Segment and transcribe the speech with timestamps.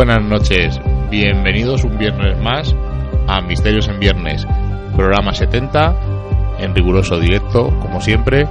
[0.00, 2.74] Buenas noches, bienvenidos un viernes más
[3.28, 4.46] a Misterios en Viernes,
[4.96, 5.94] programa 70,
[6.58, 8.48] en riguroso directo, como siempre,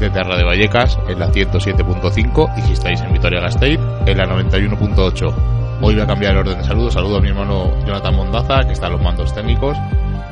[0.00, 5.34] desde de Vallecas en la 107.5 y si estáis en Vitoria Gasteiz en la 91.8.
[5.82, 8.72] Hoy voy a cambiar el orden de saludos, saludo a mi hermano Jonathan Mondaza, que
[8.72, 9.76] está en los mandos técnicos,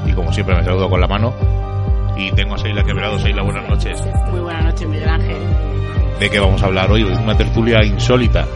[0.06, 1.34] y como siempre me saludo con la mano.
[2.16, 3.18] Y tengo a Seila Quebrado.
[3.18, 4.02] Seila, buenas noches.
[4.30, 5.36] Muy buenas noches, Miguel Ángel.
[6.18, 7.02] ¿De qué vamos a hablar hoy?
[7.02, 8.46] Una tertulia insólita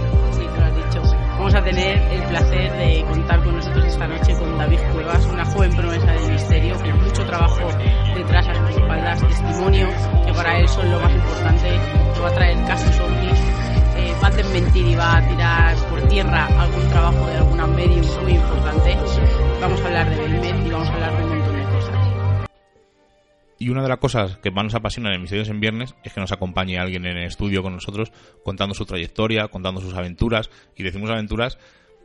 [1.60, 5.76] a tener el placer de contar con nosotros esta noche con David Cuevas, una joven
[5.76, 7.68] promesa del misterio, con mucho trabajo
[8.14, 9.88] detrás a sus espaldas, testimonio,
[10.24, 11.68] que para él son lo más importante,
[12.14, 13.38] que va a traer casos ovnis,
[13.96, 18.06] eh, va a desmentir y va a tirar por tierra algún trabajo de alguna medium
[18.22, 18.96] muy importante.
[19.60, 20.59] Vamos a hablar de Belmed
[23.60, 26.20] Y una de las cosas que más nos apasiona en Misterios en Viernes es que
[26.20, 28.10] nos acompañe alguien en el estudio con nosotros
[28.42, 30.48] contando su trayectoria, contando sus aventuras.
[30.76, 31.58] Y decimos aventuras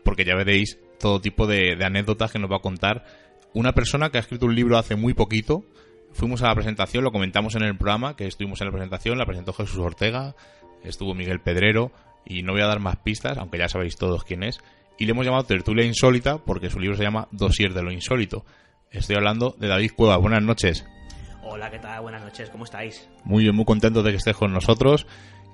[0.03, 3.05] porque ya veréis todo tipo de, anécdotas que nos va a contar
[3.53, 5.63] una persona que ha escrito un libro hace muy poquito.
[6.11, 9.25] Fuimos a la presentación, lo comentamos en el programa, que estuvimos en la presentación, la
[9.25, 10.35] presentó Jesús Ortega,
[10.83, 11.93] estuvo Miguel Pedrero,
[12.25, 14.59] y no voy a dar más pistas, aunque ya sabéis todos quién es.
[14.99, 18.45] Y le hemos llamado Tertulia Insólita porque su libro se llama Dosier de lo Insólito.
[18.91, 20.17] Estoy hablando de David Cueva.
[20.17, 20.85] Buenas noches.
[21.47, 22.01] Hola, ¿qué tal?
[22.01, 23.07] Buenas noches, ¿cómo estáis?
[23.23, 25.05] Muy bien, muy contento de que estés con nosotros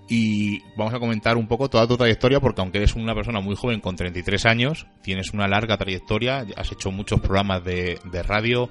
[0.08, 3.58] y vamos a comentar un poco toda tu trayectoria porque aunque eres una persona muy
[3.58, 8.70] joven con 33 años, tienes una larga trayectoria, has hecho muchos programas de, radio,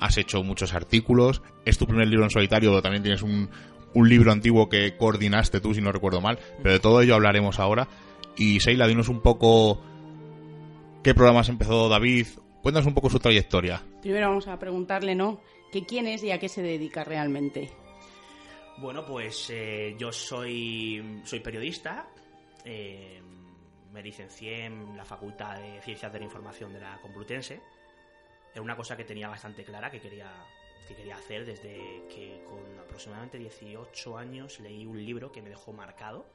[0.00, 3.50] has hecho muchos artículos, es tu primer libro en solitario, pero también tienes un,
[3.92, 7.60] un libro antiguo que coordinaste tú, si no recuerdo mal, pero de todo ello hablaremos
[7.60, 7.86] ahora.
[8.34, 9.82] Y Seila, dinos un poco
[11.02, 12.28] qué programas empezó David,
[12.62, 13.82] cuéntanos un poco su trayectoria.
[14.00, 15.38] Primero vamos a preguntarle, ¿no?
[15.72, 17.70] Que quién es y a qué se dedica realmente.
[18.76, 22.08] Bueno, pues eh, yo soy, soy periodista.
[22.64, 23.20] Eh,
[23.92, 27.60] me licencié en la Facultad de Ciencias de la Información de la Complutense.
[28.52, 30.30] Era una cosa que tenía bastante clara que quería,
[30.86, 35.72] que quería hacer desde que con aproximadamente 18 años leí un libro que me dejó
[35.72, 36.26] marcado,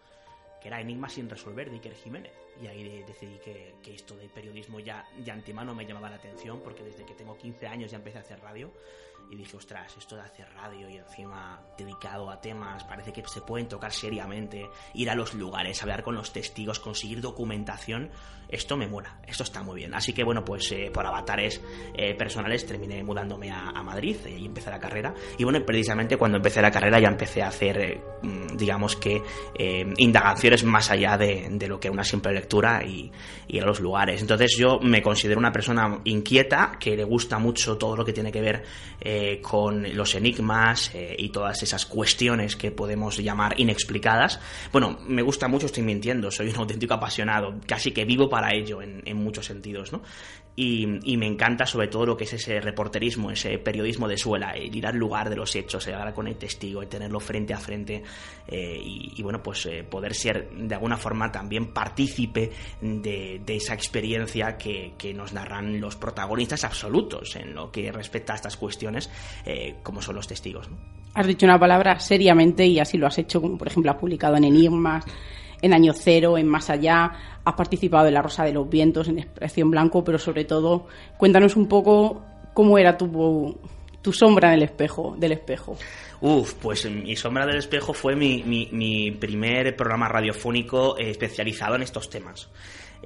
[0.68, 2.34] que era Enigma sin resolver de Iker Jiménez.
[2.62, 6.60] Y ahí decidí que, que esto del periodismo ya de antemano me llamaba la atención,
[6.62, 8.70] porque desde que tengo 15 años ya empecé a hacer radio
[9.30, 13.42] y dije, ostras, esto de hacer radio y encima dedicado a temas, parece que se
[13.42, 18.10] pueden tocar seriamente, ir a los lugares, hablar con los testigos, conseguir documentación,
[18.48, 19.94] esto me mola, esto está muy bien.
[19.94, 21.62] Así que bueno, pues eh, por avatares
[21.94, 25.14] eh, personales terminé mudándome a, Madrid y empecé la carrera.
[25.38, 29.22] Y bueno, precisamente cuando empecé la carrera ya empecé a hacer, eh, mm, digamos que,
[29.98, 33.12] indagaciones más allá de, lo que una simple lectura y,
[33.48, 34.22] y a los lugares.
[34.22, 38.32] Entonces yo me considero una persona inquieta, que le gusta mucho todo lo que tiene
[38.32, 38.64] que ver
[39.42, 44.40] con los enigmas y todas esas cuestiones que podemos llamar inexplicadas.
[44.72, 48.82] Bueno, me gusta mucho, estoy mintiendo, soy un auténtico apasionado, casi que vivo para ello
[48.82, 50.02] en, muchos sentidos, ¿no?
[50.60, 54.76] Y, me encanta sobre todo lo que es ese reporterismo, ese periodismo de suela, el
[54.76, 57.60] ir al lugar de los hechos, el hablar con el testigo, el tenerlo frente a
[57.60, 58.02] frente
[58.48, 62.52] eh, y, bueno, pues eh, poder ser de alguna forma también partícipe
[62.82, 68.58] de, esa experiencia que, nos narran los protagonistas absolutos en lo que respecta a estas
[68.58, 69.12] cuestiones,
[69.46, 70.68] eh, como son los testigos.
[71.14, 74.38] Has dicho una palabra seriamente y así lo has hecho, como por ejemplo has publicado
[74.38, 75.06] en Enigmas,
[75.62, 77.12] en Año Cero, en Más Allá,
[77.44, 80.88] has participado en La Rosa de los Vientos, en Expresión Blanco, pero sobre todo
[81.18, 82.24] cuéntanos un poco
[82.54, 83.58] cómo era tu,
[84.02, 85.78] tu sombra en espejo, del espejo.
[86.20, 91.84] Uf, pues mi sombra del espejo fue mi, mi, primer programa radiofónico eh, especializado en
[91.84, 92.50] estos temas.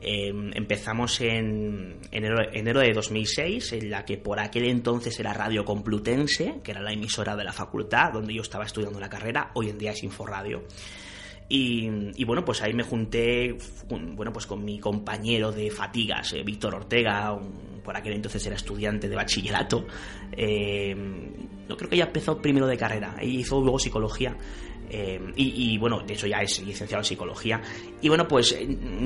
[0.02, 5.66] Em, empezamos en enero, enero, de 2006, en la que por aquel entonces era Radio
[5.66, 9.70] Complutense, que era la emisora de la facultad donde yo estaba estudiando la carrera, hoy
[9.70, 10.64] en día es Inforadio.
[11.54, 13.58] Y, bueno, pues ahí me junté
[13.90, 17.38] bueno, pues con mi compañero de fatigas, eh, Víctor Ortega,
[17.84, 19.86] por aquel entonces era estudiante de bachillerato.
[20.32, 20.96] Eh,
[21.68, 24.38] no creo que ya empezó primero de carrera, y hizo luego psicología.
[24.90, 27.62] Eh, y, bueno, de hecho ya es licenciado en psicología.
[28.02, 28.58] Y bueno, pues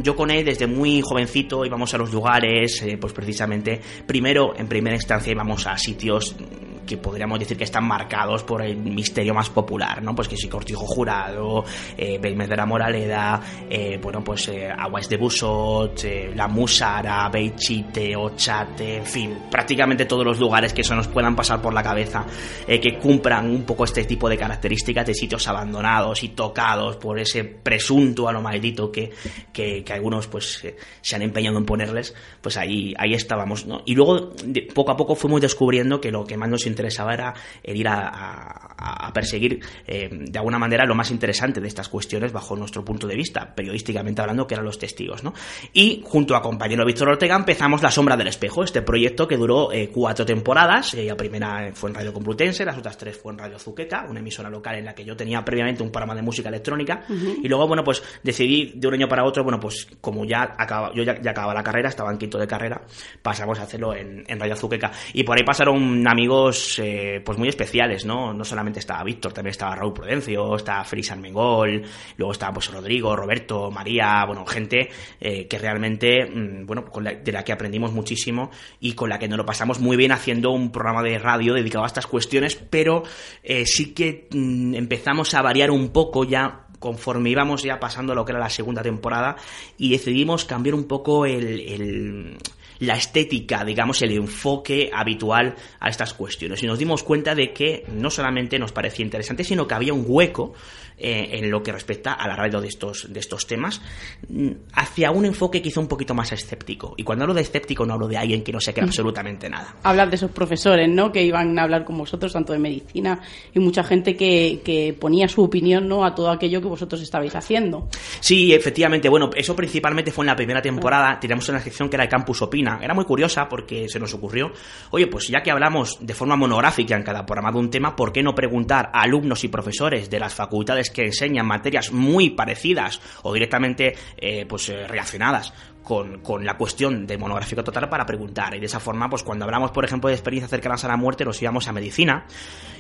[0.04, 4.96] yo con él desde muy jovencito íbamos a los lugares, pues precisamente, primero, en primera
[4.96, 6.36] instancia íbamos a sitios
[6.86, 10.16] que podríamos decir que están marcados por el misterio más popular, ¿no?
[10.16, 11.64] Pues que si Cortijo Jurado,
[11.98, 17.30] eh, Belmez de la Moraleda, eh, bueno, pues eh, Aguas de Busot, eh, La Musara,
[17.30, 21.84] Beichite, Ochate, en fin, prácticamente todos los lugares que se nos puedan pasar por la
[21.84, 22.26] cabeza,
[22.68, 27.44] que cumplan un poco este tipo de características de sitios abandonados y tocados por ese
[27.44, 29.12] presunto a lo maldito que,
[29.52, 30.62] que, algunos pues
[31.02, 33.82] se han empeñado en ponerles, pues ahí, ahí estábamos, ¿no?
[33.86, 34.34] Y luego,
[34.74, 37.34] poco a poco fuimos descubriendo que lo que más nos interesaba era
[37.64, 42.56] el ir a, perseguir eh, de alguna manera lo más interesante de estas cuestiones bajo
[42.56, 45.24] nuestro punto de vista, periodísticamente hablando, que eran los testigos.
[45.24, 45.34] ¿no?
[45.72, 49.72] Y junto a compañero Víctor Ortega empezamos La Sombra del Espejo, este proyecto que duró
[49.72, 50.94] eh, cuatro temporadas.
[50.94, 54.20] Eh, la primera fue en Radio Complutense, las otras tres fue en Radio Zuqueca, una
[54.20, 57.06] emisora local en la que yo tenía previamente un programa de música electrónica.
[57.10, 60.92] Y luego, bueno, pues decidí de un año para otro, bueno, pues como ya acaba,
[60.94, 62.82] yo ya, acababa la carrera, estaba en quinto de carrera,
[63.22, 64.92] pasamos a hacerlo en, en Radio Zuqueca.
[65.14, 68.34] Y por ahí pasaron amigos eh, pues muy especiales, ¿no?
[68.34, 71.84] No solamente estaba Víctor, también estaba Raúl Prudencio, estaba Félix Armengol,
[72.18, 74.90] luego estaba pues Rodrigo, Roberto, María, bueno, gente
[75.20, 76.86] eh, que realmente, mm, bueno,
[77.24, 80.52] de la que aprendimos muchísimo y con la que nos lo pasamos muy bien haciendo
[80.52, 83.04] un programa de radio dedicado a estas cuestiones, pero
[83.44, 88.26] eh, sí que mm, empezamos a variar un poco ya conforme íbamos ya pasando lo
[88.26, 89.36] que era la segunda temporada
[89.78, 92.38] y decidimos cambiar un poco el
[92.80, 96.62] la estética, digamos, el enfoque habitual a estas cuestiones.
[96.64, 100.06] Y nos dimos cuenta de que no solamente nos parecía interesante, sino que había un
[100.08, 100.54] hueco
[100.98, 103.82] eh, en lo que respecta a la radio de estos, de estos temas,
[104.30, 106.94] mm, hacia un enfoque quizá un poquito más escéptico.
[106.96, 109.76] Y cuando hablo de escéptico no hablo de alguien que no sepa absolutamente nada.
[109.84, 111.12] Hablar de esos profesores, ¿no?
[111.12, 113.20] Que iban a hablar con vosotros, tanto de medicina,
[113.54, 116.06] y mucha gente que, que ponía su opinión, ¿no?
[116.06, 117.90] A todo aquello que vosotros estabais haciendo.
[118.22, 119.10] Sí, efectivamente.
[119.10, 121.20] Bueno, eso principalmente fue en la primera temporada.
[121.20, 122.65] Teníamos una sección que era el Campus Opina.
[122.82, 124.52] Era muy curiosa porque se nos ocurrió,
[124.92, 128.12] oye, pues ya que hablamos de forma monográfica en cada programa de un tema, ¿por
[128.12, 133.00] qué no preguntar a alumnos y profesores de las facultades que enseñan materias muy parecidas
[133.24, 135.54] o directamente eh, pues eh, relacionadas
[135.86, 138.54] con, con, la cuestión de monográfico total para preguntar.
[138.56, 141.24] Y de esa forma, pues cuando hablamos, por ejemplo, de experiencias cercanas a la muerte,
[141.24, 142.26] nos íbamos a medicina.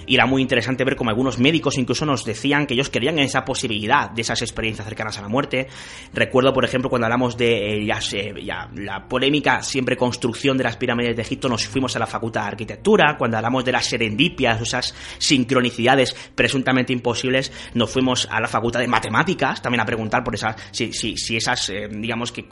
[0.07, 3.44] Y era muy interesante ver cómo algunos médicos incluso nos decían que ellos querían esa
[3.44, 5.68] posibilidad de esas experiencias cercanas a la muerte.
[6.13, 10.78] Recuerdo, por ejemplo, cuando hablamos de eh, ya, ya, la polémica siempre construcción de las
[10.78, 13.16] pirámides de Egipto, nos fuimos a la facultad de arquitectura.
[13.18, 18.88] Cuando hablamos de las serendipias, esas sincronicidades presuntamente imposibles, nos fuimos a la facultad de
[18.88, 22.46] matemáticas también a preguntar por esas, si, si, si esas, eh, digamos que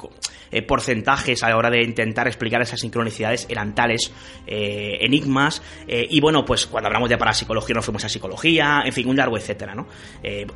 [0.51, 4.11] eh, porcentajes a la hora de intentar explicar esas sincronicidades eran tales
[4.47, 5.61] eh, enigmas.
[5.87, 9.17] Eh, y bueno, pues cuando hablamos de parapsicología nos fuimos a psicología, en fin, un
[9.17, 9.87] largo etcétera, ¿no?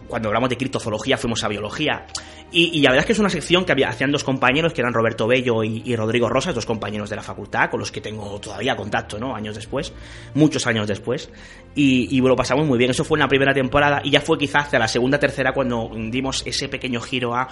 [0.08, 2.06] cuando hablamos de criptozoología fuimos a biología.
[2.52, 4.94] Y, la verdad es que es una sección que había, hacían dos compañeros, que eran
[4.94, 8.76] Roberto Bello y, Rodrigo Rosas, dos compañeros de la facultad, con los que tengo todavía
[8.76, 9.36] contacto, ¿no?
[9.36, 9.94] Años después,
[10.34, 11.30] muchos años después.
[11.76, 12.92] Y, y lo pasamos muy bien.
[12.92, 15.92] Eso fue en la primera temporada y ya fue quizás hacia la segunda, tercera cuando
[16.10, 17.48] dimos ese pequeño giro a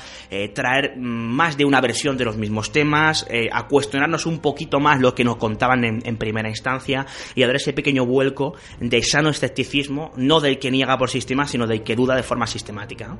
[0.53, 4.99] traer más de una versión de los mismos temas, eh, a cuestionarnos un poquito más
[4.99, 7.05] lo que nos contaban en, primera instancia
[7.35, 11.47] y a dar ese pequeño vuelco de sano escepticismo, no del que niega por sistema,
[11.47, 13.17] sino del que duda de forma sistemática.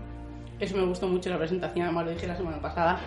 [0.60, 3.00] Eso me gustó mucho la presentación, además lo dije la semana pasada,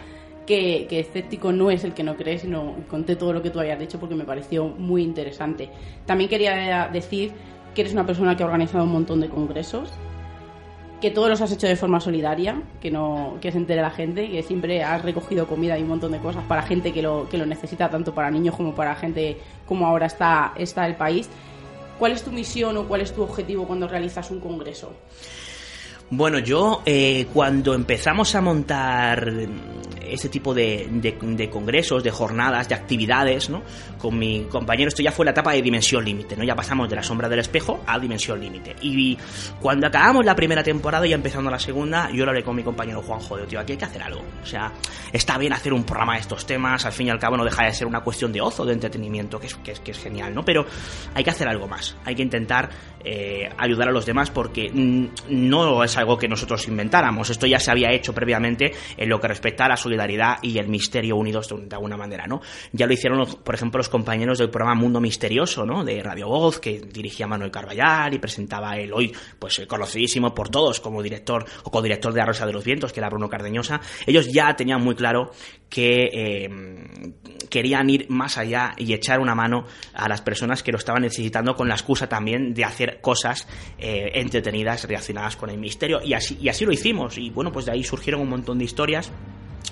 [0.46, 3.60] que, que, escéptico no es el que no cree, sino conté todo lo que tú
[3.60, 5.70] habías dicho porque me pareció muy interesante.
[6.06, 7.32] También quería decir
[7.74, 9.90] que eres una persona que ha organizado un montón de congresos,
[11.00, 14.28] que todos los has hecho de forma solidaria, que no que se entere la gente,
[14.28, 17.38] que siempre has recogido comida y un montón de cosas para gente que lo, que
[17.38, 21.28] lo necesita, tanto para niños como para gente como ahora está, está el país.
[21.98, 24.92] ¿Cuál es tu misión o cuál es tu objetivo cuando realizas un congreso?
[26.10, 29.30] Bueno, yo eh, cuando empezamos a montar
[30.08, 33.62] ese tipo de, de, congresos, de jornadas, de actividades, ¿no?
[33.98, 36.44] Con mi compañero, esto ya fue la etapa de dimensión límite, ¿no?
[36.44, 38.76] Ya pasamos de la sombra del espejo a dimensión límite.
[38.82, 39.16] Y
[39.60, 43.02] cuando acabamos la primera temporada y empezando la segunda, yo lo hablé con mi compañero
[43.02, 44.22] Juanjo, de tío, aquí hay que hacer algo.
[44.42, 44.72] O sea,
[45.12, 47.64] está bien hacer un programa de estos temas, al fin y al cabo no deja
[47.64, 50.44] de ser una cuestión de ozo, de entretenimiento, que es, que es, genial, ¿no?
[50.44, 50.64] Pero
[51.14, 52.70] hay que hacer algo más, hay que intentar
[53.04, 57.30] eh, ayudar a los demás porque no es algo que nosotros inventáramos.
[57.30, 59.97] Esto ya se había hecho previamente en lo que respecta a la solidaridad
[60.42, 62.40] y el misterio unidos de alguna manera, ¿no?
[62.72, 65.84] Ya lo hicieron, por ejemplo, los compañeros del programa Mundo Misterioso, ¿no?
[65.84, 70.80] De Radio Voz, que dirigía Manuel Carballar y presentaba él hoy, pues conocidísimo por todos
[70.80, 73.80] como director o codirector de La de los Vientos, que era Bruno Cardeñosa.
[74.06, 75.32] Ellos ya tenían muy claro
[75.68, 76.48] que eh,
[77.50, 81.54] querían ir más allá y echar una mano a las personas que lo estaban necesitando
[81.54, 83.46] con la excusa también de hacer cosas
[83.78, 87.66] eh, entretenidas relacionadas con el misterio y así, y así lo hicimos y bueno pues
[87.66, 89.10] de ahí surgieron un montón de historias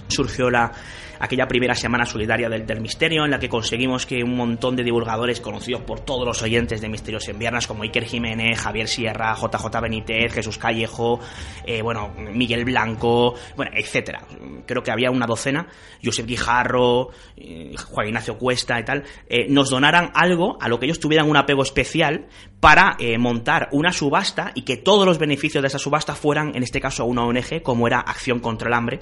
[0.09, 0.73] surgió la,
[1.19, 4.85] aquella primera semana solidaria del, del, misterio en la que conseguimos que un montón de
[4.85, 9.35] divulgadores conocidos por todos los oyentes de Misterios en Viernes como Iker Jiménez, Javier Sierra,
[9.35, 11.21] JJ Benítez, Jesús Callejo,
[11.65, 14.27] eh, bueno, Miguel Blanco, bueno, etcétera.
[14.67, 15.67] Creo que había una docena,
[16.05, 20.87] Josep Guijarro, eh, Juan Ignacio Cuesta y tal, eh, nos donaran algo a lo que
[20.87, 22.27] ellos tuvieran un apego especial
[22.61, 26.81] para montar una subasta y que todos los beneficios de esa subasta fueran, en este
[26.81, 29.01] caso, a una ONG como era Acción contra el Hambre,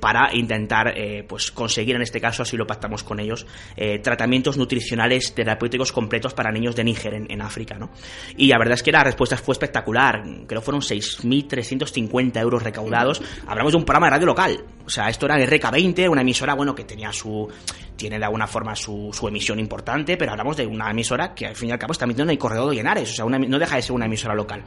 [0.00, 3.46] para intentar eh, pues conseguir en este caso, así lo pactamos con ellos,
[3.76, 7.90] eh, tratamientos nutricionales terapéuticos completos para niños de Níger en, África, ¿no?
[8.36, 13.22] Y la verdad es que la respuesta fue espectacular, creo que fueron 6.350 euros recaudados,
[13.46, 16.74] hablamos de un programa de radio local, o sea, esto era RK20, una emisora, bueno,
[16.74, 17.48] que tenía su,
[17.96, 21.56] tiene de alguna forma su, su emisión importante, pero hablamos de una emisora que al
[21.56, 23.76] fin y al cabo está emitiendo en el Correo de Llenares, o sea, no deja
[23.76, 24.62] de ser una emisora local.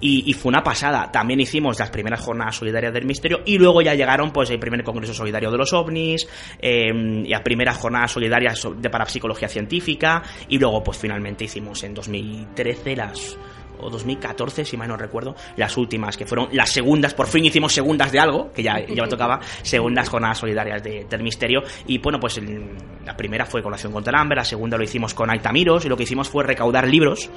[0.00, 3.94] Y, fue una pasada, también hicimos las primeras jornadas solidarias del misterio y luego ya
[3.94, 6.28] llegaron pues el primer Congreso Solidario de los OVNIs,
[6.58, 6.92] eh,
[7.26, 13.38] las primeras jornadas solidarias de parapsicología científica y luego pues finalmente hicimos en 2013 las
[13.78, 17.72] o 2014, si mal no recuerdo, las últimas, que fueron las segundas, por fin hicimos
[17.72, 21.98] segundas de algo, que ya, ya me tocaba, segundas jornadas solidarias de, del misterio, y
[21.98, 22.40] bueno, pues
[23.04, 25.96] la primera fue Colación contra el Hambre, la segunda lo hicimos con Altamiros, y lo
[25.96, 27.30] que hicimos fue recaudar libros,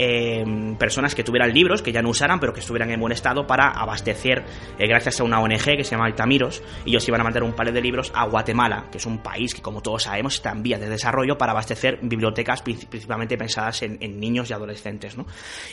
[0.00, 0.44] eh,
[0.78, 3.68] personas que tuvieran libros, que ya no usaran, pero que estuvieran en buen estado, para
[3.70, 4.44] abastecer,
[4.78, 7.52] eh, gracias a una ONG que se llama Altamiros, y ellos iban a mandar un
[7.52, 10.62] par de libros a Guatemala, que es un país que, como todos sabemos, está en
[10.62, 15.26] vías de desarrollo para abastecer bibliotecas principalmente pensadas en, en niños y adolescentes, ¿no?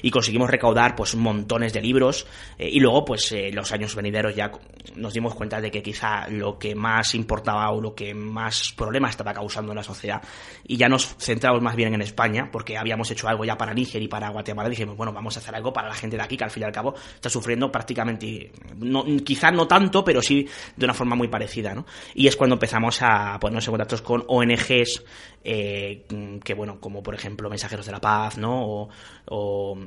[0.06, 2.28] Y conseguimos recaudar pues montones de libros
[2.60, 4.52] eh, y luego pues eh, los años venideros ya
[4.96, 9.10] nos dimos cuenta de que quizá lo que más importaba o lo que más problemas
[9.10, 10.22] estaba causando en la sociedad
[10.64, 14.00] y ya nos centramos más bien en España porque habíamos hecho algo ya para Níger
[14.00, 16.44] y para Guatemala dijimos bueno vamos a hacer algo para la gente de aquí que
[16.44, 20.86] al fin y al cabo está sufriendo prácticamente no, quizá no tanto pero sí de
[20.86, 21.84] una forma muy parecida ¿no?
[22.14, 25.04] y es cuando empezamos a ponernos en contacto con ONGs
[25.44, 26.06] eh,
[26.44, 28.88] que bueno como por ejemplo Mensajeros de la Paz no
[29.26, 29.78] o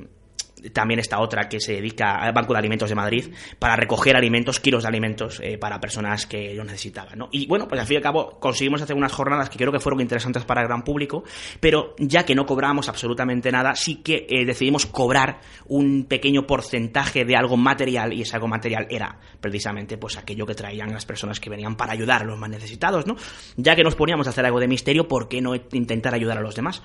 [0.73, 4.59] también está otra que se dedica al Banco de Alimentos de Madrid para recoger alimentos,
[4.59, 7.17] kilos de alimentos eh, para personas que lo necesitaban.
[7.17, 7.29] ¿no?
[7.31, 9.79] Y bueno, pues al fin y al cabo conseguimos hacer unas jornadas que creo que
[9.79, 11.23] fueron interesantes para el gran público,
[11.59, 17.25] pero ya que no cobramos absolutamente nada, sí que eh, decidimos cobrar un pequeño porcentaje
[17.25, 21.39] de algo material y ese algo material era precisamente pues aquello que traían las personas
[21.39, 23.15] que venían para ayudar a los más necesitados, ¿no?
[23.55, 26.41] Ya que nos poníamos a hacer algo de misterio, ¿por qué no intentar ayudar a
[26.41, 26.81] los demás?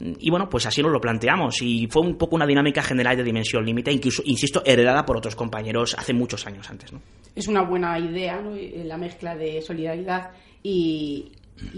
[0.00, 3.24] Y bueno, pues así nos lo planteamos y fue un poco una dinámica general de
[3.24, 6.92] dimensión límite, incluso, insisto, heredada por otros compañeros hace muchos años antes.
[6.92, 7.00] ¿no?
[7.34, 8.52] Es una buena idea ¿no?
[8.84, 10.30] la mezcla de solidaridad
[10.62, 11.32] y,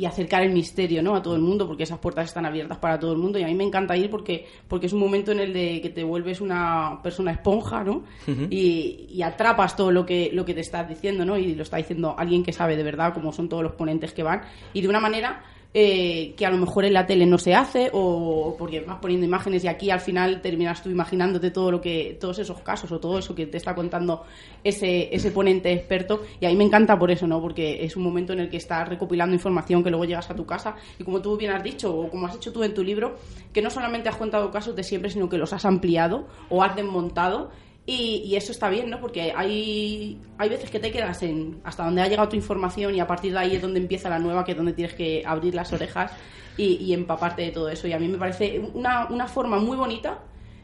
[0.07, 1.17] acercar el misterio ¿no?
[1.17, 3.47] a todo el mundo, porque esas puertas están abiertas para todo el mundo y a
[3.47, 6.43] mí me encanta ir porque, porque es un momento en el de que te vuelves
[6.43, 8.05] una persona esponja ¿no?
[8.51, 11.39] y, atrapas todo lo que, lo que te estás diciendo ¿no?
[11.39, 14.23] y lo está diciendo alguien que sabe de verdad cómo son todos los ponentes que
[14.23, 14.43] van
[14.75, 17.91] y de una manera eh, que a lo mejor en la tele no se hace
[17.93, 22.19] o porque vas poniendo imágenes y aquí al final terminas tú imaginándote todo lo que
[22.21, 24.25] todos esos casos o todo eso que te está contando
[24.65, 27.41] ese, ese ponente experto y a mí me encanta por eso, ¿no?
[27.41, 30.45] Porque es un momento en el que estás recopilando información que luego llegas a tu
[30.45, 33.17] casa y como tú bien has dicho o como has hecho tú en tu libro,
[33.53, 36.75] que no solamente has contado casos de siempre, sino que los has ampliado o has
[36.75, 37.51] desmontado
[37.91, 39.01] y, eso está bien, ¿no?
[39.01, 43.01] Porque hay, hay veces que te quedas en hasta donde ha llegado tu información y
[43.01, 45.55] a partir de ahí es donde empieza la nueva, que es donde tienes que abrir
[45.55, 46.13] las orejas
[46.57, 47.89] y, empaparte de todo eso.
[47.89, 50.19] Y a mí me parece una, una forma muy bonita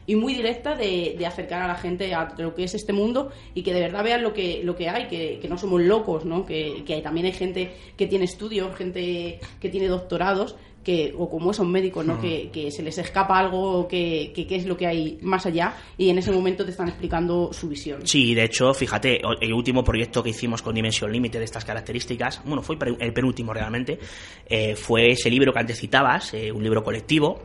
[0.05, 3.31] y muy directa de, de, acercar a la gente a lo que es este mundo
[3.53, 6.23] y que de verdad vean lo que, lo que hay, que, que no somos locos,
[6.23, 6.45] ¿no?
[6.45, 10.55] Que, que también hay gente que tiene estudios, gente que tiene doctorados
[10.87, 12.17] que, o como esos médicos, ¿no?
[12.17, 16.09] Que, que, se les escapa algo, que, que, es lo que hay más allá, y
[16.09, 18.07] en ese momento te están explicando su visión.
[18.07, 22.41] Sí, de hecho, fíjate, el último proyecto que hicimos con Dimensión Límite de estas características,
[22.45, 23.99] bueno, fue el penúltimo realmente,
[24.47, 27.41] eh, fue ese libro que antes citabas, eh, un libro colectivo,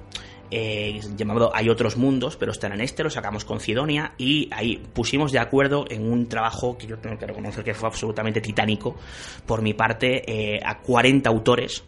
[0.48, 4.80] eh, llamado Hay otros mundos, pero está en este, lo sacamos con Cidonia y ahí
[4.92, 8.94] pusimos de acuerdo en un trabajo que yo tengo que reconocer que fue absolutamente titánico
[9.46, 11.82] por mi parte a 40 autores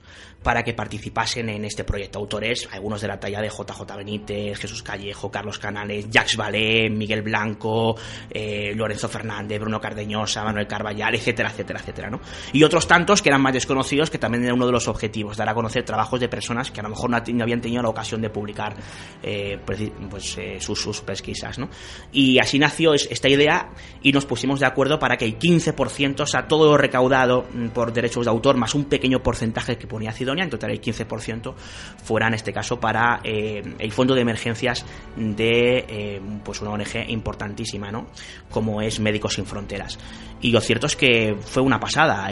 [0.45, 2.19] para que participasen en este proyecto.
[2.19, 7.23] Autores, algunos de la talla de JJ Benítez, Jesús Callejo, Carlos Canales, Jacques Valé, Miguel
[7.23, 7.97] Blanco,
[8.31, 12.21] eh, Lorenzo Fernández, Bruno Cardeñosa, Manuel Carballal, etcétera, etcétera, etcétera, ¿no?
[12.53, 15.49] Y otros tantos que eran más desconocidos, que también era uno de los objetivos, dar
[15.49, 18.29] a conocer trabajos de personas que a lo mejor no, habían tenido la ocasión de
[18.29, 18.77] publicar
[19.23, 21.71] eh, pues, eh, sus, sus, pesquisas, ¿no?
[22.13, 23.71] Y así nació esta idea
[24.03, 27.69] y nos pusimos de acuerdo para que el 15%, o sea, todo lo recaudado mm,
[27.69, 31.55] por derechos de autor, más un pequeño porcentaje que ponía En total el 15%,
[32.03, 34.85] fuera en este caso para eh, el fondo de emergencias
[35.17, 38.07] de eh, pues una ONG importantísima, ¿no?
[38.51, 39.99] Como es Médicos Sin Fronteras.
[40.45, 42.29] Y lo cierto es que fue una pasada.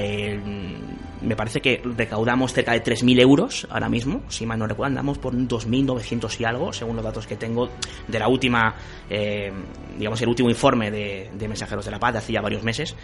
[1.23, 5.17] me parece que recaudamos cerca de 3.000 euros ahora mismo, si mal no recuerdo, andamos
[5.17, 7.71] por 2.900 y algo, según los datos que tengo
[8.07, 8.75] de la última,
[9.09, 9.51] eh,
[9.97, 12.95] digamos, el último informe de, Mensajeros de la Paz de hace ya varios meses.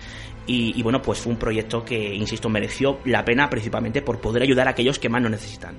[0.46, 4.42] Y, y bueno, pues fue un proyecto que, insisto, mereció la pena principalmente por poder
[4.42, 5.74] ayudar a aquellos que más lo necesitan.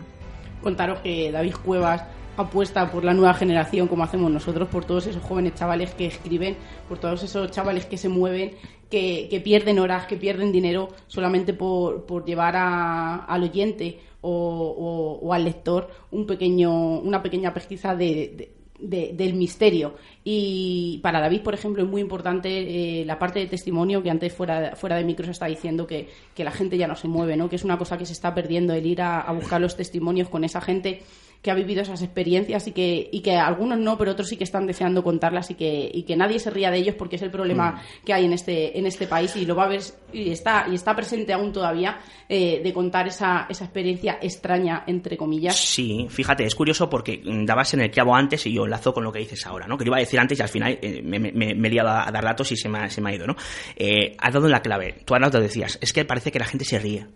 [0.63, 2.01] Contaros que David Cuevas
[2.36, 6.55] apuesta por la nueva generación como hacemos nosotros, por todos esos jóvenes chavales que escriben,
[6.88, 8.55] por todos esos chavales que se mueven,
[8.89, 15.89] que, pierden horas, que pierden dinero solamente por, por llevar al oyente o, al lector
[16.12, 19.96] un pequeño, una pequeña pesquisa de, del misterio.
[20.24, 24.34] Y para David, por ejemplo, es muy importante eh, la parte de testimonio que antes
[24.34, 27.38] fuera, fuera de micro se está diciendo que, que, la gente ya no se mueve,
[27.38, 27.50] ¿no?
[27.50, 30.43] que es una cosa que se está perdiendo, el ir a buscar los testimonios con
[30.43, 31.03] esa gente
[31.41, 34.43] que ha vivido esas experiencias y que, y que algunos no, pero otros sí que
[34.43, 37.31] están deseando contarlas y que, y que nadie se ría de ellos porque es el
[37.31, 38.05] problema mm.
[38.05, 39.81] que hay en este, en este país y lo va a ver
[40.12, 45.15] y está, y está presente aún todavía eh, de contar esa, esa experiencia extraña, entre
[45.15, 45.55] comillas.
[45.55, 49.12] Sí, fíjate, es curioso porque dabas en el clavo antes y yo enlazo con lo
[49.12, 49.77] que dices ahora, ¿no?
[49.77, 52.24] Que iba a decir antes y al final eh, me, me, he liado a, dar
[52.24, 53.36] datos y se me ha, se me ha ido, ¿no?
[53.77, 54.98] Eh, has dado en la clave.
[55.05, 57.08] Tú ahora te decías, es que parece que la gente se ríe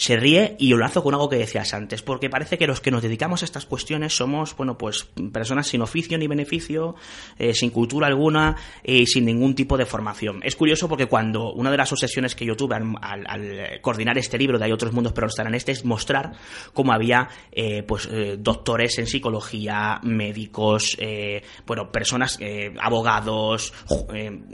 [0.00, 3.02] se ríe y lo con algo que decías antes, porque parece que los que nos
[3.02, 6.94] dedicamos a estas cuestiones somos, bueno, pues personas sin oficio ni beneficio,
[7.38, 10.40] eh, sin cultura alguna y sin ningún tipo de formación.
[10.42, 14.58] Es curioso porque cuando una de las obsesiones que yo tuve al, coordinar este libro
[14.58, 16.32] de Hay otros mundos pero no estarán este es mostrar
[16.72, 20.96] cómo había eh, pues eh, doctores en psicología, médicos,
[21.66, 22.38] bueno, personas,
[22.80, 23.74] abogados,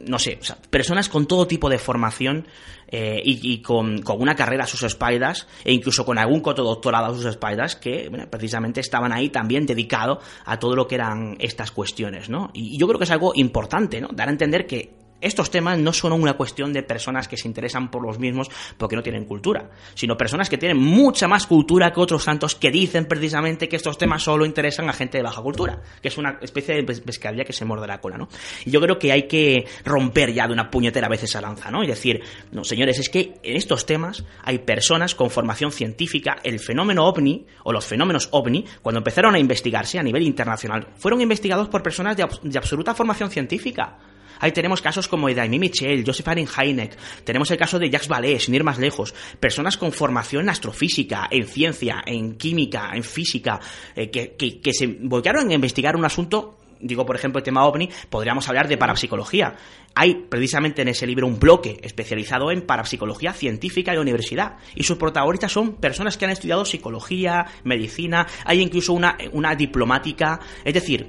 [0.08, 2.48] no sé, personas con todo tipo de formación
[2.88, 7.24] eh, y, con, una carrera a sus espaldas e incluso con algún cotodoctorado a sus
[7.24, 12.50] espaldas que precisamente estaban ahí también dedicados a todo lo que eran estas cuestiones, ¿no?
[12.54, 14.08] Y yo creo que es algo importante, ¿no?
[14.12, 17.90] Dar a entender que estos temas no son una cuestión de personas que se interesan
[17.90, 22.00] por los mismos porque no tienen cultura, sino personas que tienen mucha más cultura que
[22.00, 25.80] otros santos que dicen precisamente que estos temas solo interesan a gente de baja cultura,
[26.00, 28.28] que es una especie de pescadilla que se morde la cola, ¿no?
[28.64, 31.70] Y yo creo que hay que romper ya de una puñetera a veces esa lanza,
[31.70, 31.82] ¿no?
[31.82, 36.60] Y decir, no, señores, es que en estos temas hay personas con formación científica, el
[36.60, 41.68] fenómeno ovni o los fenómenos ovni, cuando empezaron a investigarse a nivel internacional, fueron investigados
[41.68, 43.98] por personas de absoluta formación científica.
[44.40, 48.54] Ahí tenemos casos como Daimi Michel, Joseph Heineck, tenemos el caso de Jacques Vallée, sin
[48.54, 53.60] ir más lejos, personas con formación en astrofísica, en ciencia, en química, en física,
[53.94, 58.46] eh, que, se volcaron a investigar un asunto digo por ejemplo el tema ovni, podríamos
[58.50, 59.56] hablar de parapsicología.
[59.94, 64.98] Hay precisamente en ese libro un bloque especializado en parapsicología científica de universidad y sus
[64.98, 71.06] protagonistas son personas que han estudiado psicología, medicina, hay incluso una diplomática, es decir,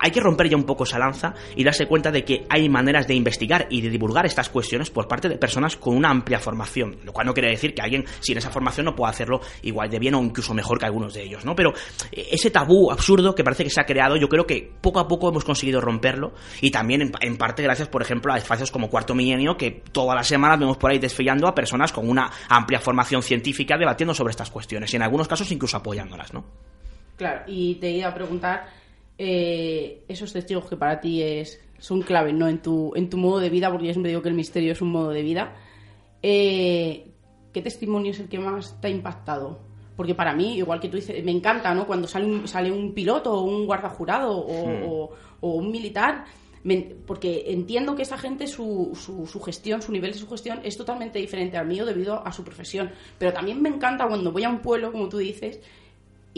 [0.00, 3.06] hay que romper ya un poco esa lanza y darse cuenta de que hay maneras
[3.06, 6.98] de investigar y de divulgar estas cuestiones por parte de personas con una amplia formación,
[7.04, 9.98] lo cual no quiere decir que alguien sin esa formación no pueda hacerlo igual de
[9.98, 11.54] bien o incluso mejor que algunos de ellos, ¿no?
[11.54, 11.72] Pero
[12.12, 15.08] eh, ese tabú absurdo que parece que se ha creado, yo creo que poco a
[15.08, 19.14] poco hemos conseguido romperlo y también en, parte gracias, por ejemplo, a espacios como Cuarto
[19.14, 23.22] Milenio que todas las semanas vemos por ahí desfilando a personas con una amplia formación
[23.22, 26.44] científica debatiendo sobre estas cuestiones y en algunos casos incluso apoyándolas, ¿no?
[27.16, 28.68] Claro, y te iba a preguntar
[29.18, 32.48] eh, esos testigos que para ti es, son clave ¿no?
[32.48, 34.80] en, tu, en tu modo de vida, porque yo siempre digo que el misterio es
[34.80, 35.56] un modo de vida.
[36.22, 37.10] Eh,
[37.52, 39.58] ¿Qué testimonio es el que más te ha impactado?
[39.96, 41.84] Porque para mí, igual que tú dices, me encanta ¿no?
[41.84, 46.24] cuando sale un, sale un piloto o un guardajurado o, un militar
[47.06, 50.76] porque entiendo que esa gente, su, su, su, gestión, su nivel de su gestión es
[50.76, 52.90] totalmente diferente al mío debido a su profesión.
[53.18, 55.60] Pero también me encanta cuando voy a un pueblo, como tú dices,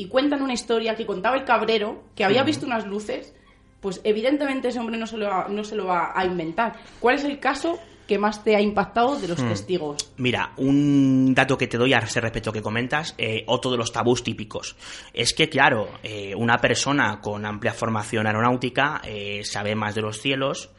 [0.00, 3.34] y cuentan una historia que contaba el cabrero, que había visto unas luces,
[3.80, 6.72] pues evidentemente ese hombre no se lo va, no se lo va a inventar.
[7.00, 9.48] ¿Cuál es el caso que más te ha impactado de los hmm.
[9.48, 10.10] testigos?
[10.16, 13.92] Mira, un dato que te doy a ese respecto que comentas, eh, otro de los
[13.92, 14.74] tabús típicos,
[15.12, 20.18] es que, claro, eh, una persona con amplia formación aeronáutica eh, sabe más de los
[20.18, 20.70] cielos,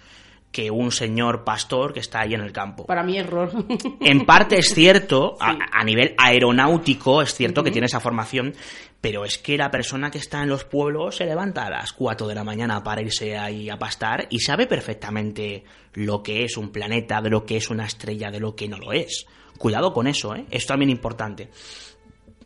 [0.52, 2.86] que un señor pastor que está ahí en el campo.
[2.86, 3.52] Para mí error.
[4.02, 8.54] En parte es cierto, a, nivel aeronáutico es cierto que tiene esa formación,
[9.00, 12.28] pero es que la persona que está en los pueblos se levanta a las 4
[12.28, 16.72] de la mañana para irse ahí a pastar y sabe perfectamente lo que es un
[16.72, 19.26] planeta, de lo que es una estrella, de lo que no lo es.
[19.58, 20.46] Cuidado con eso, ¿eh?
[20.50, 21.50] Es también importante.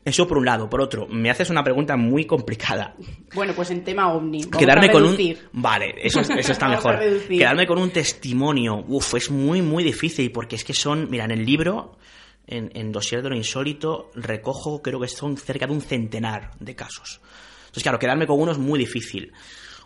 [0.05, 0.69] Eso por un lado.
[0.69, 2.95] Por otro, me haces una pregunta muy complicada.
[3.33, 4.43] Bueno, pues en tema ovni.
[4.43, 5.17] Quedarme con un.
[5.53, 6.99] Vale, eso, eso está mejor.
[7.27, 8.85] Quedarme con un testimonio.
[8.87, 11.09] Uf, es muy, muy difícil porque es que son.
[11.09, 11.97] Mira, en el libro,
[12.45, 16.75] en, en Dossier de lo Insólito, recojo, creo que son cerca de un centenar de
[16.75, 17.19] casos.
[17.61, 19.33] Entonces, claro, quedarme con uno es muy difícil.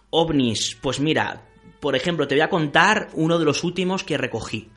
[0.10, 1.46] OVNIs, pues mira,
[1.80, 4.70] por ejemplo, te voy a contar uno de los últimos que recogí.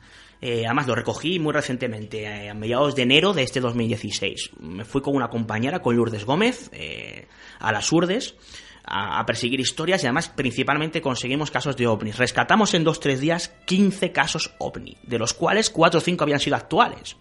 [0.45, 4.49] Eh, además, lo recogí muy recientemente, eh, a mediados de enero de este 2016.
[4.59, 7.29] Me fui con una compañera, con Lourdes Gómez, eh,
[7.59, 8.35] a las Urdes,
[8.83, 12.17] a, perseguir historias y además principalmente conseguimos casos de ovnis.
[12.17, 16.57] Rescatamos en 2-3 días 15 casos ovni, de los cuales 4 o 5 habían sido
[16.57, 17.15] actuales.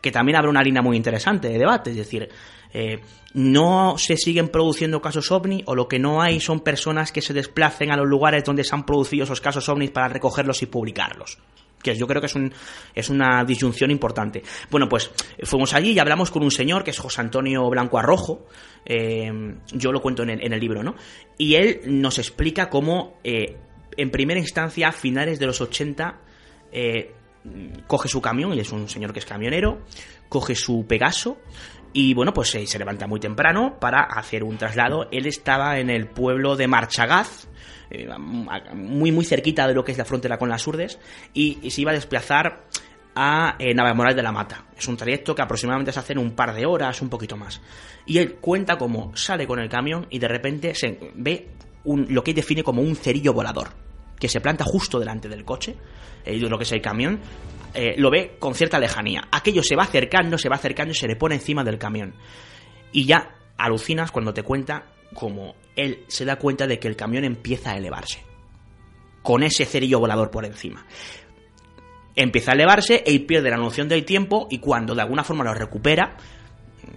[0.00, 2.28] que también abre una línea muy interesante de debate, es decir,
[3.34, 7.34] no se siguen produciendo casos ovni o lo que no hay son personas que se
[7.34, 11.38] desplacen a los lugares donde se han producido esos casos ovnis para recogerlos y publicarlos
[11.82, 12.52] que yo creo que es, un,
[12.94, 14.42] es una disyunción importante.
[14.70, 15.10] Bueno, pues
[15.42, 18.46] fuimos allí y hablamos con un señor que es José Antonio Blanco Arrojo,
[18.84, 19.30] eh,
[19.72, 20.96] yo lo cuento en el, libro, ¿no?
[21.36, 23.56] Y él nos explica cómo, eh,
[23.96, 26.20] en primera instancia, a finales de los 80,
[26.72, 27.14] eh,
[27.86, 29.82] coge su camión, él es un señor que es camionero,
[30.28, 31.38] coge su Pegaso,
[31.92, 35.08] y bueno, pues se levanta muy temprano para hacer un traslado.
[35.10, 37.48] Él estaba en el pueblo de Marchagaz,
[37.90, 38.08] eh,
[38.74, 40.98] muy muy cerquita de lo que es la frontera con las Urdes,
[41.32, 42.64] y, se iba a desplazar
[43.14, 44.66] a eh, Navamoral de la Mata.
[44.76, 47.60] Es un trayecto que aproximadamente se hace en un par de horas, un poquito más.
[48.06, 51.48] Y él cuenta cómo sale con el camión y de repente se ve
[51.84, 53.70] un, lo que él define como un cerillo volador,
[54.20, 55.76] que se planta justo delante del coche,
[56.24, 57.20] eh, lo que es el camión,
[57.74, 59.28] eh, lo ve con cierta lejanía.
[59.30, 62.14] Aquello se va acercando, se va acercando y se le pone encima del camión.
[62.92, 67.24] Y ya alucinas cuando te cuenta como él se da cuenta de que el camión
[67.24, 68.24] empieza a elevarse.
[69.22, 70.86] Con ese cerillo volador por encima.
[72.14, 75.54] Empieza a elevarse, él pierde la noción del tiempo y cuando de alguna forma lo
[75.54, 76.16] recupera,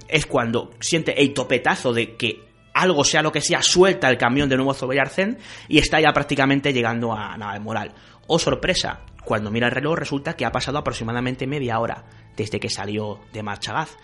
[0.07, 4.49] es cuando siente el topetazo de que algo sea lo que sea, suelta el camión
[4.49, 7.93] de nuevo sobre Arcén y está ya prácticamente llegando a Moral.
[8.27, 12.05] Oh sorpresa, cuando mira el reloj resulta que ha pasado aproximadamente media hora
[12.35, 13.97] desde que salió de Marchagaz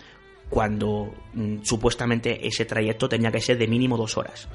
[0.48, 4.48] cuando mm, supuestamente ese trayecto tenía que ser de mínimo dos horas.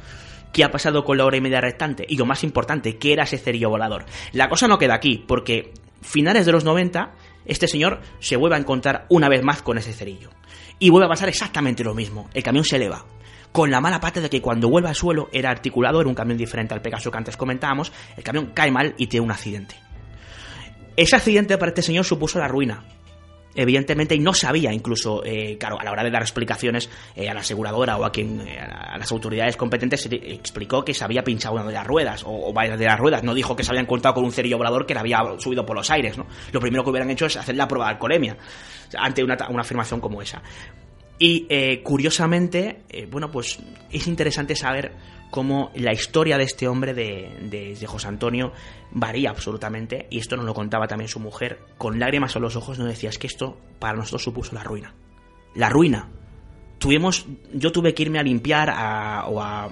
[0.52, 2.06] ¿Qué ha pasado con la hora y media restante?
[2.08, 4.06] Y lo más importante, ¿qué era ese cerillo volador?
[4.34, 7.12] La cosa no queda aquí, porque finales de los 90,
[7.46, 10.30] este señor se vuelve a encontrar una vez más con ese cerillo.
[10.78, 12.30] Y vuelve a pasar exactamente lo mismo.
[12.34, 13.06] El camión se eleva.
[13.54, 16.38] Con la mala parte de que cuando vuelve al suelo era articulado, era un camión
[16.38, 19.76] diferente al Pegaso que antes comentábamos, el camión cae mal y tiene un accidente.
[20.98, 22.84] Ese accidente para este señor supuso la ruina
[23.56, 27.34] evidentemente, y no sabía incluso, eh, claro, a la hora de dar explicaciones eh, a
[27.34, 31.24] la aseguradora o a quien eh, a las autoridades competentes, se explicó que se había
[31.24, 33.24] pinchado una de las ruedas o, varias de las ruedas.
[33.24, 35.76] No dijo que se había encontrado con un cerillo volador que le había subido por
[35.76, 36.26] los aires, ¿no?
[36.52, 38.38] Lo primero que hubieran hecho es hacer la prueba de alcoholemia
[38.98, 40.42] ante una, una afirmación como esa.
[41.20, 43.60] Y curiosamente, bueno, pues
[43.92, 44.92] es interesante saber
[45.34, 48.54] cómo la historia de este hombre, de, José Antonio,
[48.92, 52.78] varía absolutamente, y esto nos lo contaba también su mujer, con lágrimas en los ojos
[52.78, 54.94] nos decía, es que esto para nosotros supuso la ruina.
[55.56, 56.08] La ruina.
[56.78, 58.70] Tuvimos, yo tuve que irme a limpiar
[59.26, 59.70] o a,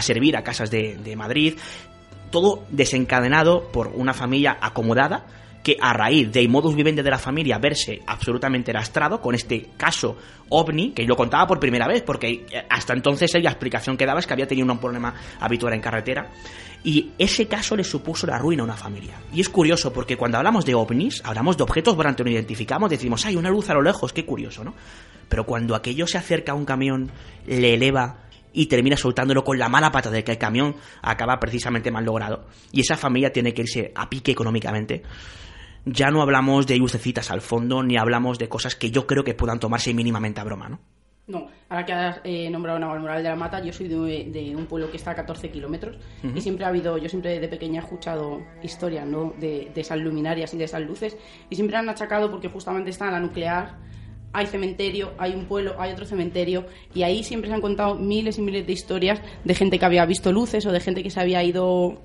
[0.00, 1.54] servir a casas de, de Madrid,
[2.30, 5.26] todo desencadenado por una familia acomodada,
[5.66, 10.16] que a raíz del modus vivendi de la familia verse absolutamente lastrado con este caso
[10.48, 14.20] ovni, que yo contaba por primera vez, porque eh, hasta entonces la explicación que daba
[14.20, 16.30] es que había tenido un problema habitual en carretera,
[16.84, 19.20] y ese caso le supuso la ruina a una familia.
[19.32, 23.26] Y es curioso, porque cuando hablamos de ovnis, hablamos de objetos durante no identificamos, decimos,
[23.26, 24.72] hay una luz a lo lejos, qué curioso, ¿no?
[25.28, 27.10] Pero cuando aquello se acerca a un camión,
[27.44, 28.20] le eleva
[28.52, 32.46] y termina soltándolo con la mala pata de que el camión acaba precisamente mal logrado,
[32.70, 35.02] y esa familia tiene que irse a pique económicamente,
[35.86, 39.34] ya no hablamos de lucecitas al fondo, ni hablamos de cosas que yo creo que
[39.34, 40.80] puedan tomarse mínimamente a broma, ¿no?
[41.28, 44.90] No, ahora que has eh, nombrado Navalmoral de la Mata, yo soy de, un pueblo
[44.90, 48.42] que está a 14 kilómetros y siempre ha habido, yo siempre de pequeña he escuchado
[48.62, 49.34] historias ¿no?
[49.40, 51.16] de, esas luminarias y de esas luces
[51.50, 53.74] y siempre han achacado porque justamente está la nuclear,
[54.32, 58.38] hay cementerio, hay un pueblo, hay otro cementerio y ahí siempre se han contado miles
[58.38, 61.18] y miles de historias de gente que había visto luces o de gente que se
[61.18, 62.00] había ido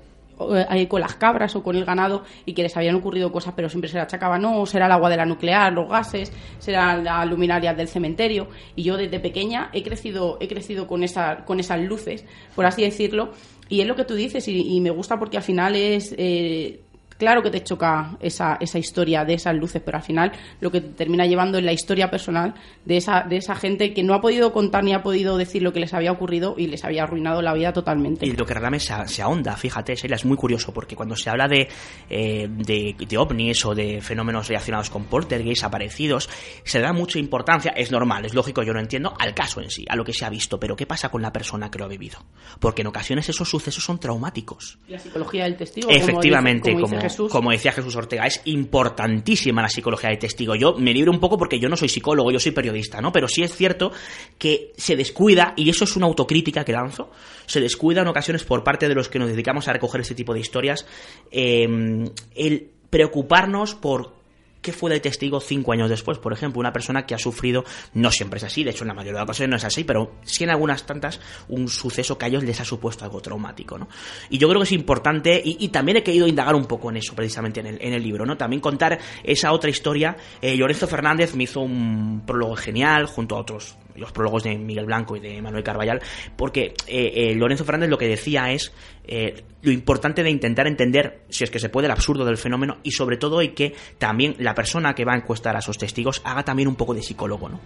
[0.56, 3.68] eh, con las cabras o con el ganado y que les habían ocurrido cosas, pero
[3.68, 7.28] siempre se le achacaba, no, será el agua de la nuclear, los gases, serán las
[7.28, 8.48] luminarias del cementerio.
[8.76, 12.24] Y yo desde pequeña he crecido, he crecido con, esa, con esas luces,
[12.54, 13.32] por así decirlo.
[13.68, 16.14] Y es lo que tú dices y, me gusta porque al final es...
[16.18, 16.82] Eh,
[17.22, 20.80] claro que te choca esa, esa historia de esas luces, pero al final lo que
[20.80, 22.52] te termina llevando es la historia personal
[22.84, 25.72] de esa, de esa gente que no ha podido contar ni ha podido decir lo
[25.72, 28.26] que les había ocurrido y les había arruinado la vida totalmente.
[28.26, 31.30] Y lo que realmente se, se ahonda, fíjate, Sheila, es muy curioso, porque cuando se
[31.30, 31.68] habla de,
[32.10, 36.28] eh, de, de, ovnis o de fenómenos relacionados con poltergeist aparecidos,
[36.64, 39.84] se da mucha importancia, es normal, es lógico, yo no entiendo, al caso en sí,
[39.88, 41.88] a lo que se ha visto, pero ¿qué pasa con la persona que lo ha
[41.88, 42.18] vivido?
[42.58, 44.80] Porque en ocasiones esos sucesos son traumáticos.
[44.88, 45.88] la psicología del testigo.
[45.88, 47.11] Efectivamente, como, como
[47.50, 50.54] decía Jesús Ortega, es importantísima la psicología de testigo.
[50.54, 53.12] Yo me libro un poco porque yo no soy psicólogo, yo soy periodista, ¿no?
[53.12, 53.92] Pero sí es cierto
[54.38, 57.10] que se descuida, y eso es una autocrítica que lanzo,
[57.46, 60.34] se descuida en ocasiones por parte de los que nos dedicamos a recoger este tipo
[60.34, 60.86] de historias,
[61.30, 64.21] em, el preocuparnos por
[64.62, 66.18] ¿qué fue de testigo cinco años después?
[66.18, 68.94] Por ejemplo, una persona que ha sufrido, no siempre es así, de hecho en la
[68.94, 72.28] mayoría de ocasiones no es así, pero sí en algunas tantas un suceso que a
[72.28, 73.88] ellos les ha supuesto algo traumático, ¿no?
[74.30, 77.14] Y yo creo que es importante, y, también he querido indagar un poco en eso
[77.14, 78.36] precisamente en el, en el libro, ¿no?
[78.36, 80.16] También contar esa otra historia.
[80.40, 84.86] Eh, Lorenzo Fernández me hizo un prólogo genial junto a otros los prólogos de Miguel
[84.86, 86.00] Blanco y de Manuel Carballal,
[86.36, 88.72] porque eh, eh, Lorenzo Fernández lo que decía es
[89.04, 92.78] eh, lo importante de intentar entender, si es que se puede, el absurdo del fenómeno
[92.82, 96.20] y sobre todo y que también la persona que va a encuestar a sus testigos
[96.24, 97.60] haga también un poco de psicólogo, ¿no?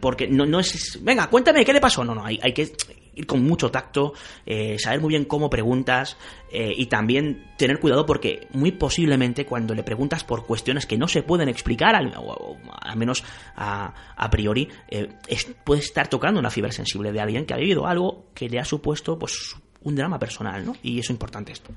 [0.00, 2.04] porque no, no es, venga, cuéntame, ¿qué le pasó?
[2.04, 2.72] No, no, hay, hay que
[3.26, 4.14] con mucho tacto,
[4.46, 6.16] eh, saber muy bien cómo preguntas
[6.50, 11.08] eh, y también tener cuidado porque muy posiblemente cuando le preguntas por cuestiones que no
[11.08, 13.24] se pueden explicar, al, o, al menos
[13.56, 15.08] a, a priori, eh,
[15.64, 18.64] puede estar tocando una fibra sensible de alguien que ha vivido algo que le ha
[18.64, 20.76] supuesto pues un drama personal, ¿no?
[20.82, 21.70] Y eso es importante esto.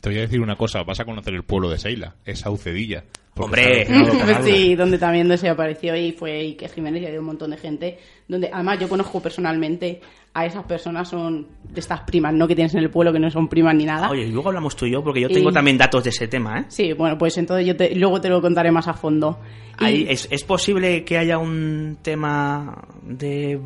[0.00, 3.04] Te voy a decir una cosa, vas a conocer el pueblo de Seila, es Saucedilla.
[3.36, 3.86] Hombre,
[4.44, 7.98] sí, donde también se apareció y fue que Jiménez y había un montón de gente.
[8.26, 10.00] Donde además yo conozco personalmente
[10.34, 12.46] a esas personas, son de estas primas, ¿no?
[12.46, 14.10] Que tienes en el pueblo que no son primas ni nada.
[14.10, 16.64] Oye, luego hablamos tú y yo porque yo tengo también datos de ese tema, ¿eh?
[16.68, 19.38] Sí, bueno, pues entonces yo luego te lo contaré más a fondo.
[19.80, 23.60] ¿es, ¿Es posible que haya un tema de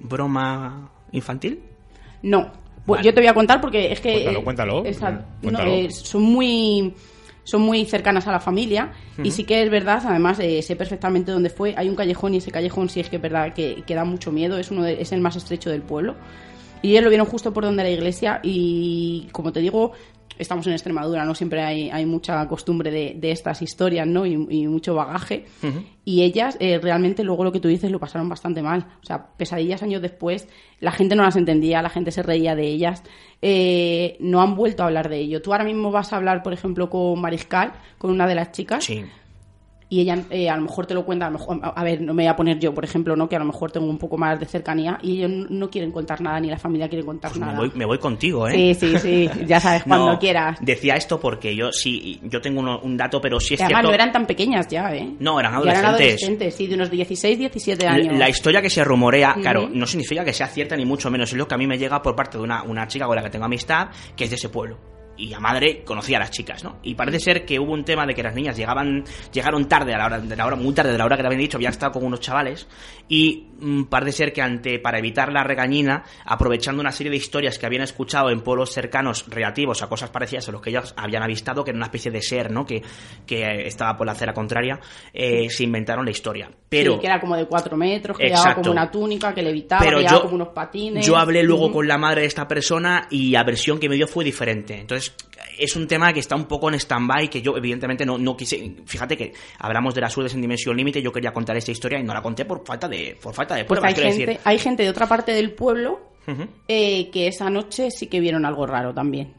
[0.00, 1.60] broma infantil?
[2.22, 2.52] No,
[2.86, 4.24] pues yo te voy a contar porque es que...
[4.42, 4.84] Cuéntalo, cuéntalo.
[5.72, 6.94] Eh, son muy
[7.44, 8.92] son muy cercanas a la familia
[9.22, 12.38] y sí que es verdad, además eh, sé perfectamente dónde fue, hay un callejón y
[12.38, 15.12] ese callejón sí es que es verdad que, que da mucho miedo, es, uno es
[15.12, 16.14] el más estrecho del pueblo.
[16.80, 19.92] Y ellos lo vieron justo por donde la iglesia y como te digo,
[20.38, 21.34] estamos en Extremadura, ¿no?
[21.34, 24.26] Siempre hay, hay mucha costumbre de, de, estas historias, ¿no?
[24.26, 25.46] Y, mucho bagaje.
[26.04, 28.86] Y ellas, eh, realmente, luego lo que tú dices, lo pasaron bastante mal.
[29.02, 30.48] O sea, pesadillas años después,
[30.80, 33.02] la gente no las entendía, la gente se reía de ellas.
[33.42, 35.42] Eh, no han vuelto a hablar de ello.
[35.42, 38.84] Tú ahora mismo vas a hablar, por ejemplo, con Mariscal, con una de las chicas.
[38.84, 39.04] Sí
[39.94, 42.12] y ella eh, a lo mejor te lo cuenta, a, lo mejor, a ver, no
[42.14, 44.18] me voy a poner yo, por ejemplo, no que a lo mejor tengo un poco
[44.18, 47.40] más de cercanía y ellos no quieren contar nada, ni la familia quiere contar pues
[47.40, 47.52] nada.
[47.52, 48.74] Me voy, me voy, contigo, ¿eh?
[48.74, 50.58] Sí, sí, sí, ya sabes, cuando quieras.
[50.60, 53.92] Decía esto porque yo sí, yo tengo un dato, pero sí es que además no
[53.92, 55.14] eran tan pequeñas ya, ¿eh?
[55.20, 55.78] No, eran adolescentes.
[55.78, 58.18] eran adolescentes, sí, de unos 16, 17 años.
[58.18, 61.38] La, historia que se rumorea, claro, no significa que sea cierta ni mucho menos, es
[61.38, 63.30] lo que a mí me llega por parte de una, una chica con la que
[63.30, 66.78] tengo amistad, que es de ese pueblo y la madre conocía a las chicas, ¿no?
[66.82, 69.98] Y parece ser que hubo un tema de que las niñas llegaban, llegaron tarde a
[69.98, 71.72] la hora, de la hora, muy tarde de la hora que le habían dicho, habían
[71.72, 72.66] estado con unos chavales,
[73.08, 77.58] y mm, parece ser que ante, para evitar la regañina, aprovechando una serie de historias
[77.58, 81.22] que habían escuchado en pueblos cercanos relativos a cosas parecidas a los que ellos habían
[81.22, 82.64] avistado, que era una especie de ser, ¿no?
[82.64, 82.82] Que,
[83.26, 84.80] que estaba por la acera contraria,
[85.12, 86.50] eh, se inventaron la historia.
[86.68, 89.50] Pero, sí, que era como de cuatro metros, que llevaba como una túnica, que le
[89.50, 91.06] evitaba, que como unos patines.
[91.06, 94.06] Yo hablé luego con la madre de esta persona y la versión que me dio
[94.06, 94.78] fue diferente.
[94.78, 95.14] Entonces,
[95.58, 98.76] es un tema que está un poco en stand-by, que yo evidentemente no, no quise...
[98.84, 102.04] Fíjate que hablamos de las suertes en dimensión límite, yo quería contar esta historia y
[102.04, 104.90] no la conté por falta de, por falta de pues hay, gente, hay gente de
[104.90, 106.12] otra parte del pueblo
[106.68, 109.34] eh, que esa noche sí que vieron algo raro también.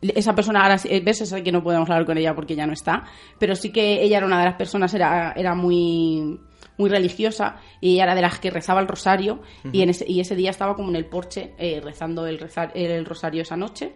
[0.00, 3.04] Esa persona ahora ves que no podemos hablar con ella porque ya no está
[3.38, 6.40] pero sí que ella era una de las personas era, era muy
[6.76, 10.18] muy religiosa y ella era de las que rezaba el rosario y, en ese, y
[10.18, 13.92] ese día estaba como en el porche eh, rezando el, rezar, el rosario esa noche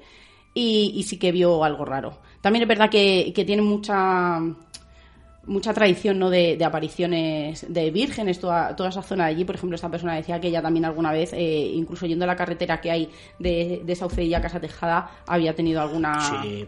[0.57, 2.19] y, sí que vio algo raro.
[2.41, 4.41] También es verdad que, que tiene mucha
[5.47, 6.31] mucha tradición ¿no?
[6.31, 9.45] de, apariciones de vírgenes, toda, toda esa zona de allí.
[9.45, 12.37] Por ejemplo, esta persona decía que ella también alguna vez, eh, incluso yendo a la
[12.37, 16.17] carretera que hay de, de Saucedilla a Casa Tejada, había tenido alguna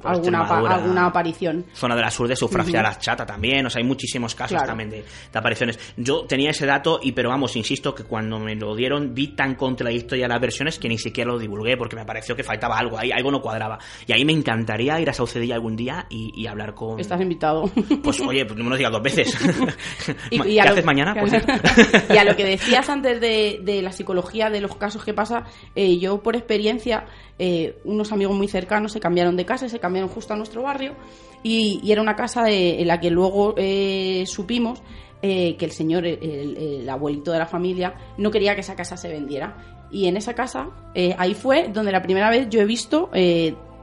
[0.05, 1.67] alguna, alguna aparición.
[1.75, 4.91] Zona de la sur de Sufragia la Chata también, o sea, hay muchísimos casos también
[4.91, 5.79] de, apariciones.
[5.97, 9.55] Yo tenía ese dato, y pero vamos, insisto, que cuando me lo dieron vi tan
[9.55, 13.11] contradictoria las versiones que ni siquiera lo divulgué porque me pareció que faltaba algo, ahí
[13.11, 13.79] algo no cuadraba.
[14.07, 16.99] Y ahí me encantaría ir a Saucedilla algún día y, hablar con...
[16.99, 17.71] Estás invitado.
[18.03, 19.37] Pues oye, pues no dos veces.
[20.31, 21.15] y, ¿Qué haces mañana?
[21.19, 21.33] Pues
[22.11, 25.99] y a lo que decías antes de, la psicología de los casos que pasa, eh,
[25.99, 27.07] yo por experiencia,
[27.39, 30.95] eh, unos amigos muy cercanos se cambiaron de casa, se cambiaron justo a nuestro barrio
[31.43, 34.83] y, era una casa en la que luego eh, supimos
[35.21, 39.77] que el señor, el, abuelito de la familia, no quería que esa casa se vendiera.
[39.91, 40.69] Y en esa casa,
[41.17, 43.11] ahí fue donde la primera vez yo he visto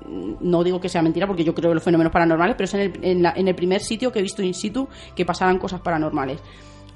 [0.08, 3.48] no digo que sea mentira porque yo creo que los fenómenos paranormales, pero es en
[3.48, 6.40] el, primer sitio que he visto in situ que pasaban cosas paranormales.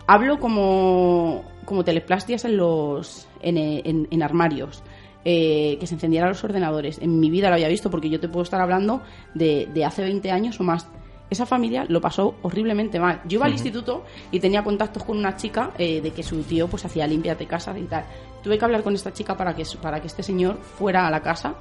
[0.08, 4.84] Hablo como, como teleplastias en, los, en, armarios.
[5.26, 6.98] Eh, que se encendieran los ordenadores.
[7.00, 9.02] En mi vida lo había visto porque yo te puedo estar hablando
[9.36, 10.88] de, hace 20 años o más.
[11.30, 13.22] Esa familia lo pasó horriblemente mal.
[13.26, 16.68] Yo iba al instituto y tenía contactos con una chica eh, de que su tío
[16.68, 18.06] pues hacía limpias de casa y tal.
[18.42, 21.22] Tuve que hablar con esta chica para que, para que este señor fuera a la
[21.22, 21.56] casa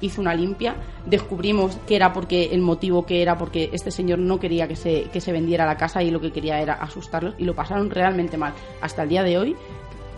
[0.00, 4.38] hizo una limpia, descubrimos que era porque el motivo que era porque este señor no
[4.38, 7.44] quería que se, que se vendiera la casa y lo que quería era asustarlos y
[7.44, 8.54] lo pasaron realmente mal.
[8.80, 9.56] Hasta el día de hoy,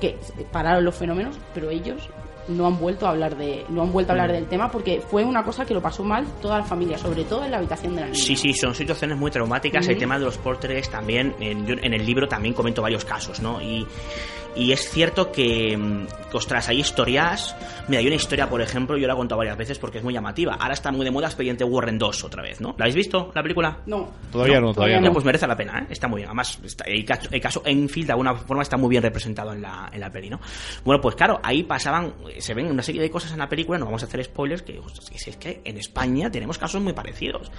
[0.01, 0.17] que
[0.53, 2.09] pararon los fenómenos, pero ellos
[2.49, 5.25] no han vuelto a hablar de no han vuelto a hablar del tema porque fue
[5.25, 8.01] una cosa que lo pasó mal toda la familia, sobre todo en la habitación de
[8.01, 8.19] la niña.
[8.19, 9.87] Sí, sí, son situaciones muy traumáticas.
[9.89, 13.41] El tema de los portres también, en, yo en el libro también comento varios casos,
[13.41, 13.61] ¿no?
[13.61, 13.87] Y,
[14.57, 17.55] y es cierto que, mm, ostras, hay historias.
[17.87, 20.13] Mira, hay una historia, por ejemplo, yo la he contado varias veces porque es muy
[20.13, 20.55] llamativa.
[20.55, 22.75] Ahora está muy de moda Expediente Warren 2 otra vez, ¿no?
[22.79, 23.79] ¿La habéis visto, la película?
[23.87, 24.11] No.
[24.33, 25.13] Todavía no, todavía no.
[25.13, 25.87] Pues merece la pena, ¿eh?
[25.91, 26.29] Está muy bien.
[26.29, 29.63] Además, está- el, caso, el caso Enfield de alguna forma está muy bien representado en
[29.63, 30.41] la, en la peli, ¿no?
[30.85, 33.85] Bueno, pues claro, ahí pasaban, se ven una serie de cosas en la película, no
[33.85, 37.51] vamos a hacer spoilers, que que es que en España tenemos casos muy parecidos.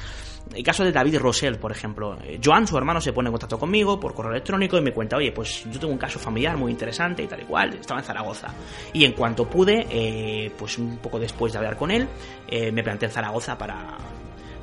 [0.53, 2.17] El caso de David Rosell, por ejemplo.
[2.23, 5.15] Eh, Joan, su hermano, se pone en contacto conmigo por correo electrónico y me cuenta,
[5.17, 8.05] oye, pues yo tengo un caso familiar muy interesante y tal y cual, estaba en
[8.05, 8.53] Zaragoza.
[8.93, 12.07] Y en cuanto pude, eh, pues un poco después de hablar con él,
[12.47, 13.97] eh, me planté en Zaragoza para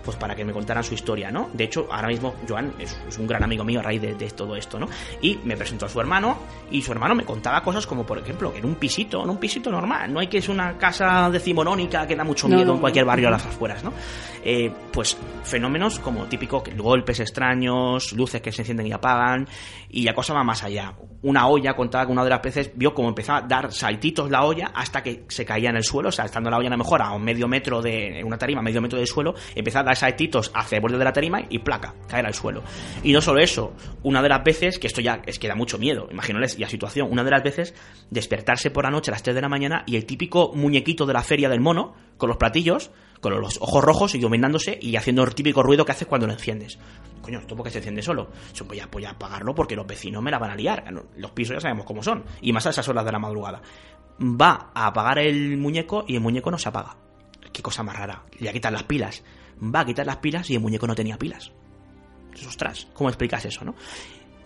[0.06, 1.50] pues para que me contaran su historia, ¿no?
[1.52, 4.30] De hecho, ahora mismo Joan es, es un gran amigo mío a raíz de, de
[4.30, 4.86] todo esto, ¿no?
[5.20, 6.38] Y me presentó a su hermano
[6.70, 9.38] y su hermano me contaba cosas como, por ejemplo, que en un pisito, en un
[9.38, 12.74] pisito normal, no hay que es una casa decimonónica que da mucho No, miedo no,
[12.74, 13.08] en cualquier no.
[13.08, 13.92] barrio a las afueras, ¿no?
[14.44, 19.48] Eh, pues fenómenos como típico golpes extraños, luces que se encienden y apagan,
[19.90, 20.94] y la cosa va más allá.
[21.26, 24.44] Una olla contaba que una de las veces vio cómo empezaba a dar saltitos la
[24.44, 26.78] olla hasta que se caía en el suelo, o sea, estando la olla a lo
[26.78, 29.96] mejor a un medio metro de una tarima, medio metro del suelo, empezaba a dar
[29.96, 32.62] saltitos hacia el borde de la tarima y placa, caer al suelo.
[33.02, 35.78] Y no solo eso, una de las veces, que esto ya es que da mucho
[35.78, 37.74] miedo, imagínales la situación, una de las veces
[38.08, 41.12] despertarse por la noche a las 3 de la mañana y el típico muñequito de
[41.12, 45.22] la feria del mono, con los platillos, con los ojos rojos y iluminándose y haciendo
[45.24, 46.78] el típico ruido que haces cuando lo enciendes.
[47.20, 48.30] Coño, ¿esto por qué se enciende solo?
[48.54, 50.84] Yo voy a, apagarlo porque los vecinos me la van a liar.
[51.16, 52.24] Los pisos ya sabemos cómo son.
[52.40, 53.60] Y más a esas horas de la madrugada.
[54.20, 56.96] Va a apagar el muñeco y el muñeco no se apaga.
[57.52, 58.22] Qué cosa más rara.
[58.38, 59.22] Le quitar las pilas.
[59.62, 61.52] Va a quitar las pilas y el muñeco no tenía pilas.
[62.46, 63.74] Ostras, ¿cómo explicas eso, no?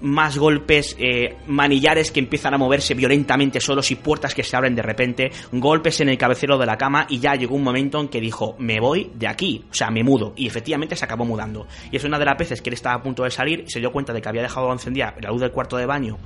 [0.02, 4.74] Más golpes, eh, manillares que empiezan a moverse violentamente solos y puertas que se abren
[4.74, 8.08] de repente, golpes en el cabecero de la cama y ya llegó un momento en
[8.08, 10.32] que dijo, me voy de aquí, o sea, me mudo.
[10.36, 11.66] Y efectivamente se acabó mudando.
[11.90, 13.92] Y es una de las veces que él estaba a punto de salir, se dio
[13.92, 16.18] cuenta de que había dejado encendida la luz del cuarto de baño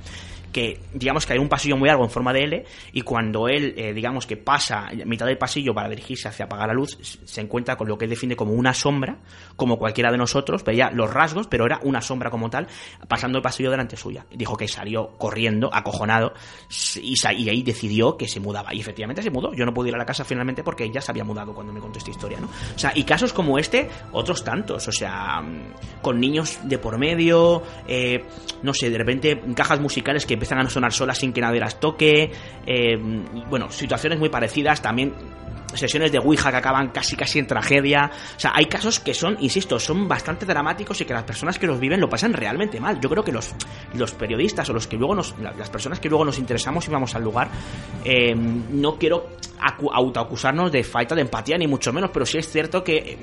[0.55, 3.73] que digamos que hay un pasillo muy largo en forma de L y cuando él
[3.75, 7.75] eh, digamos que pasa mitad del pasillo para dirigirse hacia apagar la luz se encuentra
[7.75, 9.17] con lo que él define como una sombra
[9.57, 12.67] como cualquiera de nosotros veía los rasgos pero era una sombra como tal
[13.05, 14.25] pasando el pasillo delante suya.
[14.31, 16.33] Dijo que salió corriendo acojonado
[17.01, 18.73] y, ahí decidió que se mudaba.
[18.73, 19.53] Y efectivamente se mudó.
[19.53, 21.79] Yo no pude ir a la casa finalmente porque ya se había mudado cuando me
[21.79, 22.47] contó esta historia ¿no?
[22.47, 24.87] o sea y casos como este otros tantos.
[24.87, 28.23] O sea mm, con niños de por medio eh,
[28.63, 31.79] no sé de repente cajas musicales que empiezan a sonar solas sin que nadie las
[31.79, 32.31] toque
[32.67, 32.97] eh,
[33.49, 35.13] bueno situaciones muy parecidas también
[35.73, 38.09] sesiones de Ouija que acaban casi casi en tragedia.
[38.37, 41.67] O sea, hay casos que son, insisto, son bastante dramáticos y que las personas que
[41.67, 43.01] los viven lo pasan realmente mal.
[43.01, 43.53] Yo creo que los,
[43.93, 46.91] los periodistas o los que luego nos, la- las personas que luego nos interesamos y
[46.91, 47.49] vamos al lugar,
[48.05, 52.49] eh, no quiero acu- autoacusarnos de falta de empatía ni mucho menos, pero sí es
[52.49, 53.17] cierto que eh,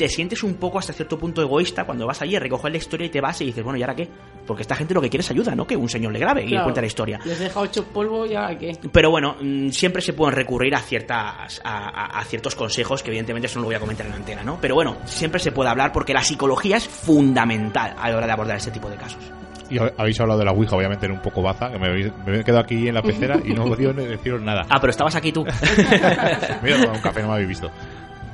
[0.00, 3.06] te sientes un poco hasta cierto punto egoísta cuando vas allí a recoger la historia
[3.06, 4.08] y te vas y dices, bueno, ¿y ahora qué?
[4.46, 5.66] Porque esta gente lo que quiere es ayuda, ¿no?
[5.66, 7.20] Que un señor le grabe y le cuente la historia.
[7.26, 8.78] Les deja ocho polvo y ahora qué.
[8.90, 13.10] Pero bueno, mm, siempre se pueden recurrir a ciertas a, a- a ciertos consejos que
[13.10, 14.58] evidentemente eso no lo voy a comentar en la antena, ¿no?
[14.58, 18.32] Pero bueno, siempre se puede hablar porque la psicología es fundamental a la hora de
[18.32, 19.22] abordar este tipo de casos.
[19.68, 22.10] Y hab- habéis hablado de la Ouija, obviamente era un poco baza, que me habéis,
[22.26, 24.66] me he quedado aquí en la pecera y no he podido ni deciros nada.
[24.68, 25.44] Ah, pero estabas aquí tú.
[26.64, 27.70] Tomado un café, no me habéis visto.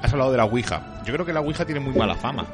[0.02, 0.82] Has hablado de la Ouija.
[1.04, 2.46] Yo creo que la Ouija tiene muy mala fama.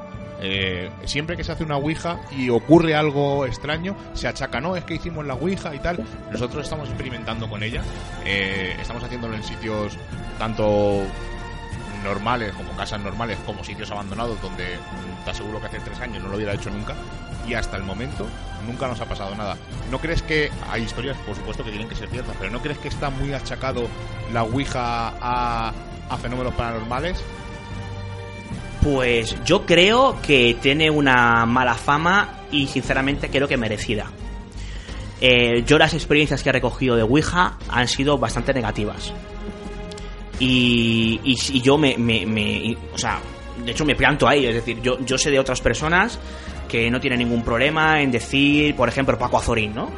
[0.44, 4.82] Eh, siempre que se hace una Ouija y ocurre algo extraño, se achaca, no, es
[4.82, 6.04] que hicimos la Ouija y tal.
[6.32, 7.82] Nosotros estamos experimentando con ella.
[8.24, 9.96] Eh, estamos haciéndolo en sitios
[10.38, 11.04] tanto
[12.02, 16.22] normales, como casas normales, como sitios abandonados, donde mm, te aseguro que hace tres años
[16.22, 16.94] no lo hubiera hecho nunca.
[17.46, 18.26] Y hasta el momento
[18.66, 19.56] nunca nos ha pasado nada.
[19.90, 22.78] ¿No crees que hay historias, por supuesto, que tienen que ser ciertas, pero ¿no crees
[22.78, 23.88] que está muy achacado
[24.32, 25.72] la Ouija a,
[26.08, 27.22] a fenómenos paranormales?
[28.82, 34.10] Pues yo creo que tiene una mala fama y sinceramente creo que merecida.
[35.20, 39.12] Eh, yo las experiencias que he recogido de Ouija han sido bastante negativas.
[40.40, 41.94] Y, y, yo me,
[42.92, 43.20] O sea,
[43.64, 44.46] de hecho me planto ahí.
[44.46, 46.18] Es decir, yo, yo sé de otras personas
[46.68, 49.90] que no tienen ningún problema en decir, por ejemplo, Paco Azorín, ¿no?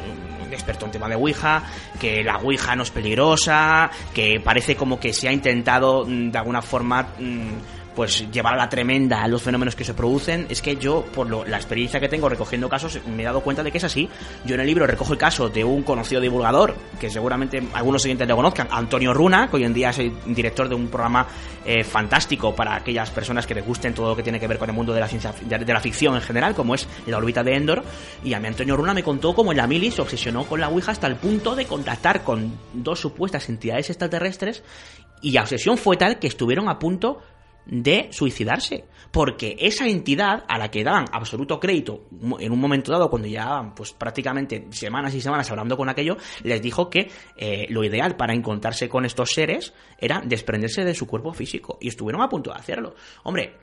[0.65, 1.63] Experto en tema de Ouija,
[2.01, 6.39] que la Ouija no es peligrosa, que parece como que se ha intentado mm, de
[6.39, 10.77] alguna forma mm, pues llevar a la tremenda los fenómenos que se producen, es que
[10.77, 13.79] yo, por lo- la experiencia que tengo recogiendo casos, me he dado cuenta de que
[13.79, 14.09] es así.
[14.45, 18.27] Yo en el libro recojo el caso de un conocido divulgador, que seguramente algunos siguientes
[18.27, 21.27] le conozcan, Antonio Runa, que hoy en día es el director de un programa
[21.65, 24.69] eh, fantástico para aquellas personas que les gusten todo lo que tiene que ver con
[24.69, 27.55] el mundo de la, ciencia, de la ficción en general, como es la órbita de
[27.55, 27.83] Endor.
[28.23, 30.69] Y a mí Antonio Runa me contó cómo en la mili se obsesionó con la
[30.69, 34.63] Ouija hasta el punto de contactar con dos supuestas entidades extraterrestres
[35.23, 37.23] y la obsesión fue tal que estuvieron a punto
[37.67, 38.85] de suicidarse.
[39.11, 42.09] Porque esa entidad a la que daban absoluto crédito
[42.41, 46.61] en un momento dado, cuando llevaban pues prácticamente semanas y semanas hablando con aquello, les
[46.61, 51.33] dijo que eh, lo ideal para encontrarse con estos seres era desprenderse de su cuerpo
[51.33, 51.79] físico.
[51.81, 52.95] Y estuvieron a punto de hacerlo.
[53.23, 53.59] Hombre,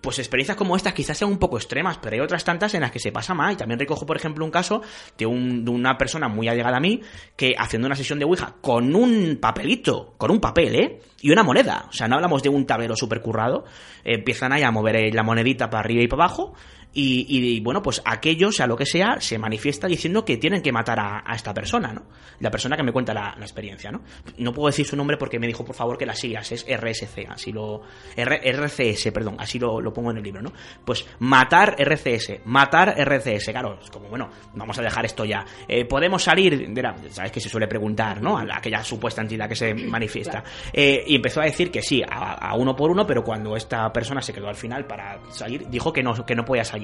[0.00, 2.90] pues experiencias como estas quizás sean un poco extremas, pero hay otras tantas en las
[2.90, 3.52] que se pasa mal.
[3.54, 4.82] Y también recojo, por ejemplo, un caso
[5.16, 7.00] de, un- de una persona muy allegada a mí
[7.36, 11.00] que haciendo una sesión de Ouija con un papelito, con un papel, ¿eh?
[11.22, 11.86] Y una moneda.
[11.88, 13.64] O sea, no hablamos de un tablero super currado.
[14.04, 16.54] empiezan ahí a mover la monedita para arriba y para abajo.
[16.92, 20.72] Y, y, bueno, pues aquello, sea lo que sea, se manifiesta diciendo que tienen que
[20.72, 22.02] matar a, a esta persona, ¿no?
[22.40, 24.00] La persona que me cuenta la, la experiencia, ¿no?
[24.38, 27.28] No puedo decir su nombre porque me dijo, por favor, que las sigas, es RSC,
[27.28, 27.82] así lo...
[28.16, 30.52] R- RCS, perdón, así lo, lo pongo en el libro, ¿no?
[30.84, 35.44] Pues matar RCS, matar RCS, claro, es como, bueno, vamos a dejar esto ya.
[35.68, 38.36] Eh, Podemos salir, de la- sabes que se suele preguntar, ¿no?
[38.36, 40.42] A la- aquella supuesta entidad que se manifiesta.
[40.72, 43.92] Eh, y empezó a decir que sí, a, a uno por uno, pero cuando esta
[43.92, 46.79] persona se quedó al final para salir, dijo que no, que no podía salir.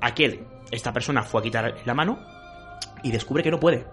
[0.00, 2.18] Aquel, esta persona fue a quitar la mano
[3.02, 3.86] y descubre que no puede.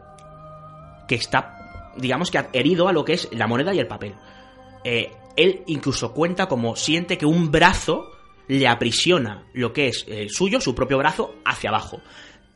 [1.07, 4.13] Que está, digamos que herido a lo que es la moneda y el papel.
[4.83, 8.11] Eh, él incluso cuenta como siente que un brazo
[8.47, 11.99] le aprisiona lo que es el suyo, su propio brazo, hacia abajo.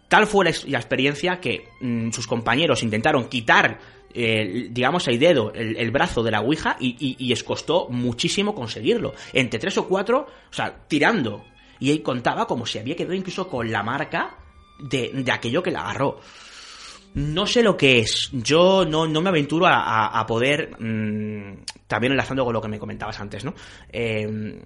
[0.07, 3.79] Tal fue la, ex- la experiencia que mm, sus compañeros intentaron quitar,
[4.13, 8.53] eh, digamos, el dedo, el, brazo de la Ouija y, y- y les costó muchísimo
[8.55, 9.13] conseguirlo.
[9.33, 11.45] Entre tres o cuatro, o sea, tirando.
[11.81, 14.37] Y él contaba como si había quedado incluso con la marca
[14.79, 16.21] de, de aquello que le agarró.
[17.15, 18.29] No sé lo que es.
[18.31, 20.77] Yo no, no me aventuro a poder.
[20.79, 23.53] mm, también enlazando con lo que me comentabas antes, ¿no?
[23.89, 24.57] Eh,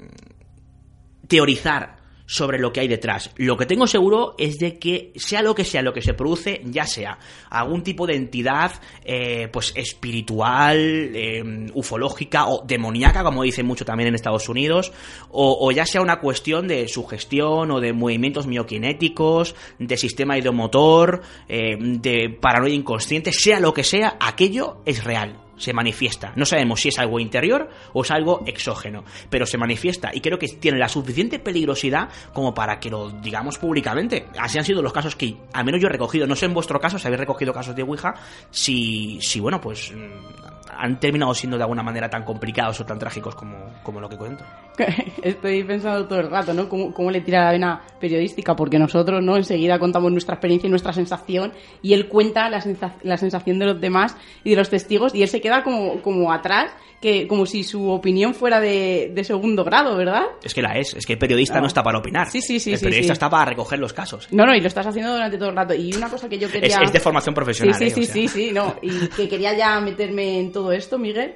[1.27, 3.31] teorizar sobre lo que hay detrás.
[3.35, 6.61] Lo que tengo seguro es de que sea lo que sea lo que se produce,
[6.65, 7.19] ya sea
[7.49, 8.71] algún tipo de entidad
[9.03, 14.91] eh, pues espiritual, eh, ufológica o demoníaca, como dicen mucho también en Estados Unidos,
[15.29, 21.77] o, ya sea una cuestión de sugestión o de movimientos mioquinéticos, de sistema ideomotor, eh,
[21.79, 26.33] de paranoia inconsciente, sea lo que sea, aquello es real se manifiesta.
[26.35, 30.37] No sabemos si es algo interior o es algo exógeno, pero se manifiesta y creo
[30.37, 34.27] que tiene la suficiente peligrosidad como para que lo digamos públicamente.
[34.37, 36.27] Así han sido los casos que al menos yo he recogido.
[36.27, 38.13] No sé en vuestro caso si habéis recogido casos de Ouija,
[38.51, 42.99] si, si bueno, pues mm, han terminado siendo de alguna manera tan complicados o tan
[42.99, 44.43] trágicos como, como lo que cuento.
[45.21, 46.67] Estoy pensando todo el rato, ¿no?
[46.69, 48.55] ¿Cómo, cómo le tira la vena periodística?
[48.55, 49.37] Porque nosotros, ¿no?
[49.37, 53.65] Enseguida contamos nuestra experiencia y nuestra sensación y él cuenta la, sensa- la sensación de
[53.65, 56.71] los demás y de los testigos y él se queda como, como atrás,
[57.01, 60.23] que como si su opinión fuera de, de segundo grado, ¿verdad?
[60.43, 61.61] Es que la es, es que el periodista Ah.
[61.61, 62.29] no está para opinar.
[62.29, 63.15] Sí, sí, sí, El sí, periodista sí.
[63.15, 64.27] está para recoger los casos.
[64.31, 65.73] No, no, y lo estás haciendo durante todo el rato.
[65.73, 66.79] Y una cosa que yo Es, quería...
[66.83, 67.75] es de formación Sí, profesional.
[67.75, 67.89] sí, ¿eh?
[67.91, 68.13] sí, O sea.
[68.13, 68.75] sí, sí, no.
[68.81, 71.35] Y que quería ya meterme en todo esto, Miguel.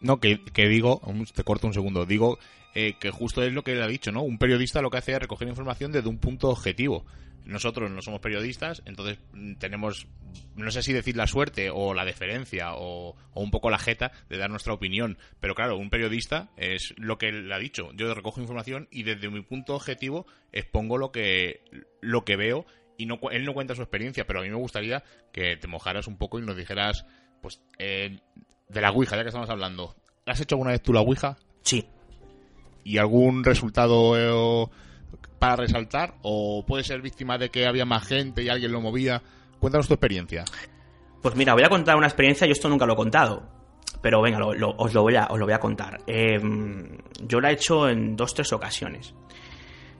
[0.00, 1.00] No, que, que digo,
[1.34, 2.38] te corto un segundo, digo
[2.74, 4.22] eh, que justo es lo que él ha dicho, ¿no?
[4.22, 7.04] Un periodista lo que hace es recoger información desde un punto objetivo.
[7.44, 10.06] Nosotros no somos periodistas, entonces mm, tenemos,
[10.54, 14.36] no sé si decir la suerte o la deferencia o, un poco la jeta de
[14.36, 15.18] dar nuestra opinión.
[15.40, 17.90] Pero claro, un periodista es lo que él ha dicho.
[17.94, 21.62] Yo recojo información y desde mi punto objetivo expongo lo que,
[22.00, 22.66] lo que veo
[22.98, 25.02] y no, él no cuenta su experiencia, pero a mí me gustaría
[25.32, 27.06] que te mojaras un poco y nos dijeras,
[27.40, 28.18] pues, eh,
[28.68, 29.94] de la Ouija, ya que estamos hablando.
[30.26, 31.36] ¿Has hecho alguna vez tú la Ouija?
[31.62, 31.86] Sí.
[32.84, 34.68] ¿Y algún resultado eh,
[35.38, 36.14] para resaltar?
[36.22, 39.22] ¿O puede ser víctima de que había más gente y alguien lo movía?
[39.58, 40.44] Cuéntanos tu experiencia.
[41.22, 43.42] Pues mira, voy a contar una experiencia, yo esto nunca lo he contado.
[44.02, 46.00] Pero venga, lo- lo- os, lo voy a, os lo voy a contar.
[46.06, 46.38] Eh,
[47.26, 49.14] yo la he hecho en dos, tres ocasiones.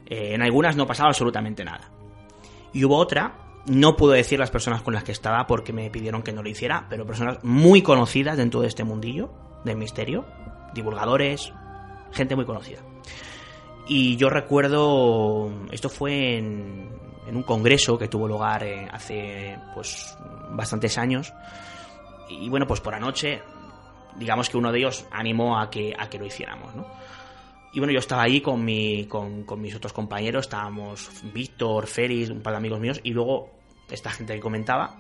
[0.07, 1.91] Eh, en algunas no pasaba absolutamente nada.
[2.73, 3.35] Y hubo otra,
[3.69, 6.49] no puedo decir las personas con las que estaba porque me pidieron que no lo
[6.49, 9.31] hiciera, pero personas muy conocidas dentro de este mundillo
[9.65, 10.25] del misterio,
[10.75, 11.53] divulgadores,
[12.13, 12.81] gente muy conocida.
[13.87, 16.91] Y yo recuerdo, esto fue en,
[17.27, 20.17] en un congreso que tuvo lugar eh, hace pues
[20.51, 21.33] bastantes años.
[22.29, 23.41] Y bueno, pues por anoche,
[24.17, 26.87] digamos que uno de ellos animó a que, a que lo hiciéramos, ¿no?
[27.73, 32.31] Y bueno, yo estaba ahí con, mi, con, con mis otros compañeros, estábamos Víctor, Feris,
[32.31, 33.58] un par de amigos míos, y luego
[33.91, 34.99] esta gente que comentaba.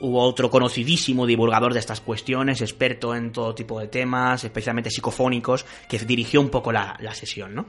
[0.00, 5.66] hubo otro conocidísimo divulgador de estas cuestiones, experto en todo tipo de temas, especialmente psicofónicos,
[5.88, 7.66] que dirigió un poco la, la sesión, ¿no?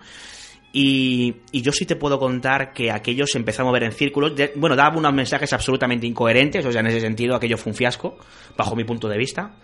[0.73, 4.31] Y, y, yo sí te puedo contar que aquello se empezó a mover en círculos.
[4.55, 8.17] Bueno, daba unos mensajes absolutamente incoherentes, o sea, en ese sentido aquello fue un fiasco,
[8.55, 9.57] bajo mi punto de vista.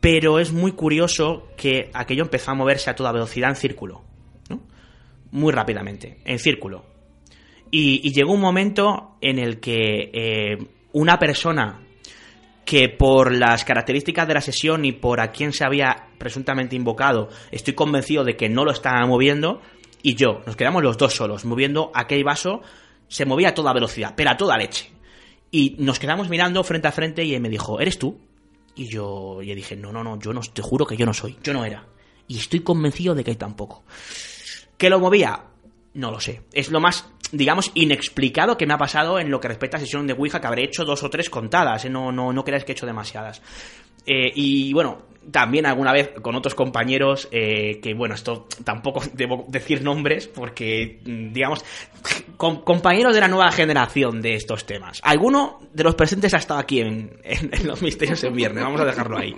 [0.00, 4.02] Pero es muy curioso que aquello empezó a moverse a toda velocidad en círculo,
[4.48, 4.62] ¿no?
[5.30, 6.95] Muy rápidamente, en círculo.
[7.70, 10.58] Y, llegó un momento en el que eh,
[10.92, 11.80] una persona
[12.64, 17.28] que por las características de la sesión y por a quién se había presuntamente invocado,
[17.50, 19.60] estoy convencido de que no lo estaba moviendo,
[20.02, 22.62] y yo, nos quedamos los dos solos, moviendo aquel vaso,
[23.08, 24.90] se movía a toda velocidad, pero a toda leche.
[25.50, 28.18] Y nos quedamos mirando frente a frente y él me dijo, ¿eres tú?
[28.74, 31.36] Y yo le dije, no, no, no, yo no, te juro que yo no soy,
[31.42, 31.86] yo no era.
[32.28, 33.84] Y estoy convencido de que tampoco.
[34.76, 35.44] ¿Qué lo movía?
[35.94, 36.42] No lo sé.
[36.52, 40.06] Es lo más, digamos, inexplicado que me ha pasado en lo que respecta a sesión
[40.06, 41.90] de Ouija, que habré hecho dos o tres contadas, ¿eh?
[41.90, 43.42] no, no, no creáis que he hecho demasiadas.
[44.06, 49.44] Eh, y bueno, también alguna vez con otros compañeros, eh, que bueno, esto tampoco debo
[49.48, 51.64] decir nombres, porque, mm, digamos,
[52.36, 55.00] com compañeros de la nueva generación de estos temas.
[55.02, 57.10] Alguno de los presentes ha estado aquí en,
[57.64, 59.34] los misterios en viernes, vamos a dejarlo ahí.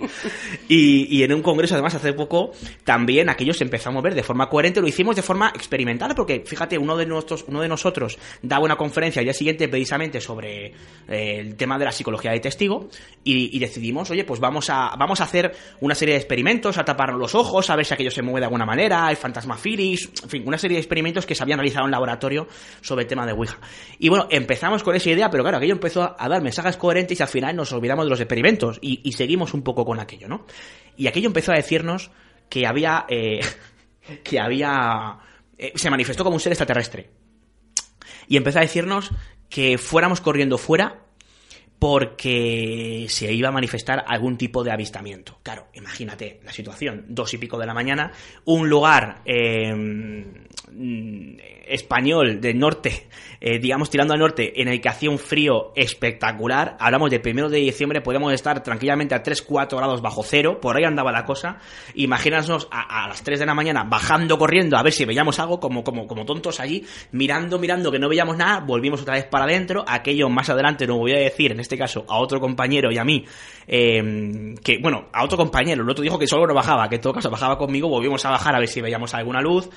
[0.67, 2.51] Y, en un congreso, además, hace poco,
[2.83, 6.43] también aquello se empezó a mover de forma coherente, lo hicimos de forma experimental, porque
[6.45, 10.67] fíjate, uno de, nuestros, uno de nosotros daba una conferencia al día siguiente precisamente sobre
[11.07, 12.89] eh, el tema de la psicología de testigo,
[13.23, 16.85] y, y decidimos, oye, pues vamos a, vamos a hacer una serie de experimentos, a
[16.85, 20.09] tapar los ojos, a ver si aquello se mueve de alguna manera, hay fantasma firis,
[20.23, 22.47] en fin, una serie de experimentos que se habían realizado en laboratorio
[22.89, 23.57] sobre el tema de Ouija.
[23.99, 27.23] Y bueno, empezamos con esa idea, pero claro, aquello empezó a dar mensajes coherentes y
[27.23, 30.45] al final nos olvidamos de los experimentos y, seguimos un poco con aquello, ¿no?
[30.97, 32.11] Y aquello empezó a decirnos
[32.49, 33.05] que había...
[33.07, 33.41] Eh,
[34.23, 35.17] que había...
[35.57, 37.09] Eh, se manifestó como un ser extraterrestre.
[38.27, 39.11] Y empezó a decirnos
[39.49, 41.05] que fuéramos corriendo fuera
[41.79, 45.39] porque se iba a manifestar algún tipo de avistamiento.
[45.41, 48.11] Claro, imagínate la situación, dos y pico de la mañana,
[48.45, 50.45] un lugar eh,
[51.67, 53.07] español del norte,
[53.41, 57.49] eh, digamos tirando al norte, en el que hacía un frío espectacular, hablamos de primero
[57.49, 61.59] de diciembre, podíamos estar tranquilamente a 3-4 grados bajo cero, por ahí andaba la cosa,
[61.95, 65.83] imagínanos a, las 3 de la mañana bajando corriendo a ver si veíamos algo, como,
[65.83, 69.83] como, como tontos allí, mirando, mirando que no veíamos nada, volvimos otra vez para adentro,
[69.87, 73.03] aquello más adelante no voy a decir, en este caso a otro compañero y a
[73.03, 73.25] mí,
[73.67, 77.01] eh, que bueno, a otro compañero, el otro dijo que solo no bajaba, que en
[77.01, 79.69] todo caso bajaba conmigo, volvimos a bajar a ver si veíamos alguna luz,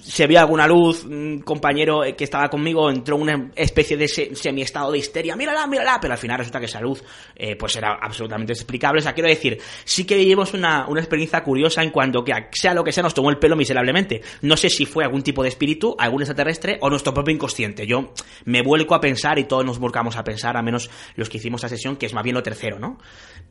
[0.00, 4.98] si alguna luz, un compañero que estaba conmigo entró en una especie de semi-estado de
[4.98, 7.02] histeria, mírala, mírala, pero al final resulta que esa luz
[7.34, 11.42] eh, pues era absolutamente explicable, o sea, quiero decir, sí que vivimos una, una experiencia
[11.42, 14.70] curiosa en cuanto que sea lo que sea nos tomó el pelo miserablemente, no sé
[14.70, 18.12] si fue algún tipo de espíritu, algún extraterrestre o nuestro propio inconsciente, yo
[18.44, 21.60] me vuelco a pensar y todos nos volcamos a pensar, a menos los que hicimos
[21.60, 22.98] esa sesión, que es más bien lo tercero, ¿no?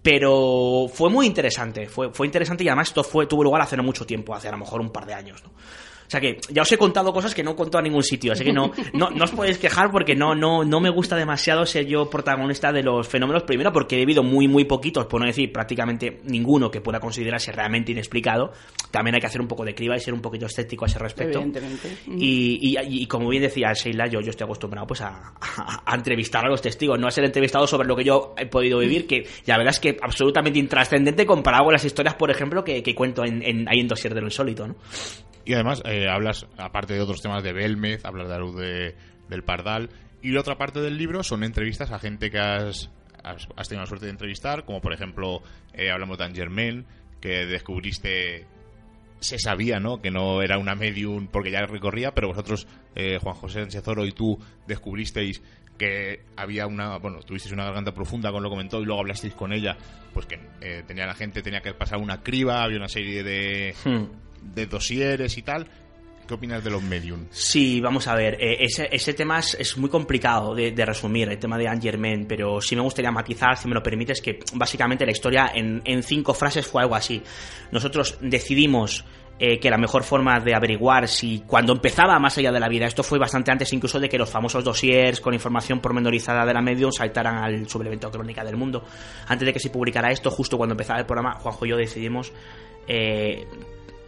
[0.02, 3.84] Pero fue muy interesante, fue, fue interesante y además esto fue, tuvo lugar hace no
[3.84, 5.52] mucho tiempo, hace a lo mejor un par de años, ¿no?
[6.14, 8.34] O sea que ya os he contado cosas que no he contado a ningún sitio,
[8.34, 11.66] así que no, no, no os podéis quejar porque no, no, no me gusta demasiado
[11.66, 13.41] ser yo protagonista de los fenómenos.
[13.41, 17.51] Primero porque he vivido muy, muy poquitos, por no decir prácticamente ninguno que pueda considerarse
[17.51, 18.51] realmente inexplicado.
[18.91, 20.99] También hay que hacer un poco de criba y ser un poquito escéptico a ese
[20.99, 21.39] respecto.
[21.39, 21.97] Evidentemente.
[22.05, 25.95] Y, y, y como bien decía Sheila, yo, yo estoy acostumbrado pues a, a, a,
[25.95, 29.07] entrevistar a los testigos, no a ser entrevistado sobre lo que yo he podido vivir,
[29.07, 32.93] que la verdad es que absolutamente intrascendente comparado con las historias, por ejemplo, que, que
[32.93, 34.76] cuento en, en, ahí en Dosier de lo Insólito, ¿no?
[35.46, 38.96] Y además eh, hablas, aparte de otros temas de Belmez, hablas de la luz de,
[39.30, 39.89] del Pardal.
[40.22, 42.89] Y la otra parte del libro son entrevistas a gente que has,
[43.24, 45.41] has, has tenido la suerte de entrevistar, como por ejemplo
[45.74, 46.86] eh, hablamos de Angermain,
[47.20, 48.46] que descubriste,
[49.20, 50.02] se sabía, ¿no?
[50.02, 54.06] Que no era una medium porque ya recorría, pero vosotros, eh, Juan José Sánchez Oro
[54.06, 55.41] y tú, descubristeis
[55.78, 59.52] que había una, bueno, tuvisteis una garganta profunda, con lo comentó, y luego hablasteis con
[59.52, 59.76] ella,
[60.14, 63.76] pues que eh, tenía la gente, tenía que pasar una criba, había una serie de...
[63.84, 64.24] Hmm
[64.54, 65.68] de dosieres y tal.
[66.28, 67.26] ¿Qué opinas de los medium?
[67.32, 71.38] Sí, vamos a ver, eh, ese, ese, tema es, muy complicado de, de, resumir, el
[71.38, 75.12] tema de Angerman, pero sí me gustaría matizar, si me lo permites, que básicamente la
[75.12, 77.22] historia en, en cinco frases fue algo así.
[77.72, 79.04] Nosotros decidimos
[79.39, 82.86] eh, que la mejor forma de averiguar si cuando empezaba más allá de la vida,
[82.86, 86.62] esto fue bastante antes incluso de que los famosos dossiers con información pormenorizada de la
[86.62, 88.86] medium saltaran al suplemento crónica del mundo.
[89.28, 92.32] Antes de que se publicara esto, justo cuando empezaba el programa, Juanjo y yo decidimos...
[92.88, 93.46] Eh,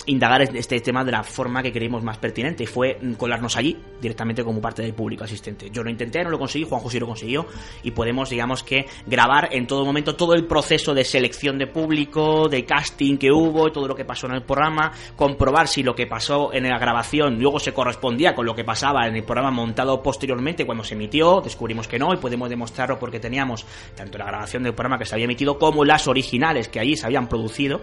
[0.07, 3.77] indagar este tema de la forma que creímos más pertinente y fue mm, colarnos allí
[4.01, 5.69] directamente como parte del público asistente.
[5.71, 7.45] Yo lo intenté, no lo conseguí, Juan José lo consiguió
[7.83, 12.47] y podemos, digamos que, grabar en todo momento todo el proceso de selección de público,
[12.49, 16.07] de casting que hubo, todo lo que pasó en el programa, comprobar si lo que
[16.07, 20.01] pasó en la grabación luego se correspondía con lo que pasaba en el programa montado
[20.01, 24.63] posteriormente cuando se emitió, descubrimos que no y podemos demostrarlo porque teníamos tanto la grabación
[24.63, 27.81] del programa que se había emitido como las originales que allí se habían producido.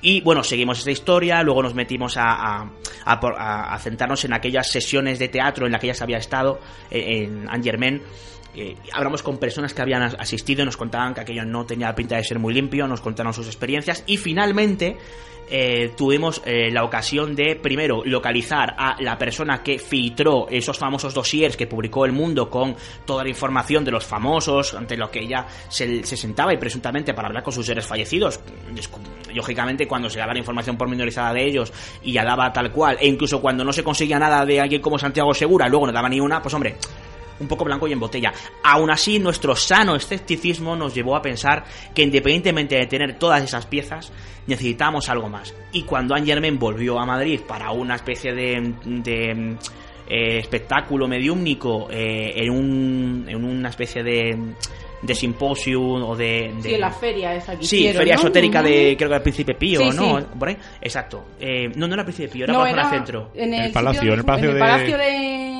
[0.00, 2.70] Y bueno, seguimos esta historia, luego nos metimos a,
[3.04, 7.48] a, centrarnos en aquellas sesiones de teatro en las que ya se había estado, en,
[7.52, 8.02] en Germain.
[8.56, 12.16] Eh, hablamos con personas que habían asistido y nos contaban que aquello no tenía pinta
[12.16, 14.96] de ser muy limpio, nos contaron sus experiencias y finalmente
[15.48, 21.14] eh, tuvimos eh, la ocasión de, primero, localizar a la persona que filtró esos famosos
[21.14, 25.20] dossiers que publicó El Mundo con toda la información de los famosos, ante lo que
[25.20, 28.40] ella se, sentaba y presuntamente para hablar con sus seres fallecidos.
[29.34, 31.72] Lógicamente, cuando se daba la información pormenorizada de ellos
[32.02, 34.98] y ya daba tal cual, e incluso cuando no se conseguía nada de alguien como
[34.98, 36.76] Santiago Segura, luego no daba ni una, pues hombre,
[37.40, 38.32] un poco blanco y en botella.
[38.62, 41.64] Aún así, nuestro sano escepticismo nos llevó a pensar
[41.94, 44.12] que independientemente de tener todas esas piezas,
[44.46, 45.54] necesitamos algo más.
[45.72, 49.56] Y cuando Angermen volvió a Madrid para una especie de, de
[50.08, 54.38] eh, espectáculo mediúmnico eh, en, un, en una especie de
[55.04, 59.14] de simposium o de, Sí, la feria esa que Sí, feria esotérica de, creo que
[59.14, 60.24] era Príncipe Pío, ¿no?
[60.38, 60.56] Por ahí.
[60.80, 61.26] Exacto.
[61.38, 63.30] Eh, no, no era Príncipe Pío, era no, por era centro.
[63.34, 65.53] En el, palacio, en el palacio, en el palacio de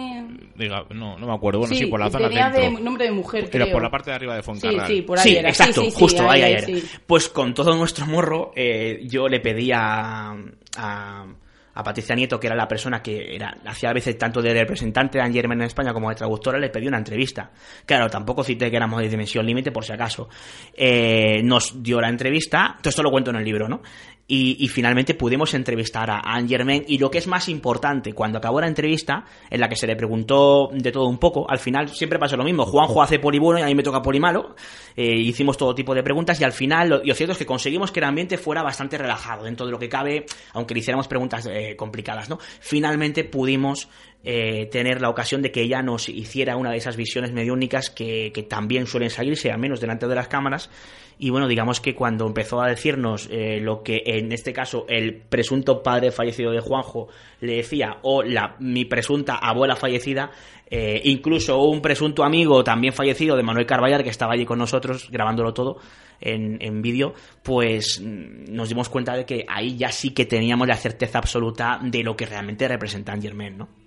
[0.56, 1.60] no, no me acuerdo.
[1.60, 4.16] Bueno, sí, por la zona tenía de nombre de mujer, Era por la parte de
[4.16, 4.86] arriba de Foncarral.
[4.86, 5.48] Sí, sí, por ahí era.
[5.48, 10.34] exacto, justo, ahí, ahí, Pues con todo nuestro morro, eh, yo le pedía
[10.76, 11.26] a,
[11.74, 15.18] a Patricia Nieto, que era la persona que era, hacía a veces tanto de representante
[15.18, 17.50] de Angermen en España como de traductora, le pedí una entrevista.
[17.84, 20.28] Claro, tampoco cité que éramos de dimensión límite por si acaso.
[20.72, 23.82] Eh, nos dio la entrevista, todo esto lo cuento en el libro, ¿no?
[24.26, 28.66] Y, finalmente pudimos entrevistar a Anne y lo que es más importante, cuando acabó la
[28.66, 32.34] entrevista, en la que se le preguntó de todo un poco, al final siempre pasa
[32.34, 34.56] lo mismo, Juanjo hace poli bueno y a mí me toca poli malo,
[34.96, 38.00] eh, hicimos todo tipo de preguntas y al final lo, cierto es que conseguimos que
[38.00, 41.76] el ambiente fuera bastante relajado dentro de lo que cabe, aunque le hiciéramos preguntas eh,
[41.76, 42.38] complicadas, ¿no?
[42.60, 43.88] Finalmente pudimos
[44.26, 48.32] eh, tener la ocasión de que ella nos hiciera una de esas visiones mediúnicas que,
[48.48, 50.70] también suelen salirse, al menos delante de las cámaras,
[51.18, 55.14] y bueno, digamos que cuando empezó a decirnos eh, lo que en este caso el
[55.14, 57.08] presunto padre fallecido de Juanjo
[57.40, 60.30] le decía, o la, mi presunta abuela fallecida,
[60.70, 65.10] eh, incluso un presunto amigo también fallecido de Manuel Carballar, que estaba allí con nosotros
[65.10, 65.76] grabándolo todo
[66.18, 67.12] en, vídeo,
[67.42, 71.78] pues mm, nos dimos cuenta de que ahí ya sí que teníamos la certeza absoluta
[71.82, 73.83] de lo que realmente representa Germain, ¿no?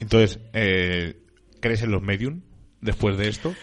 [0.00, 1.20] Entonces, eh,
[1.60, 2.42] ¿crees en los medium
[2.80, 3.54] después de esto?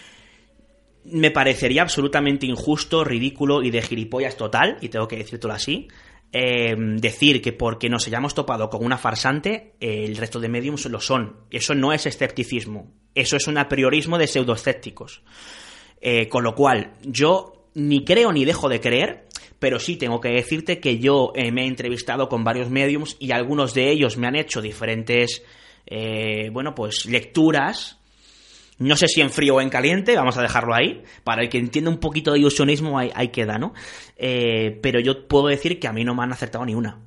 [1.06, 5.88] me parecería absolutamente injusto, ridículo y de gilipollas total, y tengo que decírtelo así,
[6.32, 11.00] eh, decir que porque nos hayamos topado con una farsante, el resto de mediums lo
[11.00, 11.38] son.
[11.52, 15.24] Eso no es escepticismo, eso es un apriorismo de pseudoescépticos.
[16.02, 19.28] Eh, con lo cual, yo ni creo ni dejo de creer,
[19.60, 23.32] pero sí tengo que decirte que yo eh, me he entrevistado con varios mediums y
[23.32, 25.42] algunos de ellos me han hecho diferentes,
[26.52, 28.00] bueno, pues lecturas
[28.78, 31.04] no sé si en frío o en caliente, vamos a dejarlo ahí.
[31.24, 33.74] Para el que entienda un poquito de ilusionismo, ahí, queda, ¿no?
[34.18, 37.00] Eh, pero yo puedo decir que a mí no me han acertado ni una.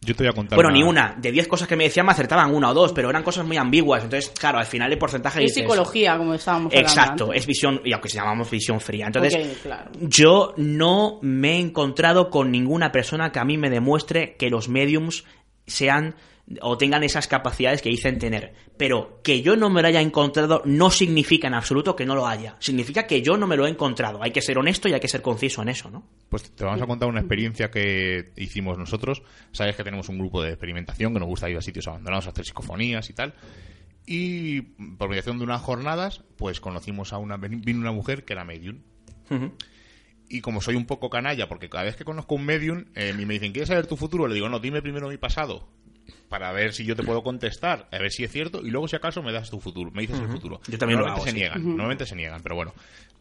[0.00, 0.56] Yo te voy a contar.
[0.56, 1.16] Bueno, ni una.
[1.18, 3.56] De 10 cosas que me decían me acertaban una o dos, pero eran cosas muy
[3.56, 4.04] ambiguas.
[4.04, 5.44] Entonces, claro, al final el porcentaje.
[5.44, 6.88] Es psicología, como estábamos hablando.
[6.88, 9.06] Exacto, es visión, y aunque se llamamos visión fría.
[9.06, 9.36] Entonces,
[10.00, 14.68] yo no me he encontrado con ninguna persona que a mí me demuestre que los
[14.68, 15.24] mediums
[15.66, 16.14] sean
[16.62, 18.54] o tengan esas capacidades que dicen tener.
[18.76, 22.26] Pero que yo no me lo haya encontrado no significa en absoluto que no lo
[22.26, 22.56] haya.
[22.58, 24.22] Significa que yo no me lo he encontrado.
[24.22, 26.06] Hay que ser honesto y hay que ser conciso en eso, ¿no?
[26.28, 29.22] Pues te vamos a contar una experiencia que hicimos nosotros.
[29.52, 32.30] Sabes que tenemos un grupo de experimentación que nos gusta ir a sitios abandonados a
[32.30, 33.34] hacer psicofonías y tal.
[34.06, 37.36] Y por mediación de unas jornadas, pues conocimos a una...
[37.36, 38.80] Vino una mujer que era medium.
[40.30, 43.34] y como soy un poco canalla, porque cada vez que conozco un medium, eh, me
[43.34, 44.26] dicen, ¿quieres saber tu futuro?
[44.26, 45.68] Le digo, no, dime primero mi pasado
[46.28, 48.96] para ver si yo te puedo contestar, a ver si es cierto, y luego si
[48.96, 50.60] acaso me das tu futuro, me dices el futuro.
[50.68, 52.74] Yo también normalmente lo se niegan, normalmente se niegan, pero bueno.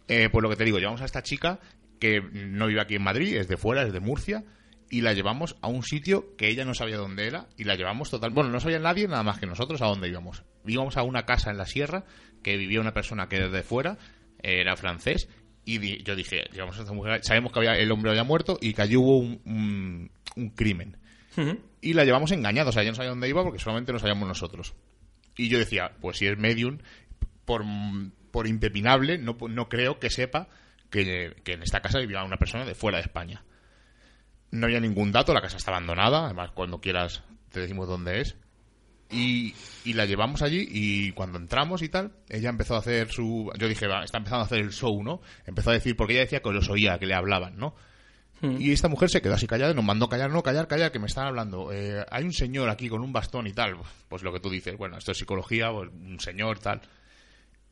[0.07, 1.59] Eh, pues lo que te digo, llevamos a esta chica
[1.99, 4.43] que no vive aquí en Madrid, es de fuera, es de Murcia,
[4.89, 8.09] y la llevamos a un sitio que ella no sabía dónde era, y la llevamos
[8.09, 10.43] total, bueno, no sabía nadie nada más que nosotros a dónde íbamos.
[10.65, 12.05] Íbamos a una casa en la sierra
[12.43, 13.97] que vivía una persona que desde fuera
[14.41, 15.27] era francés,
[15.65, 18.73] y yo dije, llevamos a esta mujer, sabemos que había, el hombre había muerto y
[18.73, 20.95] que allí hubo un, un crimen
[21.88, 22.69] y la llevamos engañada.
[22.69, 24.73] O sea, ella no sabía dónde iba porque solamente no sabíamos nosotros.
[25.38, 26.79] Y yo decía, pues si es medium,
[27.45, 27.63] por,
[28.29, 30.49] por impepinable, no, no creo que sepa
[30.89, 33.45] que, en esta casa vivía una persona de fuera de España.
[34.51, 38.35] No había ningún dato, la casa está abandonada, además cuando quieras te decimos dónde es.
[39.09, 43.49] Y, y la llevamos allí y cuando entramos y tal, ella empezó a hacer su...
[43.57, 45.21] Yo dije, está empezando a hacer el show, ¿no?
[45.45, 47.75] Empezó a decir, porque ella decía que los oía, que le hablaban, ¿no?
[48.41, 50.99] Y esta mujer se quedó así callada y nos mandó callar, no, callar, callar, que
[50.99, 51.71] me están hablando.
[51.71, 53.77] Eh, hay un señor aquí con un bastón y tal.
[54.07, 56.81] Pues lo que tú dices, bueno, esto es psicología, pues, un señor, tal.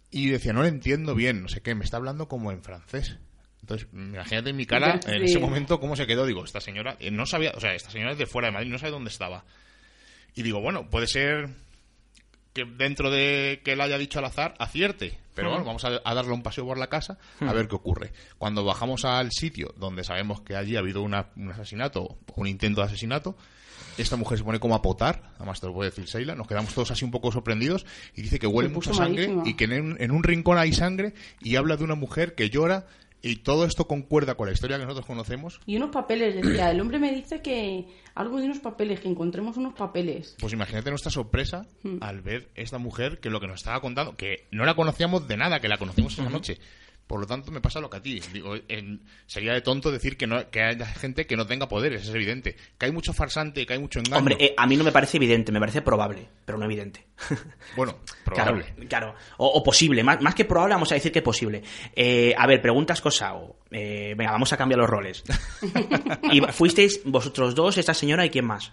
[0.10, 3.18] Y decía, no le entiendo bien, no sé qué, me está hablando como en francés.
[3.62, 6.26] Entonces, imagínate en mi cara, en ese momento, cómo se quedó.
[6.26, 8.72] Digo, esta señora, eh, no sabía, o sea, esta señora es de fuera de Madrid,
[8.72, 9.44] no sabe dónde estaba.
[10.36, 11.50] Y digo, bueno, puede ser
[12.56, 15.16] que dentro de que él haya dicho al azar, acierte.
[15.36, 18.14] Pero bueno, vamos a, a darle un paseo por la casa a ver qué ocurre.
[18.38, 22.80] Cuando bajamos al sitio donde sabemos que allí ha habido una- un asesinato, un intento
[22.82, 23.36] de asesinato,
[23.98, 26.74] esta mujer se pone como a potar, además te lo puede decir Seila, nos quedamos
[26.74, 27.86] todos así un poco sorprendidos
[28.16, 31.76] y dice que huele mucha sangre y que en un rincón hay sangre y habla
[31.78, 32.88] de una mujer que llora
[33.26, 35.60] y todo esto concuerda con la historia que nosotros conocemos.
[35.66, 36.70] Y unos papeles, decía.
[36.70, 40.36] El hombre me dice que algo de unos papeles, que encontremos unos papeles.
[40.40, 41.66] Pues imagínate nuestra sorpresa
[42.02, 45.38] al ver esta mujer que lo que nos estaba contando, que no la conocíamos de
[45.38, 46.60] nada, que la conocimos esa noche.
[47.08, 48.20] Por lo tanto, me pasa lo que a ti.
[48.34, 52.02] Digo, en- sería de tonto decir que, no, que haya gente que no tenga poderes,
[52.08, 52.56] es evidente.
[52.80, 54.18] Que hay mucho farsante, que hay mucho engaño.
[54.18, 57.06] Hombre, eh, a mí no me parece evidente, me parece probable, pero no evidente.
[57.76, 58.64] bueno, probable.
[58.66, 59.16] Claro, claro.
[59.38, 61.62] O, o posible, más, más que probable, vamos a decir que posible.
[61.96, 63.60] Eh, a ver, preguntas cosa o.
[63.70, 65.24] Eh, venga, vamos a cambiar los roles.
[66.32, 68.72] y fuisteis vosotros dos, esta señora y quién más.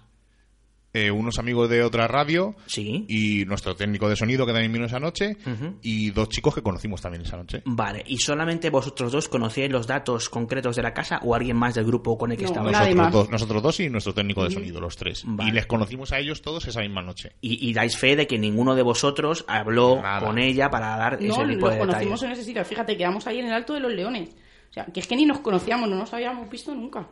[0.94, 3.06] Eh, unos amigos de otra radio Sí.
[3.08, 5.38] y nuestro técnico de sonido que también vino esa noche
[5.80, 7.62] y dos chicos que conocimos también esa noche.
[7.64, 11.74] Vale, ¿y solamente vosotros dos conocíais los datos concretos de la casa o alguien más
[11.74, 12.72] del grupo con el que No, estabais?
[12.72, 13.12] nadie Nosotros más.
[13.12, 15.22] dos, nosotros dos y nuestro técnico de sonido, los tres.
[15.26, 15.48] Vale.
[15.50, 17.32] Y les conocimos a ellos todos esa misma noche.
[17.40, 20.26] Y, y dais fe de que ninguno de vosotros habló Nada.
[20.26, 22.22] con ella para dar ese No, tipo los de conocimos detalles.
[22.22, 22.64] en ese sitio.
[22.66, 24.28] Fíjate, quedamos ahí en el Alto de los Leones.
[24.68, 27.08] O sea, que es que ni nos conocíamos, no nos habíamos visto nunca.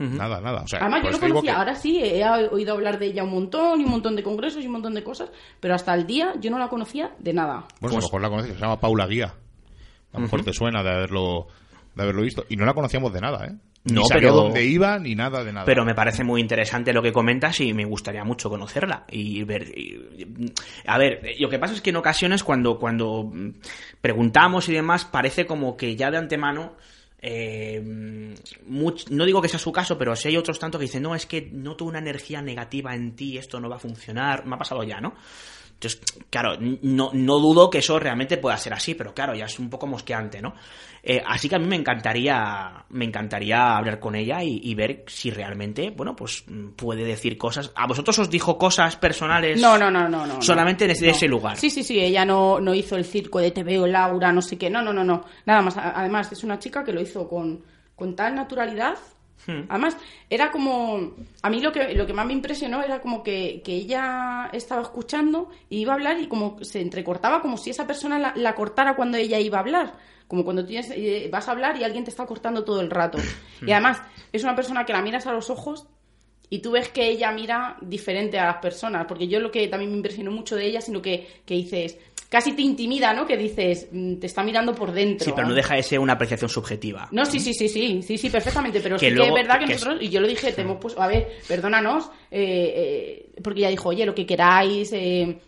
[0.00, 0.62] Nada, nada.
[0.62, 1.52] O sea, Además, yo no conocía.
[1.52, 4.62] que- Ahora sí, he oído hablar de ella un montón, y un montón de congresos
[4.64, 5.30] y un montón de cosas,
[5.60, 7.66] pero hasta el día yo no la conocía de nada.
[7.80, 9.26] Bueno, a lo mejor la conoces, se llama Paula Guía.
[10.12, 11.46] A lo mejor te suena de haberlo,
[11.94, 12.44] de haberlo visto.
[12.48, 13.52] Y no la conocíamos de nada, ¿eh?
[13.84, 15.64] Ni No, sabía pero- dónde iba, ni nada de nada.
[15.64, 19.68] Pero me parece muy interesante lo que comentas y me gustaría mucho conocerla y ver.
[19.78, 20.52] y-
[20.86, 23.50] a ver, lo que pasa es que en ocasiones cuando, cuando mm,
[24.00, 26.72] preguntamos y demás parece como que ya de antemano.
[27.22, 27.82] Eh,
[28.66, 31.26] no digo que sea su caso, pero si hay otros tantos que dicen, no, es
[31.26, 34.82] que noto una energía negativa en ti, esto no va a funcionar, me ha pasado
[34.82, 35.14] ya, ¿no?
[35.80, 39.58] Entonces, claro, no, no dudo que eso realmente pueda ser así, pero claro, ya es
[39.58, 40.54] un poco mosqueante, ¿no?
[41.02, 45.04] Eh, así que a mí me encantaría, me encantaría hablar con ella y, y ver
[45.06, 47.72] si realmente, bueno, pues mm, puede decir cosas.
[47.74, 49.60] ¿A vosotros os dijo cosas personales?
[49.60, 50.26] No, no, no, no.
[50.26, 51.12] no Solamente en ese, No.
[51.12, 51.56] ese lugar.
[51.56, 54.58] Sí, sí, sí, ella no, no hizo el circo de te veo Laura, no sé
[54.58, 54.68] qué.
[54.68, 55.24] No, no, no, no.
[55.46, 55.76] Nada más.
[55.76, 57.62] Además, es una chica que lo hizo con,
[57.96, 58.96] con tal naturalidad.
[59.46, 59.62] Hmm.
[59.70, 59.96] Además,
[60.28, 61.14] era como.
[61.40, 64.82] A mí lo que, lo que más me impresionó era como que, que ella estaba
[64.82, 68.54] escuchando y iba a hablar y como se entrecortaba, como si esa persona la, la
[68.54, 69.94] cortara cuando ella iba a hablar.
[70.30, 73.18] Como cuando tienes, eh, vas a hablar y alguien te está cortando todo el rato.
[73.66, 74.00] Y además,
[74.32, 75.88] es una persona que la miras a los ojos
[76.48, 79.90] y tú ves que ella mira diferente a las personas, porque yo lo que también
[79.90, 81.98] me impresionó mucho de ella, sino que, que dices,
[82.30, 83.26] casi te intimida, ¿no?
[83.26, 85.24] Que dices, mm, te está mirando por dentro.
[85.26, 87.08] Sí, pero no deja de ser una apreciación subjetiva.
[87.10, 89.60] No, sí, sí, sí, sí, sí, sí, perfectamente, pero Que sí luego- que es verdad
[89.60, 93.40] que, que nosotros, y yo lo dije, te hemos puesto, a ver, perdónanos, eh, eh,
[93.42, 95.38] porque ella dijo, oye, lo que queráis, eh,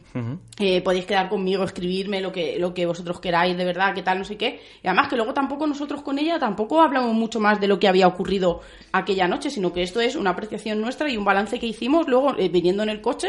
[0.84, 4.24] podéis quedar conmigo, escribirme lo que, lo que vosotros queráis, de verdad, qué tal, no
[4.24, 4.60] sé qué.
[4.82, 7.88] Y además que luego tampoco nosotros con ella tampoco hablamos mucho más de lo que
[7.88, 8.60] había ocurrido
[8.92, 12.34] aquella noche, sino que esto es una apreciación nuestra y un balance que hicimos luego
[12.50, 13.28] viniendo en el coche,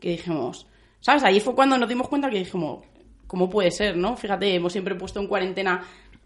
[0.00, 0.66] que dijimos,
[1.00, 1.22] ¿sabes?
[1.22, 2.84] Ahí fue cuando nos dimos cuenta que dijimos,
[3.34, 4.16] ¿cómo puede ser, no?
[4.16, 5.84] Fíjate, hemos siempre puesto en cuarentena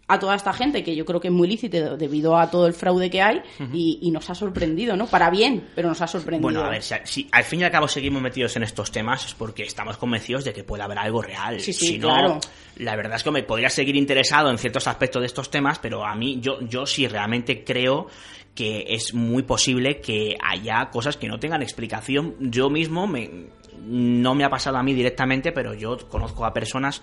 [0.09, 2.74] a toda esta gente, que yo creo que es muy lícito debido a todo el
[2.74, 3.40] fraude que hay,
[3.72, 5.06] y, y nos ha sorprendido, ¿no?
[5.06, 6.42] Para bien, pero nos ha sorprendido.
[6.42, 9.24] Bueno, a ver, si, si al fin y al cabo seguimos metidos en estos temas
[9.24, 11.61] es porque estamos convencidos de que puede haber algo real.
[11.61, 12.40] Sí, sí, si no, claro.
[12.76, 16.04] la verdad es que me podría seguir interesado en ciertos aspectos de estos temas, pero
[16.04, 18.09] a mí yo, yo sí realmente creo
[18.54, 22.34] que es muy posible que haya cosas que no tengan explicación.
[22.38, 23.48] Yo mismo me,
[23.82, 27.02] no me ha pasado a mí directamente, pero yo conozco a personas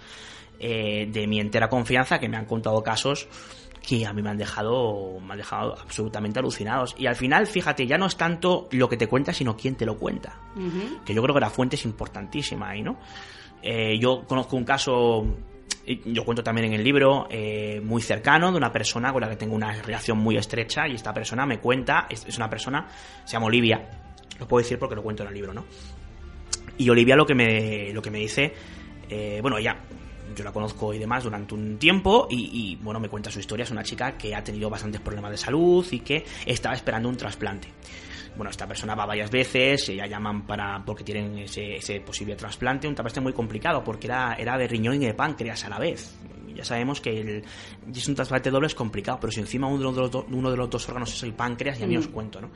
[0.60, 3.28] eh, de mi entera confianza que me han contado casos
[3.86, 6.96] que a mí me han dejado me han dejado absolutamente alucinados.
[6.98, 9.86] Y al final fíjate ya no es tanto lo que te cuenta sino quién te
[9.86, 10.40] lo cuenta.
[11.06, 12.98] Que yo creo que la fuente es importantísima ahí no
[13.62, 15.26] Eh, yo conozco un caso
[16.06, 19.36] yo cuento también en el libro eh, muy cercano de una persona con la que
[19.36, 22.88] tengo una relación muy estrecha y esta persona me cuenta es, es una persona
[23.24, 23.88] se llama Olivia.
[24.40, 25.66] Lo puedo decir porque lo cuento en el libro no
[26.78, 28.54] y Olivia lo que me lo que me dice
[29.10, 29.78] eh, bueno ella
[30.36, 33.64] yo la conozco y demás durante un tiempo y, y, bueno, me cuenta su historia.
[33.64, 37.16] Es una chica que ha tenido bastantes problemas de salud y que estaba esperando un
[37.16, 37.70] trasplante.
[38.36, 42.88] Bueno, esta persona va varias veces, ya llaman para porque tienen ese, ese posible trasplante,
[42.88, 46.18] un trasplante muy complicado porque era, era de riñón y de páncreas a la vez.
[46.54, 47.44] Ya sabemos que el,
[47.96, 50.58] es un trasplante doble es complicado, pero si encima uno de los, do- uno de
[50.58, 52.50] los dos órganos es el páncreas, ya ni os cuento, ¿no?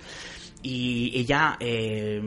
[0.64, 2.20] Y ella eh,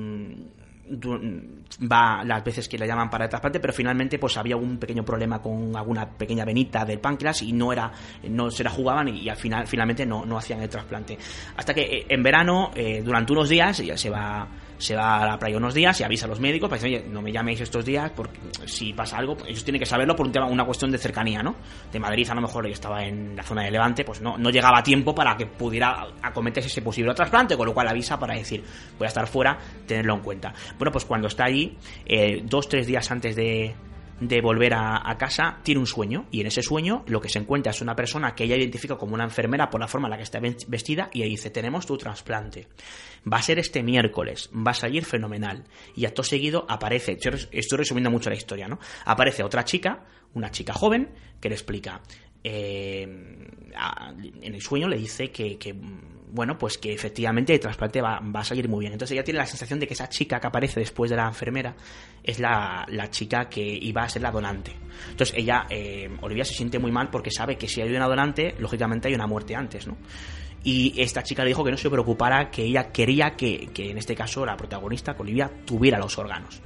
[1.90, 5.05] va las veces que la llaman para el trasplante, pero finalmente pues había un pequeño
[5.05, 7.90] problema con alguna pequeña venita del páncreas y no era
[8.28, 11.18] no se la jugaban y, al final finalmente no, no hacían el trasplante.
[11.57, 14.49] Hasta que eh, en verano, eh, durante unos días, ella se va
[14.83, 17.09] se va a la playa unos días y avisa a los médicos para decir, oye,
[17.09, 20.33] no me llaméis estos días porque si pasa algo, ellos tienen que saberlo por un
[20.33, 21.55] tema, una cuestión de cercanía, ¿no?
[21.93, 24.51] De Madrid a lo mejor ella estaba en la zona de Levante, pues no, no
[24.51, 28.35] llegaba a tiempo para que pudiera acometerse ese posible trasplante, con lo cual avisa para
[28.35, 28.64] decir,
[28.99, 29.57] voy a estar fuera,
[29.87, 30.53] tenerlo en cuenta.
[30.76, 33.76] Bueno, pues cuando está allí, eh, dos, tres días antes de,
[34.29, 36.27] de volver a, casa, tiene un sueño.
[36.31, 39.14] Y en ese sueño lo que se encuentra es una persona que ella identifica como
[39.14, 41.97] una enfermera por la forma en la que está vestida y ella dice, tenemos tu
[41.97, 42.68] trasplante.
[43.31, 45.64] Va a ser este miércoles, va a salir fenomenal.
[45.95, 47.18] Y acto seguido aparece,
[47.51, 48.79] estoy resumiendo mucho la historia, ¿no?
[49.05, 50.05] Aparece otra chica,
[50.35, 51.11] una chica joven,
[51.41, 52.01] que le explica,
[52.45, 53.03] eh,
[54.43, 55.74] en el sueño le dice que,
[56.30, 58.93] bueno, pues que efectivamente el trasplante va, a salir muy bien.
[58.93, 61.74] Entonces ella tiene la sensación de que esa chica que aparece después de la enfermera
[62.22, 64.72] es la, chica que iba a ser la donante.
[65.11, 68.55] Entonces ella, eh, Olivia se siente muy mal porque sabe que si hay una donante,
[68.59, 69.97] lógicamente hay una muerte antes, ¿no?
[70.64, 74.14] Y esta chica le dijo que no se preocupara, que ella quería que, en este
[74.14, 76.62] caso la protagonista, Olivia, tuviera los órganos.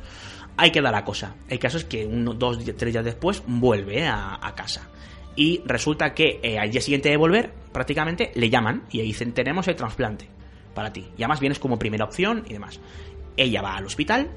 [0.59, 1.35] Ahí queda la cosa.
[1.49, 4.91] El caso es que uno, dos, tres días después vuelve eh, a casa.
[5.37, 9.69] Y resulta que eh, al día siguiente de volver, prácticamente, le llaman y dicen, tenemos
[9.69, 10.29] el trasplante
[10.75, 11.07] para ti.
[11.17, 12.81] Y además vienes como primera opción y demás.
[13.37, 14.31] Ella va al hospital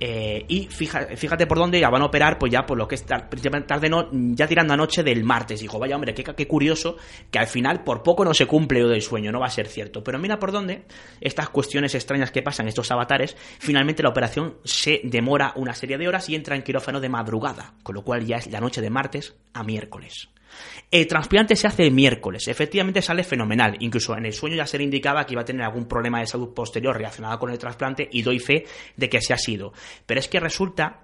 [0.00, 3.04] eh, y fíjate por dónde ya van a operar, pues ya por lo que es
[3.06, 3.28] tar-
[3.66, 5.60] tarde, no, ya tirando a noche del martes.
[5.60, 6.96] Dijo, vaya hombre, qué, qué curioso
[7.30, 9.66] que al final por poco no se cumple lo del sueño, no va a ser
[9.66, 10.04] cierto.
[10.04, 10.82] Pero mira por dónde
[11.20, 16.08] estas cuestiones extrañas que pasan, estos avatares, finalmente la operación se demora una serie de
[16.08, 18.90] horas y entra en quirófano de madrugada, con lo cual ya es la noche de
[18.90, 20.28] martes a miércoles.
[20.88, 24.78] El trasplante se hace el miércoles, efectivamente sale fenomenal, incluso en el sueño ya se
[24.78, 28.08] le indicaba que iba a tener algún problema de salud posterior relacionado con el trasplante
[28.12, 28.64] y doy fe
[28.96, 29.72] de que así ha sido.
[30.06, 31.00] Pero es que resulta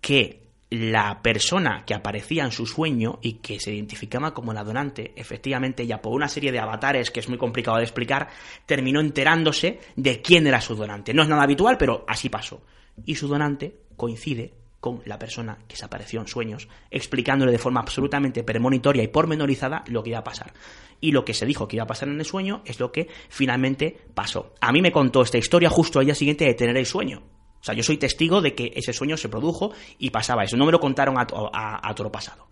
[0.00, 5.12] que la persona que aparecía en su sueño y que se identificaba como la donante,
[5.16, 8.28] efectivamente ya por una serie de avatares que es muy complicado de explicar,
[8.66, 11.14] terminó enterándose de quién era su donante.
[11.14, 12.62] No es nada habitual, pero así pasó.
[13.04, 17.80] Y su donante coincide con la persona que se apareció en sueños, explicándole de forma
[17.80, 20.52] absolutamente premonitoria y pormenorizada lo que iba a pasar.
[21.00, 23.08] Y lo que se dijo que iba a pasar en el sueño es lo que
[23.28, 24.54] finalmente pasó.
[24.60, 27.22] A mí me contó esta historia justo al día siguiente de tener el sueño.
[27.60, 30.56] O sea, yo soy testigo de que ese sueño se produjo y pasaba eso.
[30.56, 32.48] No me lo contaron a, a, a pasado.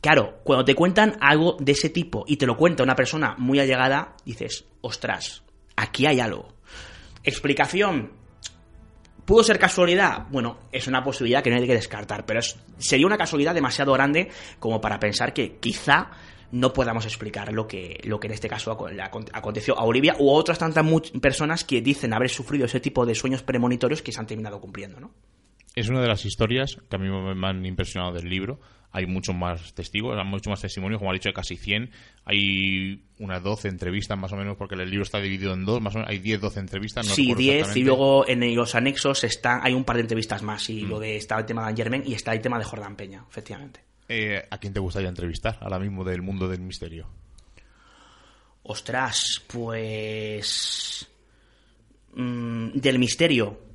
[0.00, 3.58] Claro, cuando te cuentan algo de ese tipo y te lo cuenta una persona muy
[3.58, 5.42] allegada, dices, ostras,
[5.74, 6.48] aquí hay algo.
[7.24, 8.12] Explicación,
[9.26, 10.26] ¿Pudo ser casualidad?
[10.30, 12.40] Bueno, es una posibilidad que no hay que descartar, pero
[12.78, 16.10] sería una casualidad demasiado grande como para pensar que quizá
[16.52, 18.70] no podamos explicar lo que, lo que en este caso
[19.32, 20.86] aconteció a Olivia u otras tantas
[21.20, 25.00] personas que dicen haber sufrido ese tipo de sueños premonitorios que se han terminado cumpliendo,
[25.00, 25.10] ¿no?
[25.74, 28.60] Es una de las historias que a mí me han impresionado del libro.
[28.96, 31.90] Hay muchos más testigos, hay muchos más testimonios, como ha dicho, casi 100.
[32.24, 35.94] Hay unas 12 entrevistas más o menos, porque el libro está dividido en dos, más
[35.94, 37.06] o menos hay 10, 12 entrevistas.
[37.06, 40.70] No sí, 10, y luego en los anexos están, hay un par de entrevistas más,
[40.70, 40.88] y mm.
[40.88, 43.80] lo de está el tema de Germain y está el tema de Jordán Peña, efectivamente.
[44.08, 47.06] Eh, ¿A quién te gustaría entrevistar ahora mismo del mundo del misterio?
[48.62, 51.06] Ostras, pues...
[52.14, 53.65] Mmm, del misterio.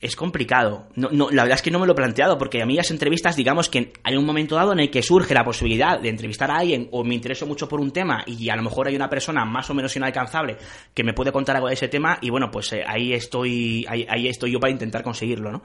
[0.00, 0.88] Es complicado.
[0.96, 2.90] No, no, la verdad es que no me lo he planteado, porque a mí las
[2.90, 6.50] entrevistas, digamos que hay un momento dado en el que surge la posibilidad de entrevistar
[6.50, 9.10] a alguien o me intereso mucho por un tema y a lo mejor hay una
[9.10, 10.56] persona más o menos inalcanzable
[10.94, 14.06] que me puede contar algo de ese tema y bueno, pues eh, ahí estoy ahí,
[14.08, 15.62] ahí, estoy yo para intentar conseguirlo, ¿no?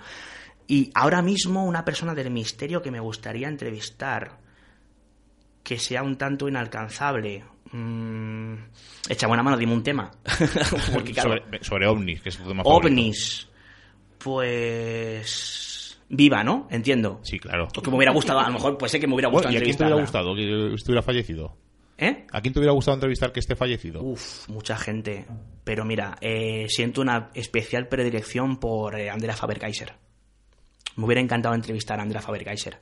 [0.67, 4.39] Y ahora mismo una persona del misterio que me gustaría entrevistar
[5.63, 7.45] que sea un tanto inalcanzable.
[7.71, 8.55] Mm,
[9.07, 10.11] echa buena mano, dime un tema.
[10.93, 13.43] porque, claro, sobre, sobre, ovnis, que es tu tema ovnis.
[13.43, 13.54] Favorito.
[14.25, 15.99] Pues.
[16.09, 16.67] Viva, ¿no?
[16.71, 17.19] Entiendo.
[17.21, 17.67] Sí, claro.
[17.71, 19.61] Porque me hubiera gustado, a lo mejor puede ser que me hubiera gustado bueno, ¿Y
[19.61, 21.55] a quién te hubiera gustado que estuviera fallecido?
[21.99, 22.25] ¿Eh?
[22.31, 24.01] ¿A quién te hubiera gustado entrevistar que esté fallecido?
[24.01, 25.27] Uf, mucha gente.
[25.63, 29.93] Pero mira, eh, siento una especial predilección por eh, Andrea Faber-Kaiser.
[30.95, 32.79] Me hubiera encantado entrevistar a Andrea Faber-Kaiser.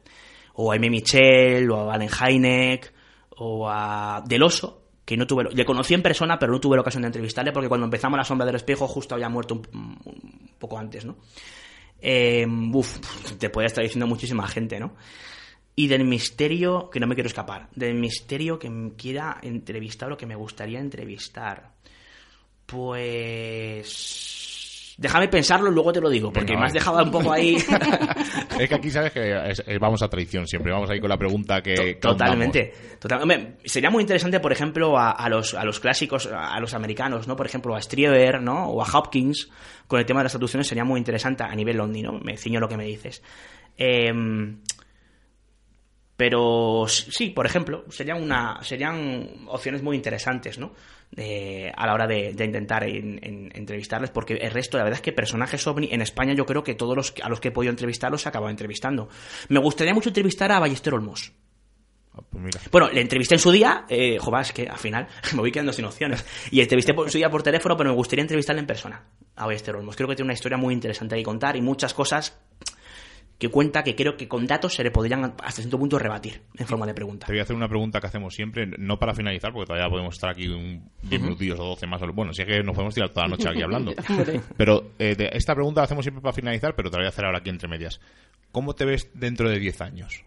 [0.54, 0.89] O a M.
[0.89, 2.94] Michel, o a Valen Heineck,
[3.38, 6.82] o a Del Oso, que no tuve, le conocí en persona, pero no tuve la
[6.82, 9.99] ocasión de entrevistarle porque cuando empezamos La Sombra del Espejo justo había muerto un,
[10.58, 11.18] poco antes, ¿no?
[12.01, 12.99] Eh, uf,
[13.38, 14.95] te puede estar diciendo muchísima gente, ¿no?
[15.76, 20.26] Y del misterio, que no me quiero escapar, del misterio que quiera entrevistar o que
[20.26, 21.72] me gustaría entrevistar.
[22.66, 24.43] Pues...
[24.98, 27.56] Déjame pensarlo, luego te lo digo, porque Venga, me has dejado un poco ahí...
[28.60, 31.18] Es que aquí sabes que es- es- vamos a traición siempre, vamos ahí con la
[31.18, 31.96] pregunta que...
[31.96, 32.72] Totalmente.
[33.00, 36.74] Total- hombre, sería muy interesante, por ejemplo, a, a los, a los clásicos, a los
[36.76, 37.36] americanos, ¿no?
[37.36, 38.68] Por ejemplo, a Strieber, ¿no?
[38.68, 39.50] O a Hopkins,
[39.88, 42.14] con el tema de las traducciones sería muy interesante a nivel londino.
[42.20, 43.24] Me ciño lo que me dices.
[43.76, 44.60] Em,
[46.16, 50.74] pero sí, por ejemplo, serían, una, serían opciones muy interesantes, ¿no?
[51.16, 54.97] De- a la hora de, de intentar en- en- entrevistarles, porque el resto, la verdad
[54.97, 57.51] es que personajes ovni en España, yo creo que todos los a los que he
[57.51, 59.09] podido entrevistarlos se acabado entrevistando.
[59.49, 61.32] Me gustaría mucho entrevistar a Ballester Olmos.
[62.16, 62.70] Ah, pues.
[62.72, 65.86] Bueno, le entrevisté en su día, eh, es que al final me voy quedando sin
[65.86, 66.26] opciones.
[66.51, 69.03] Y entrevisté por, su día por teléfono, pero me gustaría entrevistarle en persona
[69.36, 69.95] a Ballester Olmos.
[69.95, 72.39] Creo que tiene una historia muy interesante que contar y muchas cosas
[73.44, 76.66] que cuenta que creo que con datos se le podrían hasta cierto punto rebatir en
[76.66, 77.26] forma de pregunta.
[77.26, 80.16] Te voy a hacer una pregunta que hacemos siempre, no para finalizar, porque todavía podemos
[80.16, 82.02] estar aquí un 10 minutillos o 12 más.
[82.02, 83.94] o- Bueno, si es que nos podemos tirar toda la noche aquí hablando.
[84.58, 87.10] Pero eh, de- esta pregunta la hacemos siempre para finalizar, pero te la voy a
[87.10, 88.00] hacer ahora aquí entre medias.
[88.52, 90.24] ¿Cómo te ves dentro de 10 años?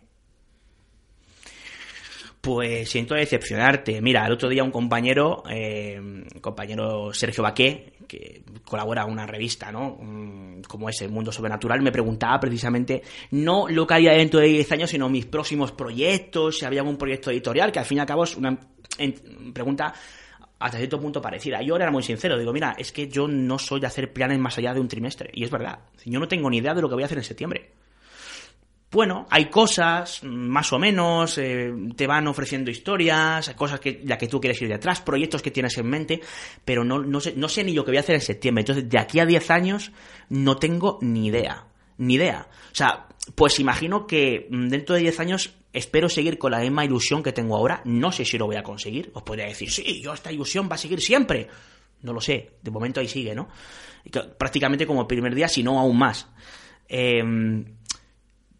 [2.47, 4.01] Pues siento decepcionarte.
[4.01, 6.01] Mira, el otro día un compañero, eh,
[6.41, 9.99] compañero Sergio Baqué, que colabora en una revista, ¿no?
[10.01, 14.47] Mm, Como es el Mundo Sobrenatural, me preguntaba precisamente no lo que haría dentro de
[14.47, 18.01] 10 años, sino mis próximos proyectos, si había algún proyecto editorial, que al fin y
[18.03, 18.57] al cabo es una
[19.53, 19.93] pregunta
[20.61, 21.63] hasta cierto punto parecida.
[21.63, 24.57] Yo era muy sincero, digo, mira, es que yo no soy de hacer planes más
[24.57, 25.31] allá de un trimestre.
[25.33, 27.25] Y es verdad, yo no tengo ni idea de lo que voy a hacer en
[27.25, 27.73] septiembre
[28.97, 34.17] bueno, hay cosas, mm, más o menos, eh, te van ofreciendo historias, cosas que la
[34.17, 36.21] que tú quieres ir detrás, proyectos que tienes en mente,
[36.65, 38.63] pero no, no, sé, no sé ni lo que voy a hacer en septiembre.
[38.63, 39.93] Entonces, de aquí a 10 años,
[40.31, 41.67] no tengo ni idea.
[41.99, 42.49] Ni idea.
[42.73, 46.85] O sea, pues imagino que mm, dentro de 10 años espero seguir con la misma
[46.85, 47.83] ilusión que tengo ahora.
[47.85, 49.11] No sé si lo voy a conseguir.
[49.13, 51.49] Os podría decir, sí, yo esta ilusión va a seguir siempre.
[52.01, 52.53] No lo sé.
[52.63, 53.49] De momento ahí sigue, ¿no?
[54.39, 56.29] Prácticamente como el primer día, si no aún más.
[56.89, 57.77] Em,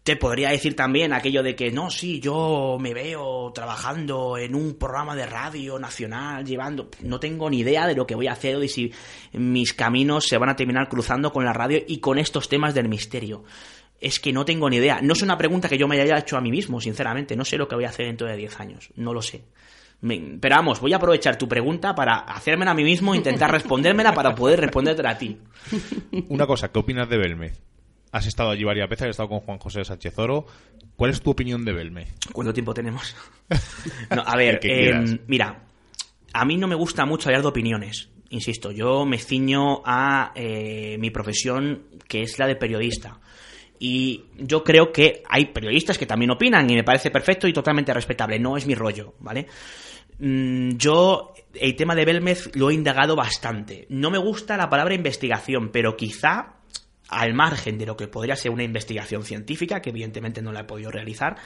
[0.07, 4.75] te podría decir también aquello de que no, sí, yo me veo trabajando en un
[4.75, 6.89] programa de radio nacional, llevando.
[7.01, 8.93] No tengo ni idea de lo que voy a hacer de si
[9.33, 12.87] mis caminos se van a terminar cruzando con la radio y con estos temas del
[12.87, 13.43] misterio.
[13.99, 15.01] Es que no tengo ni idea.
[15.01, 17.35] No es una pregunta que yo me haya hecho a mí mismo, sinceramente.
[17.35, 18.89] No sé lo que voy a hacer dentro de 10 años.
[18.95, 19.43] No lo sé.
[19.99, 24.33] Pero vamos, voy a aprovechar tu pregunta para hacérmela a mí mismo intentar respondérmela para
[24.33, 25.37] poder respondértela a ti.
[26.29, 27.59] Una cosa, ¿qué opinas de Belmez?
[28.11, 30.45] Has estado allí varias veces, has estado con Juan José Sánchez Oro.
[30.95, 32.13] ¿Cuál es tu opinión de Belmez?
[32.33, 33.15] ¿Cuánto tiempo tenemos?
[34.15, 35.15] No, a ver, eh, quieras.
[35.27, 35.63] mira,
[36.33, 38.09] a mí no me gusta mucho hablar de opiniones.
[38.29, 43.19] Insisto, yo me ciño a eh, mi profesión, que es la de periodista.
[43.79, 47.93] Y yo creo que hay periodistas que también opinan y me parece perfecto y totalmente
[47.93, 48.39] respetable.
[48.39, 49.47] No es mi rollo, ¿vale?
[50.19, 53.85] Mm, Yo el tema de Belmez lo he indagado bastante.
[53.89, 56.56] No me gusta la palabra investigación, pero quizá
[57.09, 60.65] al margen de lo que podría ser una investigación científica, que evidentemente no la he
[60.65, 61.37] podido realizar,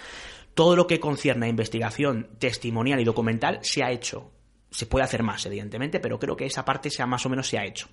[0.54, 4.32] todo lo que concierne a investigación testimonial y documental se ha hecho.
[4.70, 7.58] Se puede hacer más, evidentemente, pero creo que esa parte sea más o menos se
[7.58, 7.88] ha hecho.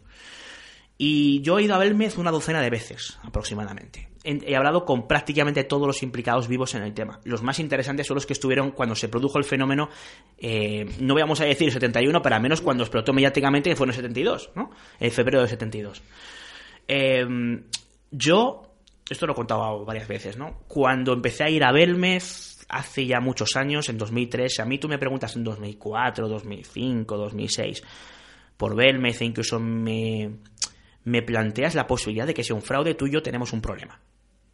[1.01, 4.09] Y yo he ido a Belmez una docena de veces, aproximadamente.
[4.25, 7.21] He hablado con prácticamente todos los implicados vivos en el tema.
[7.23, 9.89] Los más interesantes son los que estuvieron cuando se produjo el fenómeno,
[10.39, 13.91] eh, no vamos a decir 71, pero al menos cuando explotó mediáticamente, que fue en
[13.91, 14.71] el 72, ¿no?
[14.99, 16.03] En febrero del 72.
[16.89, 17.27] Eh,
[18.11, 18.75] yo,
[19.09, 20.63] esto lo he contado varias veces, ¿no?
[20.67, 24.89] Cuando empecé a ir a Belmez, hace ya muchos años, en 2003, a mí tú
[24.89, 27.83] me preguntas en 2004, 2005, 2006,
[28.57, 30.31] por Belmez, e incluso me,
[31.05, 34.01] me planteas la posibilidad de que sea un fraude, tú y yo tenemos un problema.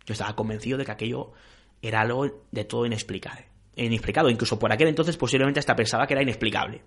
[0.06, 1.32] Yo estaba convencido de que aquello
[1.80, 3.46] era algo de todo inexplicable.
[3.76, 6.82] Inexplicado, incluso por aquel entonces posiblemente hasta pensaba que era inexplicable.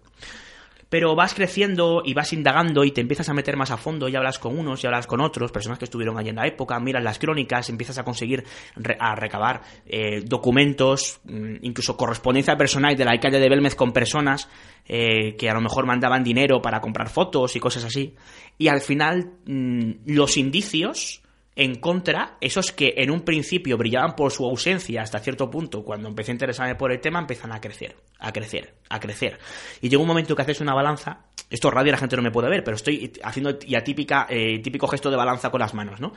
[0.89, 4.15] Pero vas creciendo y vas indagando y te empiezas a meter más a fondo y
[4.15, 7.03] hablas con unos y hablas con otros, personas que estuvieron allí en la época, miras
[7.03, 13.09] las crónicas, empiezas a conseguir re- a recabar eh, documentos, mm, incluso correspondencia personal del
[13.09, 14.47] alcalde de Belmez con personas
[14.87, 18.15] eh, que a lo mejor mandaban dinero para comprar fotos y cosas así.
[18.57, 21.21] Y al final mm, los indicios
[21.57, 26.07] en contra, esos que en un principio brillaban por su ausencia hasta cierto punto, cuando
[26.07, 29.39] empecé a interesarme por el tema, empiezan a crecer, a crecer, a crecer.
[29.81, 32.47] Y llega un momento que haces una balanza, esto radio la gente no me puede
[32.47, 36.13] ver, pero estoy haciendo ya típica, eh, típico gesto de balanza con las manos, ¿no?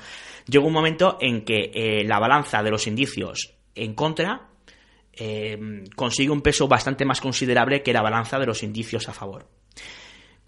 [0.47, 4.51] Llega un momento en que eh, la balanza de los indicios en contra
[5.15, 5.59] eh,
[5.97, 9.47] consigue un peso bastante más considerable que la balanza de los indicios a favor.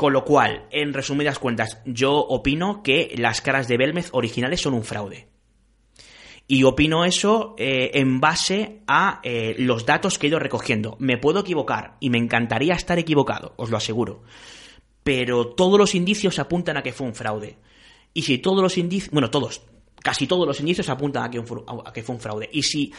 [0.02, 4.74] Con lo cual, en resumidas cuentas, yo opino que las caras de Belmez originales son
[4.74, 5.28] un fraude.
[6.48, 10.96] Y opino eso eh, en base a eh, los datos que he ido recogiendo.
[10.98, 14.24] Me puedo equivocar y me encantaría estar equivocado, os lo aseguro.
[15.04, 17.58] Pero todos los indicios apuntan a que fue un fraude.
[18.12, 19.62] Y si todos los indicios, bueno, todos,
[20.02, 22.50] casi todos los indicios apuntan a que, a que fue un fraude.
[22.52, 22.92] Y si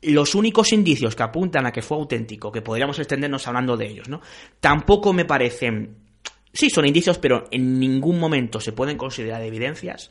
[0.00, 4.08] los únicos indicios que apuntan a que fue auténtico, que podríamos extendernos hablando de ellos,
[4.08, 4.22] ¿no?
[4.60, 6.07] Tampoco me parecen.
[6.52, 10.10] Sí, son indicios, pero en ningún momento se pueden considerar evidencias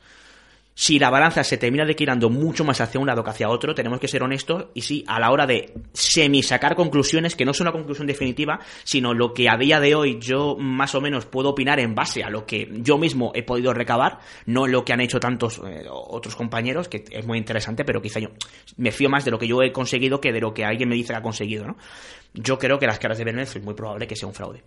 [0.79, 3.99] si la balanza se termina declinando mucho más hacia un lado que hacia otro, tenemos
[3.99, 7.59] que ser honestos y sí, a la hora de semi sacar conclusiones, que no es
[7.59, 11.49] una conclusión definitiva, sino lo que a día de hoy yo más o menos puedo
[11.49, 15.01] opinar en base a lo que yo mismo he podido recabar, no lo que han
[15.01, 18.29] hecho tantos eh, otros compañeros, que es muy interesante, pero quizá yo
[18.75, 20.95] me fío más de lo que yo he conseguido que de lo que alguien me
[20.95, 21.75] dice que ha conseguido, ¿no?
[22.35, 24.61] Yo creo que las caras de Bernet es muy probable que sea un fraude.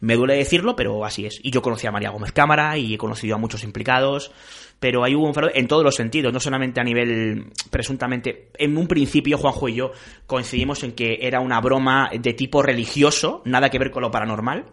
[0.00, 1.40] Me duele decirlo, pero así es.
[1.42, 4.32] Y yo conocí a María Gómez Cámara y he conocido a muchos implicados,
[4.80, 8.48] pero ahí hubo un fraude en todos los sentidos, no solamente a nivel presuntamente.
[8.58, 9.92] En un principio, Juanjo y yo
[10.26, 14.66] coincidimos en que era una broma de tipo religioso, nada que ver con lo paranormal.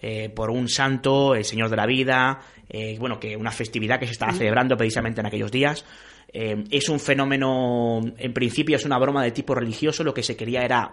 [0.00, 2.38] Eh, por un santo, el Señor de la Vida,
[2.68, 5.84] eh, bueno, que una festividad que se estaba celebrando precisamente en aquellos días.
[6.32, 10.36] Eh, es un fenómeno, en principio es una broma de tipo religioso, lo que se
[10.36, 10.92] quería era,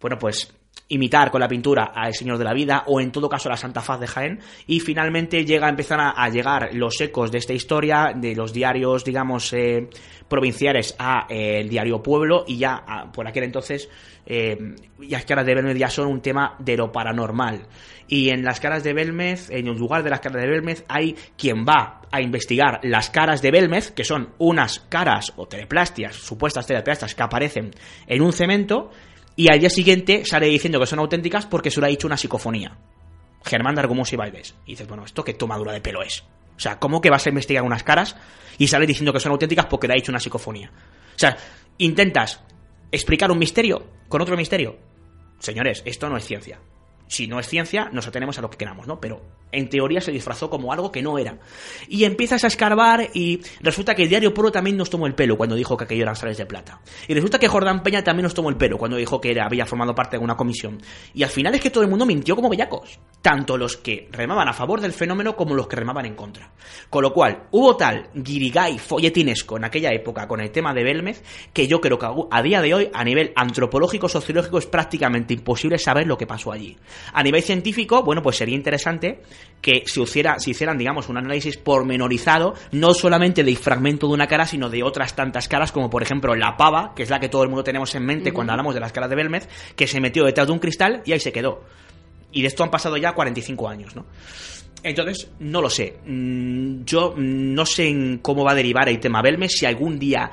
[0.00, 0.54] bueno, pues
[0.88, 3.56] imitar con la pintura al Señor de la Vida o en todo caso a la
[3.56, 7.52] Santa Faz de Jaén y finalmente llega a empezar a, llegar los ecos de esta
[7.52, 9.88] historia de los diarios digamos eh,
[10.28, 13.88] provinciales a eh, el diario Pueblo y ya por aquel entonces
[14.30, 14.58] eh,
[14.98, 17.66] las caras de Belmez ya son un tema de lo paranormal.
[18.08, 21.16] Y en las caras de Belmez en el lugar de las caras de Belmez hay
[21.36, 26.66] quien va a investigar las caras de Belmez que son unas caras o teleplastias supuestas
[26.66, 27.70] teleplastias que aparecen
[28.06, 28.90] en un cemento
[29.38, 32.16] y al día siguiente sale diciendo que son auténticas porque se lo ha dicho una
[32.16, 32.76] psicofonía.
[33.44, 34.56] Germán de y Valdés.
[34.66, 36.24] Y dices, bueno, ¿esto qué tomadura de pelo es?
[36.56, 38.16] O sea, ¿cómo que vas a investigar unas caras
[38.58, 40.72] y sale diciendo que son auténticas porque le ha dicho una psicofonía?
[40.74, 41.36] O sea,
[41.78, 42.40] intentas
[42.90, 44.76] explicar un misterio con otro misterio.
[45.38, 46.58] Señores, esto no es ciencia
[47.08, 49.00] si no es ciencia, nos atenemos a lo que queramos, ¿no?
[49.00, 51.38] Pero en teoría se disfrazó como algo que no era.
[51.88, 55.36] Y empiezas a escarbar y resulta que el diario Puro también nos tomó el pelo
[55.36, 56.80] cuando dijo que aquello eran sales de plata.
[57.06, 59.94] Y resulta que Jordán Peña también nos tomó el pelo cuando dijo que había formado
[59.94, 60.80] parte de una comisión.
[61.14, 62.98] Y al final es que todo el mundo mintió como bellacos.
[63.22, 66.52] Tanto los que remaban a favor del fenómeno como los que remaban en contra.
[66.90, 71.22] Con lo cual, hubo tal guirigay folletinesco en aquella época con el tema de Belmez
[71.52, 75.78] que yo creo que a día de hoy, a nivel antropológico, sociológico, es prácticamente imposible
[75.78, 76.76] saber lo que pasó allí.
[77.12, 79.22] A nivel científico, bueno, pues sería interesante
[79.60, 84.26] que se, hiciera, se hicieran, digamos, un análisis pormenorizado, no solamente del fragmento de una
[84.26, 87.28] cara, sino de otras tantas caras, como por ejemplo la pava, que es la que
[87.28, 90.00] todo el mundo tenemos en mente cuando hablamos de las caras de Belmez, que se
[90.00, 91.64] metió detrás de un cristal y ahí se quedó.
[92.30, 94.04] Y de esto han pasado ya 45 años, ¿no?
[94.82, 95.98] Entonces, no lo sé.
[96.06, 100.30] Mm, yo no sé en cómo va a derivar el tema Belmez, si algún día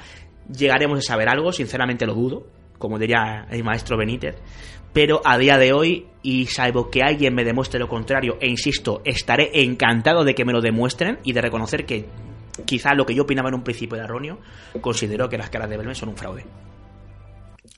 [0.56, 2.46] llegaremos a saber algo, sinceramente lo dudo,
[2.78, 4.36] como diría el maestro Benítez
[4.96, 9.02] pero a día de hoy, y salvo que alguien me demuestre lo contrario, e insisto,
[9.04, 12.06] estaré encantado de que me lo demuestren y de reconocer que
[12.64, 14.40] quizá lo que yo opinaba en un principio de erróneo,
[14.80, 16.46] considero que las caras de Belmez son un fraude.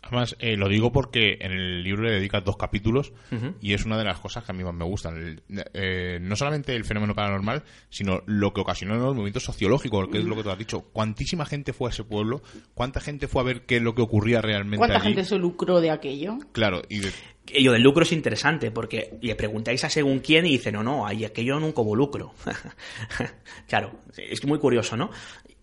[0.08, 3.12] Además, eh, lo digo porque en el libro le dedicas dos capítulos
[3.62, 5.41] y es una de las cosas que a mí más me gustan.
[5.74, 10.20] Eh, no solamente el fenómeno paranormal, sino lo que ocasionó en los movimientos sociológicos, que
[10.20, 10.82] es lo que tú has dicho.
[10.93, 12.41] ¿Cuántísima gente fue a ese pueblo?
[12.74, 15.82] ¿Cuánta gente fue a ver qué es lo que ocurría realmente ¿Cuánta gente se lucró
[15.82, 16.38] de aquello?
[16.53, 17.01] Claro, y
[17.49, 21.05] Ello del lucro es interesante porque le preguntáis a según quién y dice, no, no,
[21.05, 22.34] hay aquello nunca hubo lucro.
[23.68, 25.10] claro, es muy curioso, ¿no?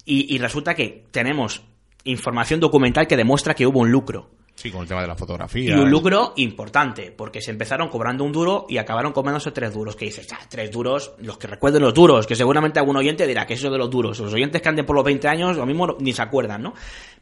[0.07, 1.65] y resulta que tenemos
[2.05, 4.31] información documental que demuestra que hubo un lucro.
[4.55, 5.77] Sí, con el tema de la fotografía.
[5.77, 9.97] Y un lucro importante, porque se empezaron cobrando un duro y acabaron comiéndose tres duros.
[9.97, 13.47] Que dices, ah, tres duros, los que recuerden los duros, que seguramente algún oyente dirá
[13.47, 14.21] que eso de los duros.
[14.21, 16.75] Los oyentes que anden por los 20 años, lo mismo ni se acuerdan, ¿no?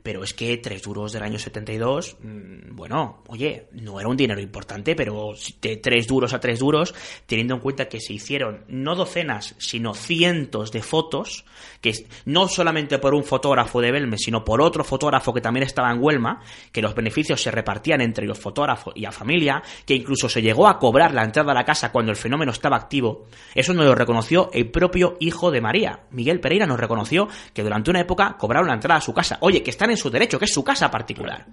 [0.03, 4.41] Pero es que tres duros del año 72, mm, bueno, oye, no era un dinero
[4.41, 6.95] importante, pero de tres duros a tres duros,
[7.27, 11.45] teniendo en cuenta que se hicieron no docenas, sino cientos de fotos,
[11.81, 11.93] que
[12.25, 16.03] no solamente por un fotógrafo de Belmes, sino por otro fotógrafo que también estaba en
[16.03, 16.43] Huelma,
[16.73, 20.69] que los beneficios se repartían entre los fotógrafos y la familia, que incluso se llegó
[20.69, 23.27] a cobrar la entrada a la casa cuando el fenómeno estaba activo.
[23.55, 26.01] Eso nos lo reconoció el propio hijo de María.
[26.11, 29.39] Miguel Pereira nos reconoció que durante una época cobraron la entrada a su casa.
[29.41, 31.47] Oye, que están en su derecho, que es su casa particular.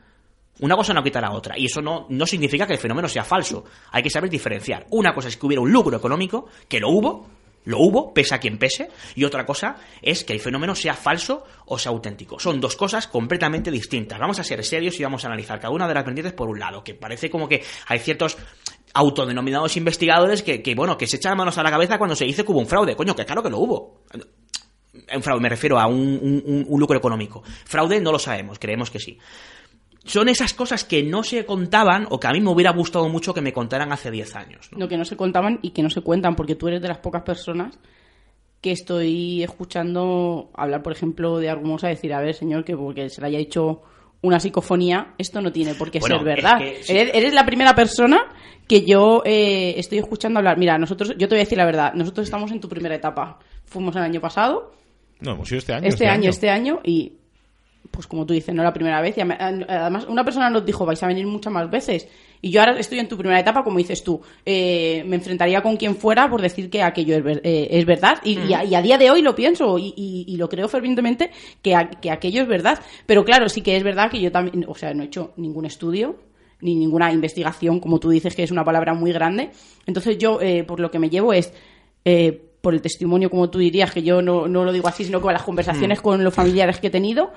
[0.59, 1.57] Una cosa no quita la otra.
[1.57, 3.63] Y eso no, no significa que el fenómeno sea falso.
[3.91, 4.85] Hay que saber diferenciar.
[4.89, 7.29] Una cosa es que hubiera un lucro económico, que lo hubo,
[7.65, 11.43] lo hubo, pese a quien pese, y otra cosa es que el fenómeno sea falso
[11.65, 12.39] o sea auténtico.
[12.39, 14.19] Son dos cosas completamente distintas.
[14.19, 16.59] Vamos a ser serios y vamos a analizar cada una de las pendientes por un
[16.59, 18.37] lado, que parece como que hay ciertos
[18.93, 22.43] autodenominados investigadores que, que bueno, que se echan manos a la cabeza cuando se dice
[22.43, 22.95] que hubo un fraude.
[22.95, 23.98] Coño, que claro que lo hubo
[25.15, 27.41] un fraude, me refiero a un, un- un- un lucro económico.
[27.65, 29.17] Fraude no lo sabemos, creemos que sí.
[30.05, 33.33] Son esas cosas que no se contaban o que a mí me hubiera gustado mucho
[33.33, 34.69] que me contaran hace 10 años.
[34.71, 34.79] ¿no?
[34.79, 36.97] No, que no se contaban y que no se cuentan, porque tú eres de las
[36.99, 37.77] pocas personas
[38.61, 43.21] que estoy escuchando hablar, por ejemplo, de Argumosa, decir, a ver, señor, que porque se
[43.21, 43.81] le haya hecho
[44.21, 46.61] una psicofonía, esto no tiene por qué Bueno, ser verdad.
[46.61, 46.97] es que sí.
[46.97, 48.19] eres, eres la primera persona
[48.67, 50.57] que yo eh, estoy escuchando hablar.
[50.57, 53.39] Mira, nosotros, yo te voy a decir la verdad, nosotros estamos en tu primera etapa.
[53.65, 54.73] Fuimos el año pasado,
[55.21, 55.87] No, hemos ido este año.
[55.87, 57.13] este, año, este año, y
[57.91, 59.17] pues como tú dices, no la primera vez.
[59.17, 62.07] Y ama- además, una persona nos dijo, vais a venir muchas más veces.
[62.41, 64.21] Y yo ahora estoy en tu primera etapa, como dices tú.
[64.45, 68.19] Eh, me enfrentaría con quien fuera por decir que aquello es, ver- eh, es verdad.
[68.23, 70.67] Y, y a, y a día de hoy lo pienso y, y- y lo creo
[70.69, 71.31] fervientemente
[71.61, 72.79] que, a- que aquello es verdad.
[73.05, 75.65] Pero claro, sí que es verdad que yo también, o sea, no he hecho ningún
[75.65, 76.15] estudio
[76.61, 79.49] ni ninguna investigación, como tú dices, que es una palabra muy grande.
[79.85, 81.51] Entonces yo, eh, por lo que me llevo es...
[82.61, 85.33] por el testimonio, como tú dirías, que yo no, no lo digo así, sino con
[85.33, 87.31] las conversaciones con los familiares que he tenido,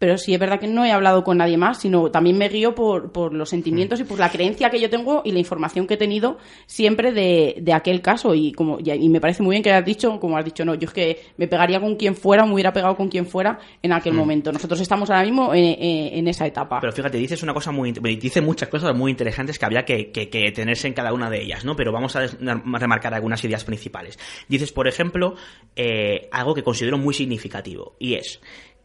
[0.00, 2.74] pero sí es verdad que no he hablado con nadie más, sino también me guío
[2.74, 5.94] por, por los sentimientos y por la creencia que yo tengo y la información que
[5.94, 8.34] he tenido siempre de, de aquel caso.
[8.34, 10.88] Y como y, me parece muy bien que has dicho, como has dicho, no, yo
[10.88, 14.14] es que me pegaría con quien fuera, me hubiera pegado con quien fuera en aquel
[14.14, 14.50] momento.
[14.52, 16.80] Nosotros estamos ahora mismo en, en- en esa etapa.
[16.80, 20.30] Pero fíjate, dices una cosa muy, dice muchas cosas muy interesantes que habría que, que-
[20.30, 21.76] que tenerse en cada una de ellas, ¿no?
[21.76, 24.18] Pero vamos a remarcar algunas ideas principales.
[24.48, 25.34] Dices, por ejemplo,
[25.76, 28.40] eh, algo que considero muy significativo y es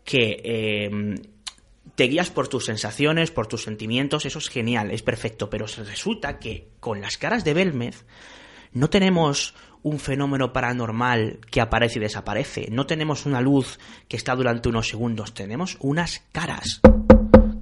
[0.05, 1.19] que eh,
[1.95, 6.39] te guías por tus sensaciones, por tus sentimientos, eso es genial, es perfecto, pero resulta
[6.39, 8.05] que con las caras de Belmez
[8.71, 14.35] no tenemos un fenómeno paranormal que aparece y desaparece, no tenemos una luz que está
[14.35, 16.81] durante unos segundos, tenemos unas caras,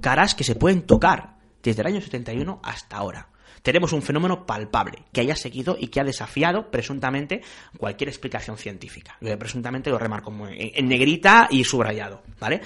[0.00, 3.28] caras que se pueden tocar desde el año 71 hasta ahora.
[3.64, 7.40] Tenemos un fenómeno palpable que haya seguido y que ha desafiado presuntamente
[7.78, 9.16] cualquier explicación científica.
[9.38, 12.60] Presuntamente lo remarco en negrita y subrayado, ¿vale?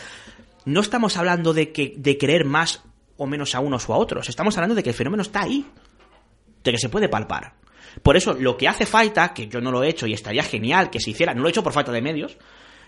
[0.64, 2.82] No estamos hablando de que de creer más
[3.16, 5.64] o menos a unos o a otros, estamos hablando de que el fenómeno está ahí,
[6.64, 7.54] de que se puede palpar.
[8.02, 10.90] Por eso, lo que hace falta, que yo no lo he hecho y estaría genial
[10.90, 12.38] que se hiciera, no lo he hecho por falta de medios,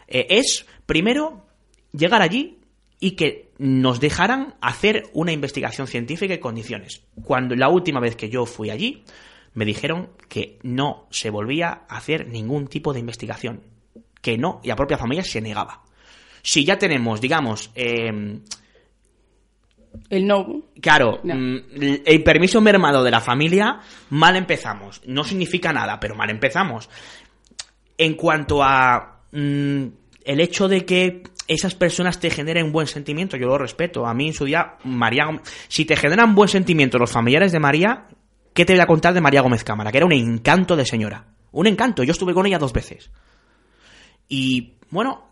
[0.08, 1.46] eh, es primero
[1.92, 2.59] llegar allí
[3.00, 7.02] y que nos dejaran hacer una investigación científica en condiciones.
[7.24, 9.04] Cuando la última vez que yo fui allí,
[9.54, 13.62] me dijeron que no se volvía a hacer ningún tipo de investigación.
[14.20, 15.82] Que no, y la propia familia se negaba.
[16.42, 18.38] Si ya tenemos, digamos, eh,
[20.10, 20.62] El no.
[20.80, 21.34] Claro, No.
[21.34, 21.60] mm,
[22.04, 25.00] el permiso mermado de la familia, mal empezamos.
[25.06, 26.88] No significa nada, pero mal empezamos.
[27.98, 29.84] En cuanto a mm,
[30.24, 34.06] el hecho de que esas personas te generen buen sentimiento, yo lo respeto.
[34.06, 35.26] A mí en su día, María,
[35.66, 38.06] si te generan buen sentimiento los familiares de María,
[38.54, 39.90] ¿qué te voy a contar de María Gómez Cámara?
[39.90, 41.26] Que era un encanto de señora.
[41.50, 42.04] Un encanto.
[42.04, 43.10] Yo estuve con ella dos veces.
[44.28, 45.24] Y bueno,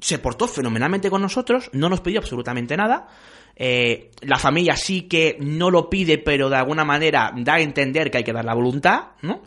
[0.00, 3.06] se portó fenomenalmente con nosotros, no nos pidió absolutamente nada.
[3.54, 8.10] Eh, la familia sí que no lo pide, pero de alguna manera da a entender
[8.10, 9.44] que hay que dar la voluntad, ¿no?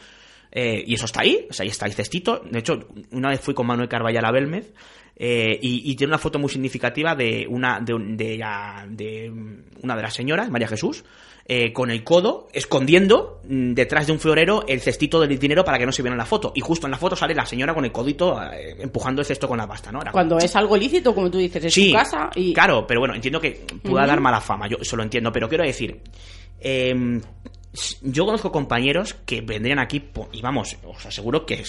[0.53, 2.41] Eh, y eso está ahí, o sea, ahí está el cestito.
[2.49, 4.73] De hecho, una vez fui con Manuel Carballal a Belmez
[5.19, 9.29] eh, y, y tiene una foto muy significativa de una de, de la- de
[9.83, 11.03] una de las señoras, María Jesús,
[11.51, 15.77] eh, con el codo escondiendo mm, detrás de un florero el cestito del dinero para
[15.79, 16.51] que no se viera en la foto.
[16.55, 19.47] Y justo en la foto sale la señora con el codito eh, empujando el cesto
[19.47, 20.01] con la pasta, ¿no?
[20.01, 22.53] Era Cuando es algo lícito, como tú dices, es Sí, su casa y...
[22.53, 25.63] Claro, pero bueno, entiendo que pueda dar mala fama, yo eso lo entiendo, pero quiero
[25.63, 25.99] decir,
[26.61, 27.21] em,
[28.01, 31.63] yo conozco compañeros que vendrían aquí y vamos, os aseguro que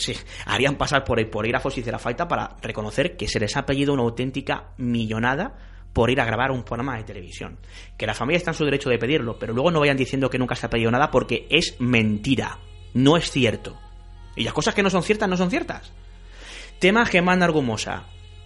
[0.46, 3.92] harían pasar por, por polígrafos si hiciera falta para reconocer que se les ha pedido
[3.92, 5.58] una auténtica millonada
[5.92, 7.58] por ir a grabar un programa de televisión.
[7.98, 10.38] Que la familia está en su derecho de pedirlo, pero luego no vayan diciendo que
[10.38, 12.58] nunca se ha pedido nada porque es mentira,
[12.94, 13.76] no es cierto.
[14.36, 15.92] Y las cosas que no son ciertas no son ciertas.
[16.78, 18.04] Tema Germán Argumosa.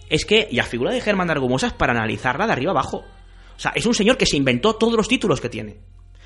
[0.09, 3.03] Es que la figura de Germán Argumosa es para analizarla de arriba abajo.
[3.55, 5.77] O sea, es un señor que se inventó todos los títulos que tiene.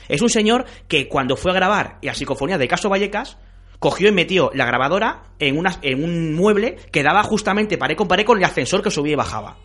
[0.09, 3.37] Es un señor que cuando fue a grabar la psicofonía de Caso Vallecas,
[3.77, 8.37] cogió y metió la grabadora en, un mueble que daba justamente pared con pared con
[8.37, 9.57] el ascensor que subía y bajaba.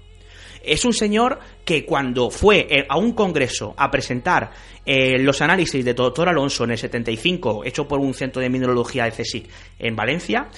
[0.62, 4.51] Es un señor que cuando fue eh, a un congreso a presentar
[4.87, 9.05] eh, los análisis de Doctor Alonso en el 75, hecho por un centro de mineralogía
[9.05, 10.49] de CSIC en Valencia,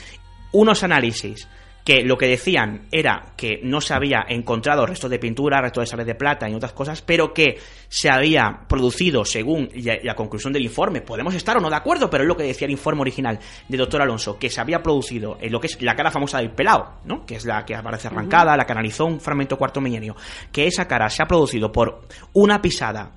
[0.52, 1.48] unos análisis
[1.86, 5.86] que lo que decían era que no se había encontrado restos de pintura, restos de
[5.86, 9.68] sales de plata y otras cosas, pero que se había producido según
[10.02, 11.00] la, conclusión del informe.
[11.00, 13.38] Podemos estar o no de acuerdo, pero es lo que decía el informe original
[13.68, 16.50] de doctor Alonso, que se había producido en lo que es la cara famosa del
[16.50, 17.24] pelao, ¿no?
[17.24, 20.16] que es la que aparece arrancada, la que analizó un fragmento cuarto milenio,
[20.50, 22.00] que esa cara se ha producido por
[22.32, 23.12] una pisada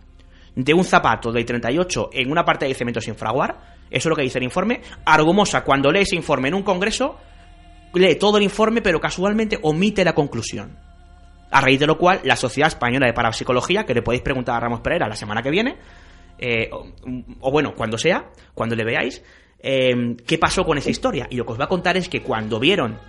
[0.56, 4.16] de un zapato del 38 en una parte de cemento sin fraguar, eso es lo
[4.16, 4.82] que dice el informe.
[5.06, 7.18] Argumosa, cuando lee ese informe en un congreso,
[7.94, 10.78] lee todo el informe, pero casualmente omite la conclusión.
[11.52, 14.60] A raíz de lo cual, la Sociedad Española de Parapsicología, que le podéis preguntar a
[14.60, 15.78] Ramos Pereira la semana que viene,
[16.38, 16.70] eh,
[17.42, 19.24] o, bueno, cuando sea, cuando le veáis,
[19.62, 21.28] eh, qué pasó con esa historia.
[21.30, 23.00] Y lo que os va a contar es que cuando vieron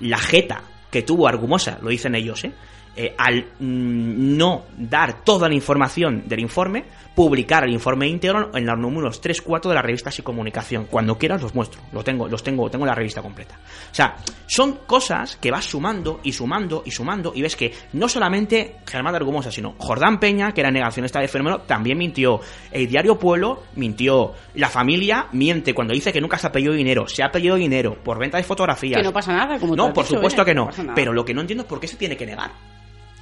[0.00, 2.52] la jeta que tuvo Argumosa, lo dicen ellos, ¿eh?
[2.96, 6.84] Eh, al mm, no dar toda la información del informe,
[7.14, 10.86] publicar el informe íntegro en los números 3-4 de la revista Psicomunicación.
[10.86, 13.56] Cuando quieras los muestro, lo tengo, los tengo, tengo la revista completa.
[13.90, 14.16] O sea,
[14.46, 19.12] son cosas que vas sumando y sumando y sumando y ves que no solamente Germán
[19.12, 22.40] de Argumosa, sino Jordán Peña, que era negacionista del fenómeno, también mintió.
[22.70, 24.32] El diario Pueblo mintió.
[24.54, 27.06] La familia miente cuando dice que nunca se ha pedido dinero.
[27.06, 28.98] Se ha pedido dinero por venta de fotografías.
[28.98, 30.44] Que no pasa nada, como No, por dicho, supuesto ¿eh?
[30.44, 30.66] que no.
[30.66, 30.94] nada.
[30.94, 32.50] Pero lo que no entiendo es por qué se tiene que negar.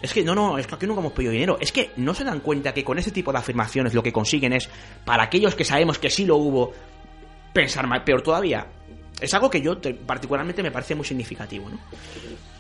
[0.07, 1.59] Es que no, no, es que aquí nunca hemos pedido dinero.
[1.61, 4.53] Es que no se dan cuenta que con ese tipo de afirmaciones lo que consiguen
[4.53, 4.69] es,
[5.05, 6.73] para aquellos que sabemos que sí lo hubo,
[7.53, 8.67] pensar mal, peor todavía.
[9.21, 11.79] Es algo que yo te- particularmente me parece muy significativo, ¿no?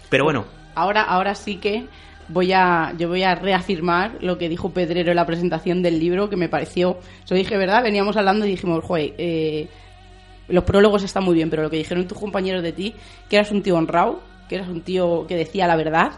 [0.09, 0.45] Pero bueno,
[0.75, 1.87] Ahora, ahora sí que
[2.29, 6.29] voy a, yo voy a reafirmar lo que dijo Pedrero en la presentación del libro,
[6.29, 7.83] que me pareció, eso dije, ¿verdad?
[7.83, 9.69] Veníamos hablando y dijimos, joder, eh,
[10.49, 12.95] los prólogos están muy bien, pero lo que dijeron tus compañeros de ti,
[13.31, 16.13] que eras un tío honrado, que eras un tío que decía la verdad,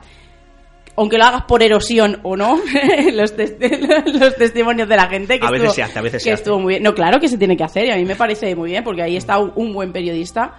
[0.99, 2.59] aunque lo hagas por erosión o no,
[3.13, 3.57] los, tes-
[4.21, 6.33] los testimonios de la gente, que, A veces estuvo, se hace, a veces se que
[6.35, 6.43] hace.
[6.43, 6.83] estuvo muy bien.
[6.83, 9.03] No, claro que se tiene que hacer y a mí me parece muy bien, porque
[9.03, 10.57] ahí está un, un buen periodista.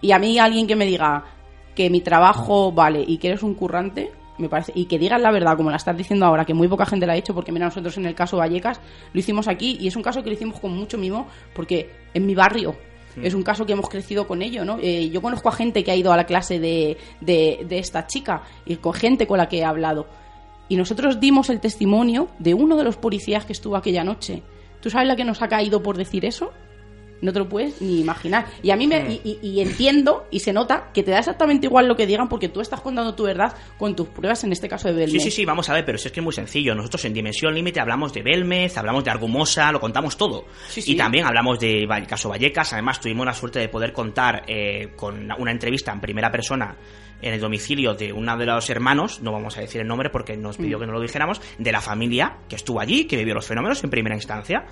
[0.00, 1.24] Y a mí alguien que me diga
[1.74, 5.30] que mi trabajo vale y que eres un currante, me parece, y que digas la
[5.32, 7.66] verdad, como la estás diciendo ahora, que muy poca gente la ha hecho, porque mira,
[7.66, 8.80] nosotros en el caso Vallecas
[9.12, 12.26] lo hicimos aquí y es un caso que lo hicimos con mucho mimo, porque en
[12.26, 12.74] mi barrio
[13.22, 14.78] Es un caso que hemos crecido con ello, ¿no?
[14.80, 18.06] Eh, yo conozco a gente que ha ido a la clase de, de, de esta
[18.06, 20.06] chica y con gente con la que he hablado.
[20.68, 24.42] Y nosotros dimos el testimonio de uno de los policías que estuvo aquella noche.
[24.80, 26.52] ¿Tú sabes la que nos ha caído por decir eso?
[27.20, 28.46] No te lo puedes ni imaginar.
[28.62, 28.98] Y a mí me.
[29.24, 32.28] Y, y- y entiendo y se nota que te da exactamente igual lo que digan
[32.28, 35.22] porque tú estás contando tu verdad con tus pruebas, en este caso de Sí, Belmez.
[35.22, 36.74] sí, sí, vamos a ver, pero si es que es muy sencillo.
[36.74, 40.44] Nosotros en Dimensión Límite hablamos de Belmez, hablamos de Argumosa, lo contamos todo.
[40.68, 40.92] Sí, sí.
[40.92, 42.72] Y también hablamos de caso Vallecas.
[42.74, 46.76] Además, tuvimos la suerte de poder contar eh, con una entrevista en primera persona
[47.22, 50.36] en el domicilio de uno de los hermanos, no vamos a decir el nombre porque
[50.36, 50.62] nos Mm.
[50.62, 53.82] pidió que no lo dijéramos, de la familia que estuvo allí, que vivió los fenómenos
[53.82, 54.66] en primera instancia.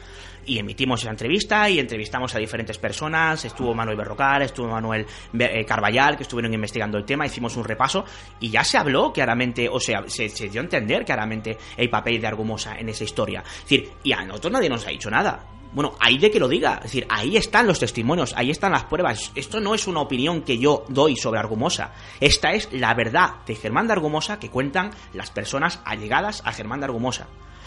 [0.46, 3.44] Y emitimos esa entrevista y entrevistamos a diferentes personas.
[3.44, 5.06] Estuvo Manuel Berrocal, estuvo Manuel
[5.38, 7.26] eh, Carballal, que estuvieron investigando el tema.
[7.26, 8.04] Hicimos un repaso
[8.40, 12.20] y ya se habló claramente, o sea, se, se dio a entender claramente el papel
[12.20, 13.42] de Argumosa en esa historia.
[13.46, 15.46] Es decir, y a nosotros nadie nos ha dicho nada.
[15.72, 16.74] Bueno, ahí de que lo diga.
[16.76, 19.32] Es decir, ahí están los testimonios, ahí están las pruebas.
[19.34, 21.92] Esto no es una opinión que yo doy sobre Argumosa.
[22.20, 26.80] Esta es la verdad de Germán de Argumosa que cuentan las personas allegadas a Germán
[26.80, 27.26] de Argumosa.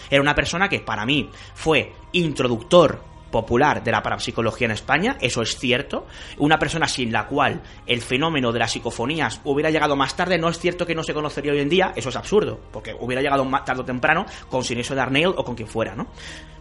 [0.09, 5.41] Era una persona que para mí fue introductor popular de la parapsicología en España, eso
[5.41, 6.07] es cierto.
[6.37, 10.47] Una persona sin la cual el fenómeno de las psicofonías hubiera llegado más tarde, no
[10.47, 13.43] es cierto que no se conocería hoy en día, eso es absurdo, porque hubiera llegado
[13.43, 16.07] más tarde o temprano con Siniestro de Arneil o con quien fuera, ¿no?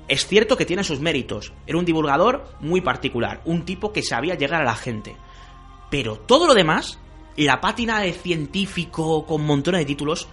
[0.09, 4.35] Es cierto que tiene sus méritos, era un divulgador muy particular, un tipo que sabía
[4.35, 5.17] llegar a la gente.
[5.91, 6.99] Pero todo lo demás,
[7.37, 10.29] la pátina de científico con montones de títulos,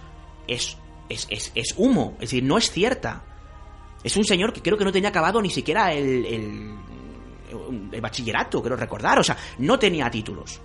[0.48, 0.76] es,
[1.08, 3.24] es, es, es humo, es decir, no es cierta.
[4.02, 6.74] Es un señor que creo que no tenía acabado ni siquiera el, el,
[7.92, 9.18] el bachillerato, creo recordar.
[9.18, 10.60] O sea, no tenía títulos.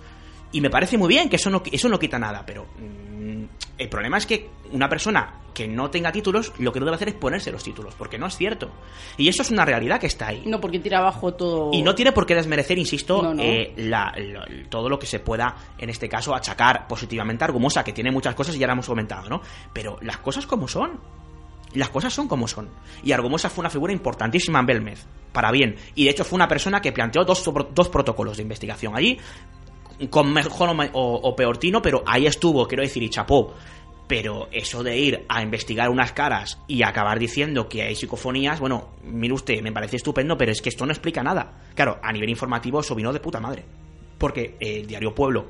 [0.52, 3.44] Y me parece muy bien que eso no, eso no quita nada, pero mm,
[3.78, 7.08] el problema es que una persona que no tenga títulos, lo que no debe hacer
[7.08, 8.70] es ponerse los títulos, porque no es cierto.
[9.16, 10.44] Y eso es una realidad que está ahí.
[10.46, 11.70] No, porque tira abajo todo.
[11.72, 13.42] Y no tiene por qué desmerecer, insisto, No, no.
[13.42, 17.82] eh, la- la- todo lo que se pueda, en este caso, achacar positivamente a Argumosa,
[17.84, 19.42] que tiene muchas cosas y ya la hemos comentado, ¿no?
[19.72, 20.98] Pero las cosas como son.
[21.74, 22.70] Las cosas son como son.
[23.02, 25.76] Y Argumosa fue una figura importantísima en Belmez, para bien.
[25.94, 27.44] Y de hecho fue una persona que planteó dos,
[27.74, 29.18] dos protocolos de investigación allí,
[30.10, 33.54] con mejor o, o- peor tino, pero ahí estuvo, quiero decir, y chapó.
[34.06, 38.90] Pero eso de ir a investigar unas caras y acabar diciendo que hay psicofonías, bueno,
[39.04, 41.60] mire usted, me parece estupendo, pero es que esto no explica nada.
[41.74, 43.64] Claro, a nivel informativo eso vino de puta madre.
[44.16, 45.46] Porque el diario Pueblo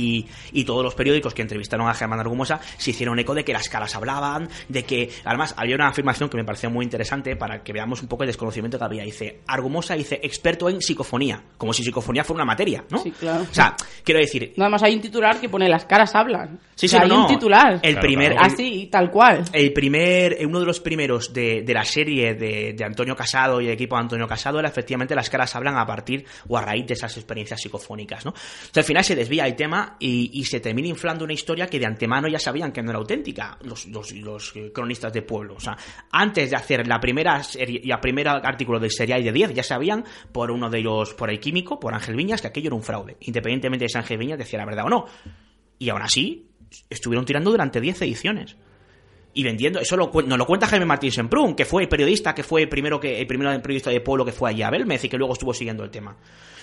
[0.00, 3.52] y, y todos los periódicos que entrevistaron a Germán Argumosa se hicieron eco de que
[3.52, 7.62] las caras hablaban, de que además había una afirmación que me pareció muy interesante para
[7.62, 9.02] que veamos un poco el desconocimiento que había.
[9.04, 12.98] Dice, Argumosa dice experto en psicofonía, como si psicofonía fuera una materia, ¿no?
[12.98, 13.42] Sí, claro.
[13.50, 13.74] O sea,
[14.04, 16.58] quiero decir, Nada más hay un titular que pone las caras hablan.
[16.74, 17.74] Sí, O sea, sí, hay no, un titular.
[17.82, 18.46] el Claro, primer, claro.
[18.46, 19.44] el- Así, tal cual.
[19.52, 23.60] el primer, eh, uno de los primeros de, de la serie de, de Antonio Casado
[23.60, 26.62] y el equipo de Antonio Casado era efectivamente las caras hablan a partir o a
[26.62, 28.30] raíz de esas experiencias psicofónicas, ¿no?
[28.30, 28.34] O
[28.72, 31.86] sea, al final se desvía el tema y, se termina inflando una historia que de
[31.86, 35.54] antemano ya sabían que no era auténtica los, los, los, cronistas de pueblo.
[35.54, 35.76] O sea,
[36.10, 40.04] antes de hacer la primera serie, la primera artículo del serial de 10 ya sabían
[40.32, 43.16] por uno de ellos, por el químico, por Ángel Viñas, que aquello era un fraude,
[43.20, 45.06] independientemente de si Ángel Viñas decía la verdad o no.
[45.78, 46.50] Y aún así,
[46.88, 48.56] estuvieron tirando durante 10 ediciones
[49.32, 49.80] y vendiendo.
[49.80, 52.68] Eso lo, nos lo cuenta Jaime Martín Semprún, que fue el periodista, que fue el
[52.68, 55.32] primero que el primero periodista de pueblo que fue allí a Belmez y que luego
[55.34, 56.16] estuvo siguiendo el tema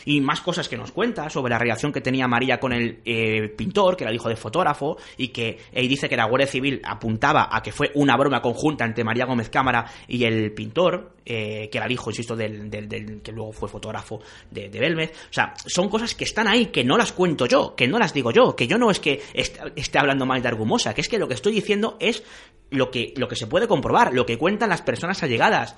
[0.07, 3.49] y más cosas que nos cuenta sobre la relación que tenía María con el eh,
[3.49, 6.79] pintor, que era el hijo de fotógrafo, y que él dice que la Guardia Civil
[6.85, 11.67] apuntaba a que fue una broma conjunta entre María Gómez Cámara y el pintor, eh,
[11.69, 15.11] que era el hijo, insisto, del, del, que luego fue fotógrafo de, Belmez.
[15.29, 18.13] O sea, son cosas que están ahí, que no las cuento yo, que no las
[18.13, 21.19] digo yo, que yo no es que esté hablando mal de Argumosa, que es que
[21.19, 22.23] lo que estoy diciendo es
[22.69, 25.75] lo que, lo que se puede comprobar, lo que cuentan las personas allegadas,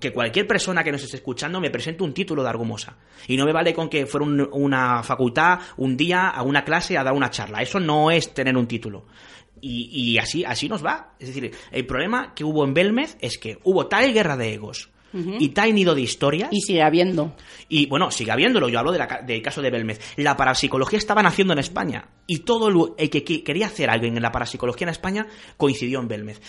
[0.00, 2.96] que cualquier persona que nos esté escuchando me presente un título de Argumosa.
[3.26, 7.04] Y no me vale con que fuera una facultad un día a una clase a
[7.04, 7.62] dar una charla.
[7.62, 9.06] Eso no es tener un título.
[9.60, 11.14] Y, así, así nos va.
[11.18, 14.90] Es decir, el problema que hubo en Belmez es que hubo tal guerra de egos
[15.12, 16.50] y tal nido de historias.
[16.52, 17.34] Y sigue habiendo.
[17.68, 18.68] Y bueno, sigue habiéndolo.
[18.68, 20.00] Yo hablo del caso de Belmez.
[20.16, 22.08] La parapsicología estaba naciendo en España.
[22.26, 26.40] Y todo el que quería hacer algo en la parapsicología en España coincidió en Belmez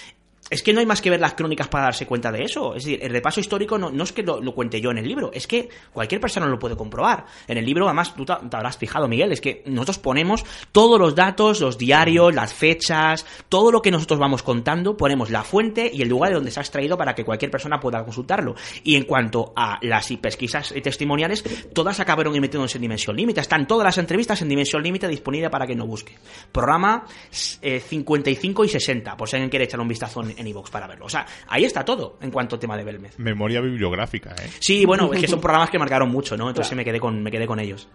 [0.50, 2.76] es que no hay más que ver las crónicas para darse cuenta de eso.
[2.76, 5.48] Es decir, el repaso histórico no, es que lo, cuente yo en el libro, es
[5.48, 7.26] que cualquier persona lo puede comprobar.
[7.48, 11.16] En el libro, además, tú te, habrás fijado, Miguel, es que nosotros ponemos todos los
[11.16, 16.02] datos, los diarios, las fechas, todo lo que nosotros vamos contando, ponemos la fuente y
[16.02, 18.56] el lugar de donde se ha extraído para que cualquier persona pueda consultarlo.
[18.84, 21.44] Y en cuanto a las pesquisas testimoniales,
[21.74, 23.42] todas acabaron emitiéndose en Dimensión Límite.
[23.42, 26.16] Están todas las entrevistas en Dimensión Límite disponible para que no busque.
[26.52, 31.06] Programa 55 eh, y 60, por si alguien quiere echar un vistazo en para verlo.
[31.06, 33.20] O sea, ahí está todo en cuanto a tema de Belmez.
[33.20, 34.50] Memoria bibliográfica, ¿eh?
[34.60, 36.50] Sí, bueno, es que son programas que marcaron mucho, ¿no?
[36.50, 37.88] Entonces me, quedé con, me quedé con ellos.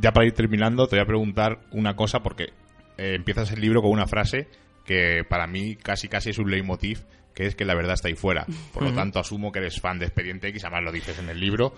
[0.00, 2.52] Ya para ir terminando, te voy a preguntar una cosa porque
[2.98, 4.48] eh, empiezas el libro con una frase
[4.84, 7.04] que para mí casi casi es un leitmotiv
[7.34, 8.46] que es que la verdad está ahí fuera.
[8.72, 11.40] Por lo tanto, asumo que eres fan de Expediente X, además lo dices en el
[11.40, 11.74] libro.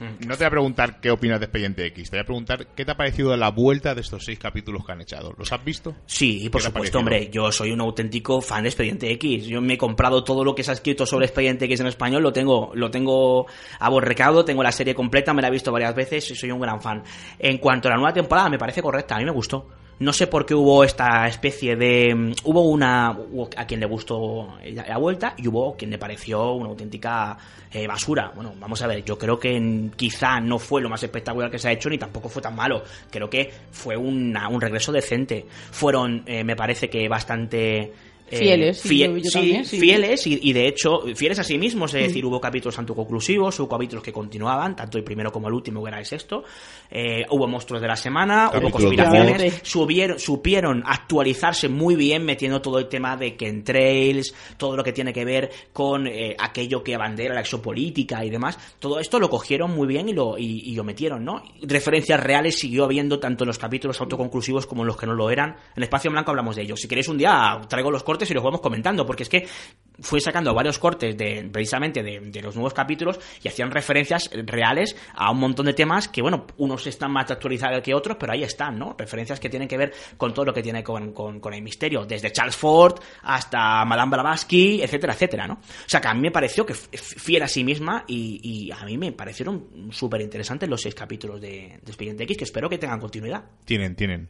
[0.26, 2.84] No te voy a preguntar qué opinas de Expediente X, te voy a preguntar qué
[2.84, 5.32] te ha parecido la vuelta de estos seis capítulos que han echado.
[5.36, 5.94] ¿Los has visto?
[6.06, 7.30] Sí, por supuesto, hombre.
[7.30, 9.46] Yo soy un auténtico fan de Expediente X.
[9.46, 12.22] Yo me he comprado todo lo que se ha escrito sobre Expediente X en español,
[12.22, 13.46] lo tengo, lo tengo
[13.80, 16.80] aborrecado, tengo la serie completa, me la he visto varias veces y soy un gran
[16.80, 17.02] fan.
[17.38, 19.68] En cuanto a la nueva temporada, me parece correcta, a mí me gustó.
[20.00, 22.14] No sé por qué hubo esta especie de...
[22.14, 23.18] Mm, hubo una...
[23.56, 27.36] a quien le gustó la vuelta y hubo quien le pareció una auténtica
[27.72, 28.30] eh, basura.
[28.34, 31.68] Bueno, vamos a ver, yo creo que quizá no fue lo más espectacular que se
[31.68, 32.84] ha hecho ni tampoco fue tan malo.
[33.10, 35.46] Creo que fue un regreso decente.
[35.72, 37.92] Fueron, eh, me parece que bastante
[38.30, 43.58] fieles, sí, fieles y, de hecho fieles a sí mismos, es decir, hubo capítulos autoconclusivos,
[43.60, 46.44] hubo capítulos que continuaban, tanto el primero como el último, que era el sexto,
[46.90, 52.78] eh, hubo monstruos de la semana, hubo conspiraciones, subieron, supieron actualizarse muy bien metiendo todo
[52.78, 53.32] el tema de
[53.64, 58.30] trails todo lo que tiene que ver con eh, aquello que abandera la exopolítica y
[58.30, 61.42] demás, todo esto lo cogieron muy bien y lo, y, lo metieron, ¿no?
[61.62, 65.30] Referencias reales siguió habiendo tanto en los capítulos autoconclusivos como en los que no lo
[65.30, 65.56] eran.
[65.76, 66.76] En Espacio Blanco hablamos de ello.
[66.76, 69.46] Si queréis un día traigo los cortes y los vamos comentando, porque es que
[70.00, 75.30] fui sacando varios cortes de precisamente de, los nuevos capítulos y hacían referencias reales a
[75.30, 78.78] un montón de temas que, bueno, unos están más actualizados que otros, pero ahí están,
[78.78, 78.94] ¿no?
[78.96, 82.30] Referencias que tienen que ver con todo lo que tiene con, con, el misterio, desde
[82.30, 85.54] Charles Ford hasta Madame Blavatsky, etcétera, etcétera, ¿no?
[85.54, 88.84] O sea, que a mí me pareció que fiera a sí misma y, y a
[88.84, 92.78] mí me parecieron súper interesantes los seis capítulos de, de Expediente X, que espero que
[92.78, 93.44] tengan continuidad.
[93.64, 94.28] Tienen, tienen.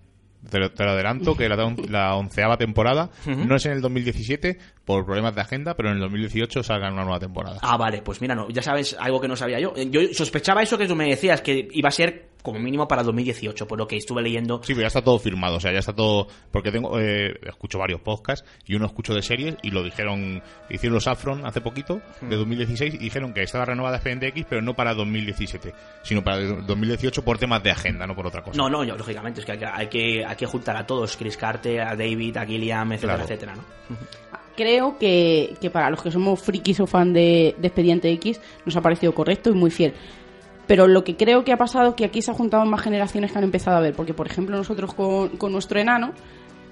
[0.51, 5.40] Te lo, adelanto que la, onceava temporada no es en el 2017 por problemas de
[5.40, 7.59] agenda, pero en el 2018 salga una nueva temporada.
[7.60, 9.74] Ah, vale, pues mira, no, ya sabes algo que no sabía yo.
[9.77, 13.66] Yo sospechaba eso que tú me decías, que iba a ser como mínimo para 2018,
[13.66, 14.59] por lo que estuve leyendo.
[14.62, 16.29] Sí, pero ya está todo firmado, o sea, ya está todo.
[16.51, 20.95] Porque tengo eh, escucho varios podcasts y uno escucho de series y lo dijeron, hicieron
[20.95, 24.75] los Afron hace poquito, de 2016, y dijeron que estaba renovada Expediente X, pero no
[24.75, 25.73] para 2017,
[26.03, 28.57] sino para 2018 por temas de agenda, no por otra cosa.
[28.57, 31.97] No, no, lógicamente, es que hay, que hay que juntar a todos, Chris Carter, a
[31.97, 33.65] David, a Gilliam, etcétera, etcétera, ¿no?
[34.57, 38.75] Creo que, que, para los que somos frikis o fan de, de Expediente X nos
[38.75, 39.95] ha parecido correcto y muy fiel.
[40.69, 43.32] Pero lo que creo que ha pasado es que aquí se han juntado más generaciones
[43.32, 43.95] que han empezado a ver.
[43.95, 46.12] Porque, por ejemplo, nosotros con, nuestro enano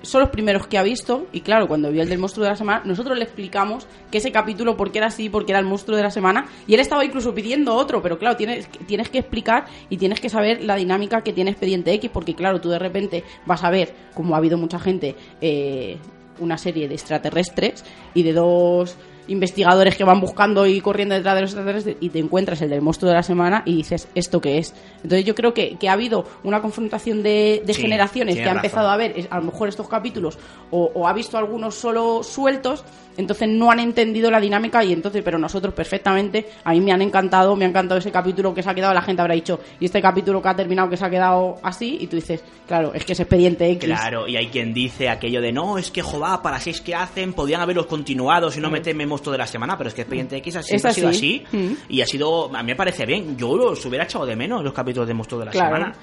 [0.03, 2.57] son los primeros que ha visto y claro, cuando vio el del monstruo de la
[2.57, 5.97] semana, nosotros le explicamos que ese capítulo por qué era así, porque era el monstruo
[5.97, 9.65] de la semana y él estaba incluso pidiendo otro, pero claro, tienes, tienes que explicar
[9.89, 13.25] y tienes que saber la dinámica que tiene Expediente X, porque claro, tú de repente
[13.47, 15.97] vas a ver, como ha habido mucha gente, eh,
[16.39, 18.97] una serie de extraterrestres y de dos
[19.29, 22.81] investigadores que van buscando y corriendo detrás de los extraterrestres y te encuentras el del
[22.83, 24.75] monstruo de la semana y dices, ¿esto qué es?
[24.97, 28.53] Entonces yo creo que, que ha habido una confrontación de, de Sí, generaciones que ha
[28.53, 30.39] empezado a ver es- a lo mejor estos capítulos
[30.71, 32.85] o, o ha visto algunos solo sueltos,
[33.17, 37.01] entonces no han entendido la dinámica y entonces, pero nosotros perfectamente, a mí me han
[37.03, 39.87] encantado, me ha encantado ese capítulo que se ha quedado, la gente habrá dicho, y
[39.87, 43.05] este capítulo que ha terminado que se ha quedado así, y tú dices, claro, es
[43.05, 43.85] que es expediente X.
[43.89, 47.33] Claro, y hay quien dice aquello de no, es que jová, para seis que hacen,
[47.33, 50.57] podían haberlos continuado si no meterme monstruo de la semana, pero es que Expediente X
[50.57, 51.45] ha, siempre ha sido así.
[51.49, 51.57] así.
[51.57, 51.73] Mm.
[51.89, 53.37] Y ha sido, a mí me parece bien.
[53.37, 55.77] Yo los hubiera echado de menos los capítulos de monstruo de la Claro.
[55.77, 55.95] semana.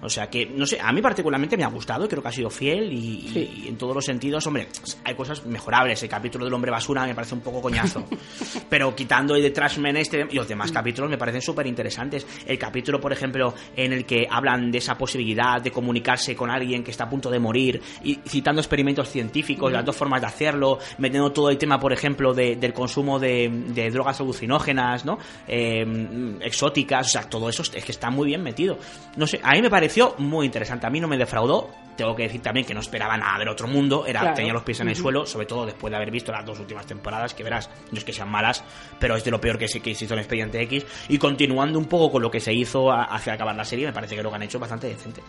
[0.00, 2.50] O sea que, no sé, a mí particularmente me ha gustado, creo que ha sido
[2.50, 3.62] fiel y, Sí.
[3.64, 4.68] y en todos los sentidos, hombre,
[5.04, 6.02] hay cosas mejorables.
[6.02, 8.04] El capítulo del hombre basura me parece un poco coñazo.
[8.70, 12.26] Pero quitando el de Trashman este y los demás capítulos me parecen súper interesantes.
[12.46, 16.84] El capítulo, por ejemplo, en el que hablan de esa posibilidad de comunicarse con alguien
[16.84, 20.78] que está a punto de morir y citando experimentos científicos, las dos formas de hacerlo,
[20.98, 25.18] metiendo todo el tema, por ejemplo, de- del consumo de, de drogas alucinógenas, ¿no?
[25.46, 28.78] Eh, exóticas, o sea, todo eso es que está muy bien metido.
[29.16, 31.70] No sé, a mí me pareció muy interesante, a mí no me defraudó.
[31.96, 34.36] Tengo que decir también que no esperaba nada del otro mundo, era Claro.
[34.36, 36.86] tenía los pies en el suelo, sobre todo después de haber visto las dos últimas
[36.86, 38.62] temporadas, que verás, no es que sean malas,
[39.00, 40.86] pero es de lo peor que se, que se hizo en Expediente X.
[41.08, 43.92] Y continuando un poco con lo que se hizo a- hacia acabar la serie, me
[43.92, 45.22] parece que lo que han hecho es bastante decente.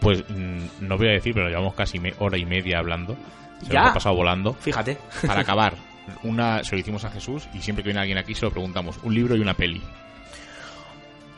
[0.00, 3.16] Pues mm, no voy a decir, pero llevamos casi me- hora y media hablando.
[3.66, 3.80] Se Ya.
[3.80, 4.52] nos ha pasado volando.
[4.54, 4.98] Fíjate.
[5.26, 5.74] Para acabar,
[6.22, 8.98] una, se lo hicimos a Jesús y siempre que viene alguien aquí se lo preguntamos.
[9.02, 9.82] Un libro y una peli.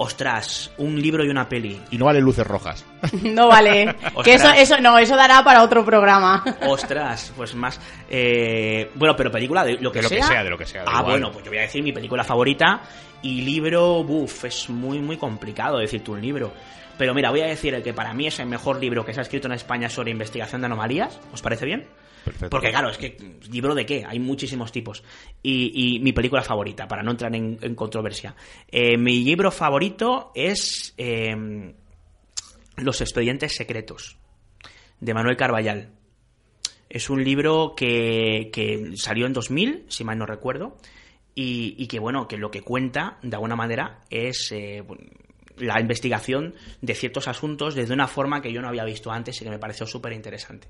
[0.02, 1.78] Ostras, un libro y una peli.
[1.90, 2.86] Y no vale luces rojas.
[3.22, 3.94] No vale.
[4.24, 6.42] que eso, eso, no, eso dará para otro programa.
[6.66, 7.78] Ostras, pues más.
[8.08, 10.26] eh, bueno, pero película de lo que De lo que sea.
[10.26, 11.04] sea, de lo que sea, Ah, igual.
[11.04, 12.80] bueno, pues yo voy a decir mi película favorita.
[13.20, 16.50] Y libro, buf, es muy, muy complicado decirte un libro.
[16.96, 19.20] Pero mira, voy a decir el que para mí es el mejor libro que se
[19.20, 21.20] ha escrito en España sobre investigación de anomalías.
[21.30, 21.86] ¿Os parece bien?
[22.50, 23.16] Porque claro, es que
[23.50, 25.02] libro de qué, hay muchísimos tipos.
[25.42, 28.34] Y, mi película favorita, para no entrar en, controversia.
[28.68, 31.74] Eh, mi libro favorito es eh,
[32.76, 34.16] Los expedientes secretos,
[35.00, 35.90] de Manuel Carballal.
[36.88, 40.76] Es un libro que, salió en 2000, si mal no recuerdo,
[41.34, 44.84] y, que bueno, que lo que cuenta, de alguna manera, es eh,
[45.56, 49.44] la investigación de ciertos asuntos desde una forma que yo no había visto antes y
[49.44, 50.68] que me pareció súper interesante.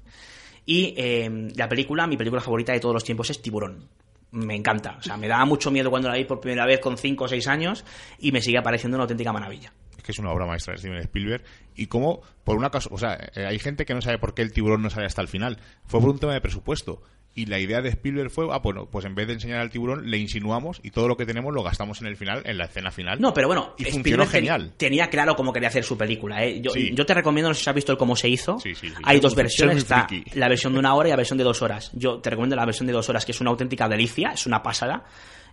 [0.67, 3.89] Y eh, la película, mi película favorita de todos los tiempos es Tiburón.
[4.33, 4.97] Me encanta.
[4.99, 7.29] O sea, me daba mucho miedo cuando la vi por primera vez con 5 o
[7.29, 7.85] 6 años
[8.19, 9.73] y me sigue pareciendo una auténtica maravilla.
[9.97, 11.45] Es que es una obra maestra de Steven Spielberg.
[11.75, 14.43] Y como, por una cosa, o sea, eh, hay gente que no sabe por qué
[14.43, 15.59] el tiburón no sale hasta el final.
[15.87, 17.03] Fue por un tema de presupuesto.
[17.33, 20.11] Y la idea de Spielberg fue, ah, bueno, pues en vez de enseñar al tiburón,
[20.11, 22.91] le insinuamos y todo lo que tenemos lo gastamos en el final, en la escena
[22.91, 23.21] final.
[23.21, 24.73] No, pero bueno, Y funcionó ten- genial.
[24.77, 26.45] Tenía claro cómo quería hacer su película.
[26.45, 26.61] ¿eh?
[26.61, 26.91] Yo, Sí.
[26.93, 28.59] yo te recomiendo, no sé si has visto el cómo se hizo.
[28.59, 28.95] Sí, sí, sí.
[29.05, 29.77] Hay dos versiones.
[29.79, 31.93] Está la versión de una hora y la versión de dos horas.
[31.95, 34.61] Yo te recomiendo la versión de dos horas, que es una auténtica delicia, es una
[34.63, 35.05] pasada.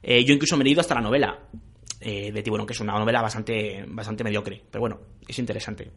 [0.02, 1.40] Eh, yo incluso me he leído hasta la novela
[2.02, 4.64] eh, de Tiburón, que es una novela bastante, bastante mediocre.
[4.72, 5.92] Pero bueno, es interesante.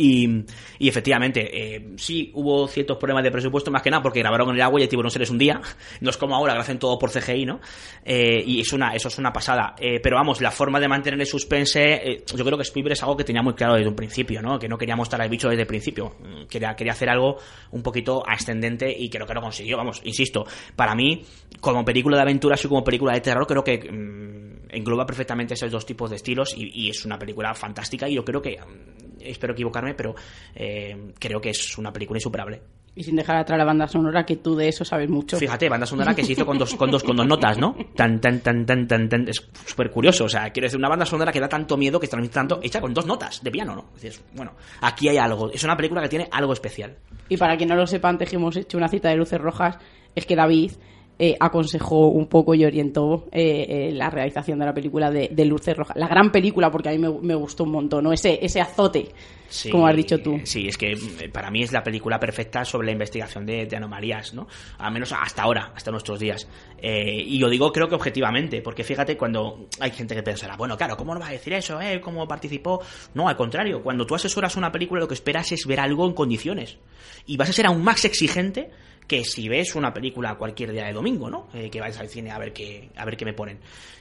[0.00, 0.44] Y,
[0.78, 4.54] y efectivamente, eh, sí hubo ciertos problemas de presupuesto, más que nada porque grabaron en
[4.54, 5.60] el agua y el tiburón se les un día.
[6.00, 7.60] No es como ahora que hacen todo por CGI, ¿no?
[8.04, 9.74] Eh, y es una, eso es una pasada.
[9.78, 13.02] Eh, pero vamos, la forma de mantener el suspense, eh, yo creo que Spielberg es
[13.02, 14.58] algo que tenía muy claro desde un principio, ¿no?
[14.58, 16.14] Que no quería mostrar al bicho desde el principio.
[16.20, 17.36] Mm, Quería, quería hacer algo
[17.72, 19.76] un poquito ascendente y creo que lo consiguió.
[19.76, 20.46] Vamos, insisto,
[20.76, 21.24] para mí,
[21.60, 25.72] como película de aventuras y como película de terror, creo que mm, engloba perfectamente esos
[25.72, 29.07] dos tipos de estilos y, y es una película fantástica y yo creo que mm,
[29.20, 30.14] espero equivocarme, pero
[30.54, 32.60] eh, creo que es una película insuperable.
[32.98, 35.36] Y sin dejar atrás la banda sonora, que tú de eso sabes mucho.
[35.36, 37.76] Fíjate, banda sonora que se hizo con dos, con dos, con dos notas, ¿no?
[37.94, 39.28] Tan, tan, tan, tan, tan, tan.
[39.28, 40.24] Es súper curioso.
[40.24, 42.80] O sea, quiero decir, una banda sonora que da tanto miedo, que transmite tanto, hecha
[42.80, 43.84] con dos notas de piano, ¿no?
[43.94, 45.48] Dices, bueno, aquí hay algo.
[45.52, 46.96] Es una película que tiene algo especial.
[47.28, 49.78] Y para quien no lo sepa, antes que hemos hecho una cita de luces rojas,
[50.16, 50.72] es que David
[51.20, 55.74] eh, aconsejó un poco y orientó eh, eh, la realización de la película de, de
[55.74, 55.96] Rojas.
[55.96, 58.12] La gran película, porque a mí me, me gustó un montón, ¿no?
[58.12, 59.08] Ese, ese azote,
[59.48, 60.38] Sí, como has dicho tú.
[60.44, 63.76] Sí, es que eh, para mí es la película perfecta sobre la investigación de, de
[63.76, 64.46] anomalías, ¿no?
[64.76, 66.46] Al menos hasta ahora, hasta nuestros días.
[66.80, 70.96] Y yo digo, creo que objetivamente, porque fíjate, cuando hay gente que pensará, bueno, claro,
[70.96, 71.80] ¿cómo no vas a decir eso?
[71.80, 72.00] Eh?
[72.00, 72.80] ¿Cómo participó?
[73.14, 76.12] No, al contrario, cuando tú asesoras una película, lo que esperas es ver algo en
[76.12, 76.76] condiciones.
[77.26, 78.70] Y vas a ser aún más exigente
[79.08, 81.48] que si ves una película cualquier día de domingo, ¿no?
[81.54, 83.56] Eh, que vais al cine a ver qué, a ver qué me ponen.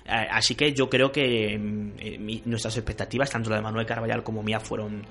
[0.05, 3.85] Eh, así que yo creo que mm, eh, mi- nuestras expectativas, tanto la de Manuel
[3.85, 5.01] Carballal como mía, fueron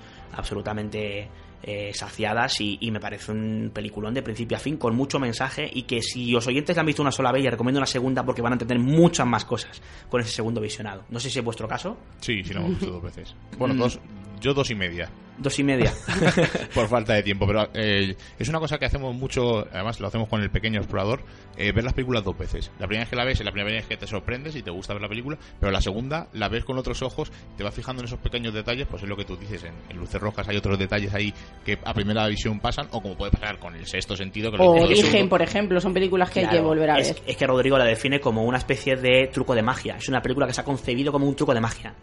[0.46, 1.28] absolutamente
[1.62, 5.68] eh, saciadas y, y me parece un peliculón de principio a fin con mucho mensaje
[5.72, 8.24] y que si los oyentes la han visto una sola vez, les recomiendo una segunda
[8.24, 11.04] porque van a entender muchas más cosas con ese segundo visionado.
[11.10, 11.96] No sé si es vuestro caso.
[12.20, 13.34] Sí, sí, lo hemos visto dos veces.
[13.58, 13.78] Bueno, Mm.
[13.78, 13.98] dos,
[14.46, 15.10] yo dos y media.
[15.38, 15.92] Dos y media.
[16.74, 20.28] por falta de tiempo, pero eh, es una cosa que hacemos mucho, además lo hacemos
[20.28, 21.24] con el pequeño explorador,
[21.56, 22.70] eh, ver las películas dos veces.
[22.78, 24.70] La primera vez que la ves es la primera vez que te sorprendes y te
[24.70, 28.02] gusta ver la película, pero la segunda la ves con otros ojos, te vas fijando
[28.02, 30.78] en esos pequeños detalles, pues es lo que tú dices, en, Luces Rojas hay otros
[30.78, 34.52] detalles ahí que a primera visión pasan, o como puede pasar con el sexto sentido.
[34.52, 37.16] Que o Origen, por ejemplo, son películas que hay que volver a ver.
[37.26, 40.46] Es que Rodrigo la define como una especie de truco de magia, es una película
[40.46, 41.96] que se ha concebido como un truco de magia.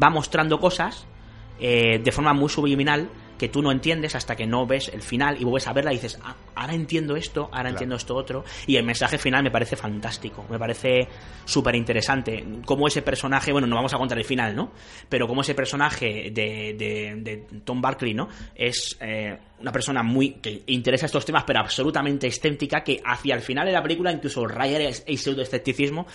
[0.00, 1.06] Va mostrando cosas
[1.58, 3.08] eh, de forma muy subliminal
[3.38, 5.96] que tú no entiendes hasta que no ves el final y vuelves a verla y
[5.96, 8.44] dices, ah, ahora entiendo esto, ahora entiendo esto otro.
[8.66, 11.06] Y el mensaje final me parece fantástico, me parece
[11.44, 12.44] súper interesante.
[12.64, 14.72] Como ese personaje, bueno, no vamos a contar el final, ¿no?
[15.08, 18.28] Pero como ese personaje de, Tom Barkley, ¿no?
[18.54, 23.42] Es eh, una persona muy que interesa estos temas, pero absolutamente escéptica, que hacia el
[23.42, 26.06] final de la película incluso raya el pseudo-escepticismo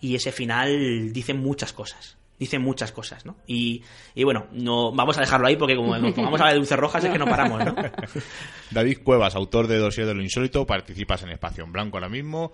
[0.00, 3.36] y ese final dice muchas cosas dice muchas cosas, ¿no?
[3.46, 3.82] Y,
[4.22, 7.04] bueno, no vamos a dejarlo ahí porque como nos pongamos a hablar de dulces rojas
[7.04, 7.74] es que no paramos, ¿no?
[8.70, 12.52] David Cuevas, autor de Dossier de lo Insólito, participas en Espacio en Blanco ahora mismo,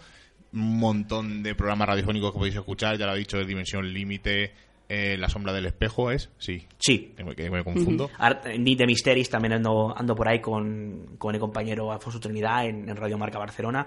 [0.52, 4.52] un montón de programas radiofónicos que podéis escuchar, ya lo ha dicho, de Dimensión Límite,
[4.88, 6.66] eh, La Sombra del Espejo es, sí.
[6.78, 7.14] Sí.
[7.16, 8.10] Que me, confundo.
[8.58, 12.88] Ni de Misteris también ando, ando por ahí con, con el compañero Alfonso Trinidad en,
[12.88, 13.86] en Radio Marca Barcelona.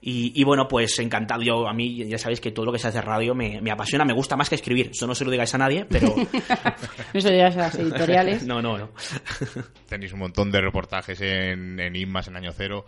[0.00, 1.42] Y, bueno, pues encantado.
[1.42, 4.12] Yo, a mí, ya sabéis que todo lo que se hace radio me, apasiona, me
[4.12, 4.90] gusta más que escribir.
[4.92, 6.14] Eso no se lo digáis a nadie, pero.
[7.14, 8.42] no se lo digáis a las editoriales.
[8.46, 8.90] no, no, no.
[9.88, 12.84] Tenéis un montón de reportajes en, en INMAS, en Año Cero.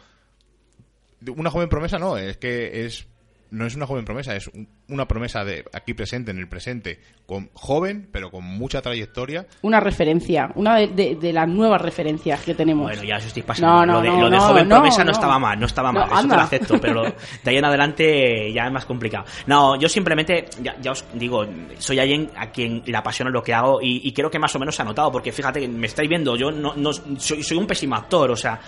[1.36, 3.09] Una joven promesa no, es que es
[3.50, 4.50] no es una joven promesa, es
[4.88, 9.46] una promesa de aquí presente, en el presente, con joven, pero con mucha trayectoria.
[9.62, 12.84] Una referencia, una de, las nuevas referencias que tenemos.
[12.84, 14.00] Bueno, ya os estoy pasando.
[14.00, 17.02] lo de, joven promesa no, estaba mal, no estaba mal, eso te lo acepto, pero
[17.02, 19.24] de ahí en adelante ya es más complicado.
[19.46, 21.46] No, yo simplemente, ya, os digo,
[21.78, 24.74] soy alguien a quien le apasiona lo que hago y, creo que más o menos
[24.74, 27.94] se ha notado, porque fíjate, me estáis viendo, yo no, no soy, soy un pésimo
[27.94, 28.60] actor, o sea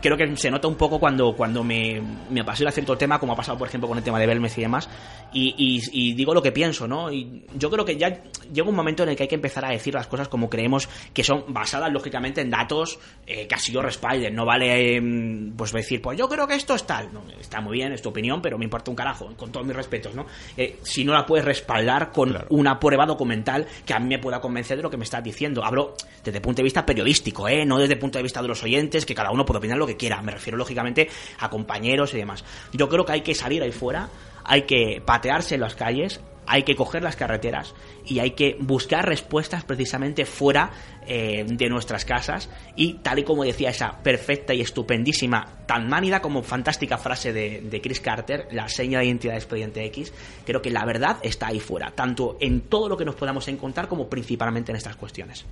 [0.00, 2.00] creo que se nota un poco cuando, cuando me,
[2.30, 4.62] me apasiona cierto tema, como ha pasado, por ejemplo, con el tema de Belmez y
[4.62, 4.88] demás,
[5.32, 7.12] y, digo lo que pienso, ¿no?
[7.12, 9.70] Y yo creo que ya llega un momento en el que hay que empezar a
[9.70, 13.82] decir las cosas como creemos que son basadas, lógicamente, en datos eh, que así yo
[13.82, 14.34] respalden.
[14.34, 17.12] No vale, em, pues decir, pues yo creo que esto es tal.
[17.12, 19.76] No, está muy bien, es tu opinión, pero me importa un carajo, con todos mis
[19.76, 20.26] respetos, ¿no?
[20.56, 24.40] Eh, si no la puedes respaldar con una prueba documental que a mí me pueda
[24.40, 25.64] convencer de lo que me estás diciendo.
[25.64, 25.94] Hablo
[26.24, 27.64] desde el punto de vista periodístico, ¿eh?
[27.66, 29.85] No desde el punto de vista de los oyentes, que cada uno puede opinar lo
[29.86, 30.20] que quiera.
[30.22, 31.08] Me refiero, lógicamente,
[31.38, 32.44] a compañeros y demás.
[32.72, 34.08] Yo creo que hay que salir ahí fuera
[34.46, 39.04] hay que patearse en las calles, hay que coger las carreteras y hay que buscar
[39.04, 40.70] respuestas precisamente fuera
[41.04, 46.22] eh, de nuestras casas y tal y como decía esa perfecta y estupendísima, tan mánida
[46.22, 50.12] como fantástica frase de, de Chris Carter, la seña de identidad de expediente X,
[50.44, 53.88] creo que la verdad está ahí fuera, tanto en todo lo que nos podamos encontrar
[53.88, 55.44] como principalmente en estas cuestiones.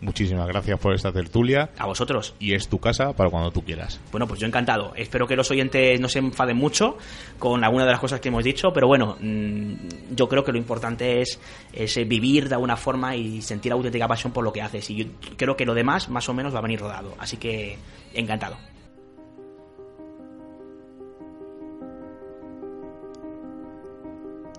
[0.00, 1.70] Muchísimas gracias por esta tertulia.
[1.78, 2.34] A vosotros.
[2.38, 4.00] Y es tu casa para cuando tú quieras.
[4.10, 4.92] Bueno, pues yo encantado.
[4.94, 6.98] Espero que los oyentes no se enfaden mucho
[7.38, 9.72] con alguna de las cosas que hemos dicho, pero bueno, mm,
[10.14, 11.40] yo creo que lo importante es,
[11.72, 14.90] es vivir de alguna forma y sentir auténtica pasión por lo que haces.
[14.90, 15.06] Y yo
[15.36, 17.14] creo que lo demás más o menos va a venir rodado.
[17.18, 17.78] Así que
[18.12, 18.56] encantado.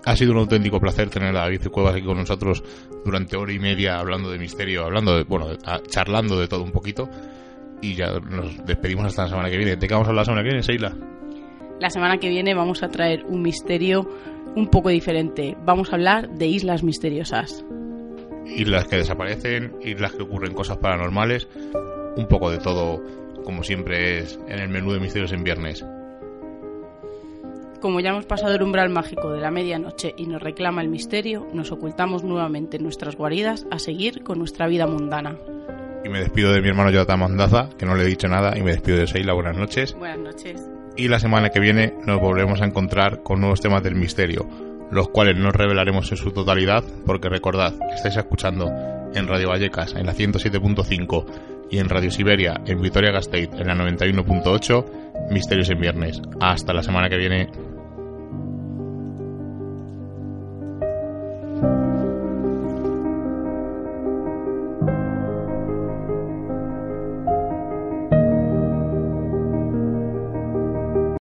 [0.08, 2.64] Ha sido un auténtico placer tener a David Cuevas aquí con nosotros
[3.04, 5.48] durante hora y media hablando de misterio, hablando de, bueno,
[5.86, 7.10] charlando de todo un poquito.
[7.82, 9.76] Y ya nos despedimos hasta la semana que viene.
[9.76, 10.96] ¿De qué vamos a hablar la semana que viene, Seila?
[11.78, 14.08] La semana que viene vamos a traer un misterio
[14.56, 15.58] un poco diferente.
[15.66, 17.62] Vamos a hablar de islas misteriosas.
[18.46, 21.48] Islas que desaparecen, islas que ocurren cosas paranormales,
[22.16, 23.02] un poco de todo,
[23.44, 25.84] como siempre es en el menú de misterios en viernes
[27.80, 31.46] como ya hemos pasado el umbral mágico de la medianoche y nos reclama el misterio,
[31.52, 35.36] nos ocultamos nuevamente en nuestras guaridas a seguir con nuestra vida mundana.
[36.04, 38.62] Y me despido de mi hermano Jonathan Mandaza, que no le he dicho nada, y
[38.62, 39.34] me despido de Seila.
[39.34, 39.94] Buenas noches.
[39.94, 40.68] Buenas noches.
[40.96, 44.48] Y la semana que viene nos volvemos a encontrar con nuevos temas del misterio,
[44.90, 48.70] los cuales no revelaremos en su totalidad, porque recordad, estáis escuchando
[49.14, 51.24] en Radio Vallecas en la 107.5
[51.70, 56.22] y en Radio Siberia en Vitoria Gasteiz en la 91.8, Misterios en Viernes.
[56.40, 57.67] Hasta la semana que viene.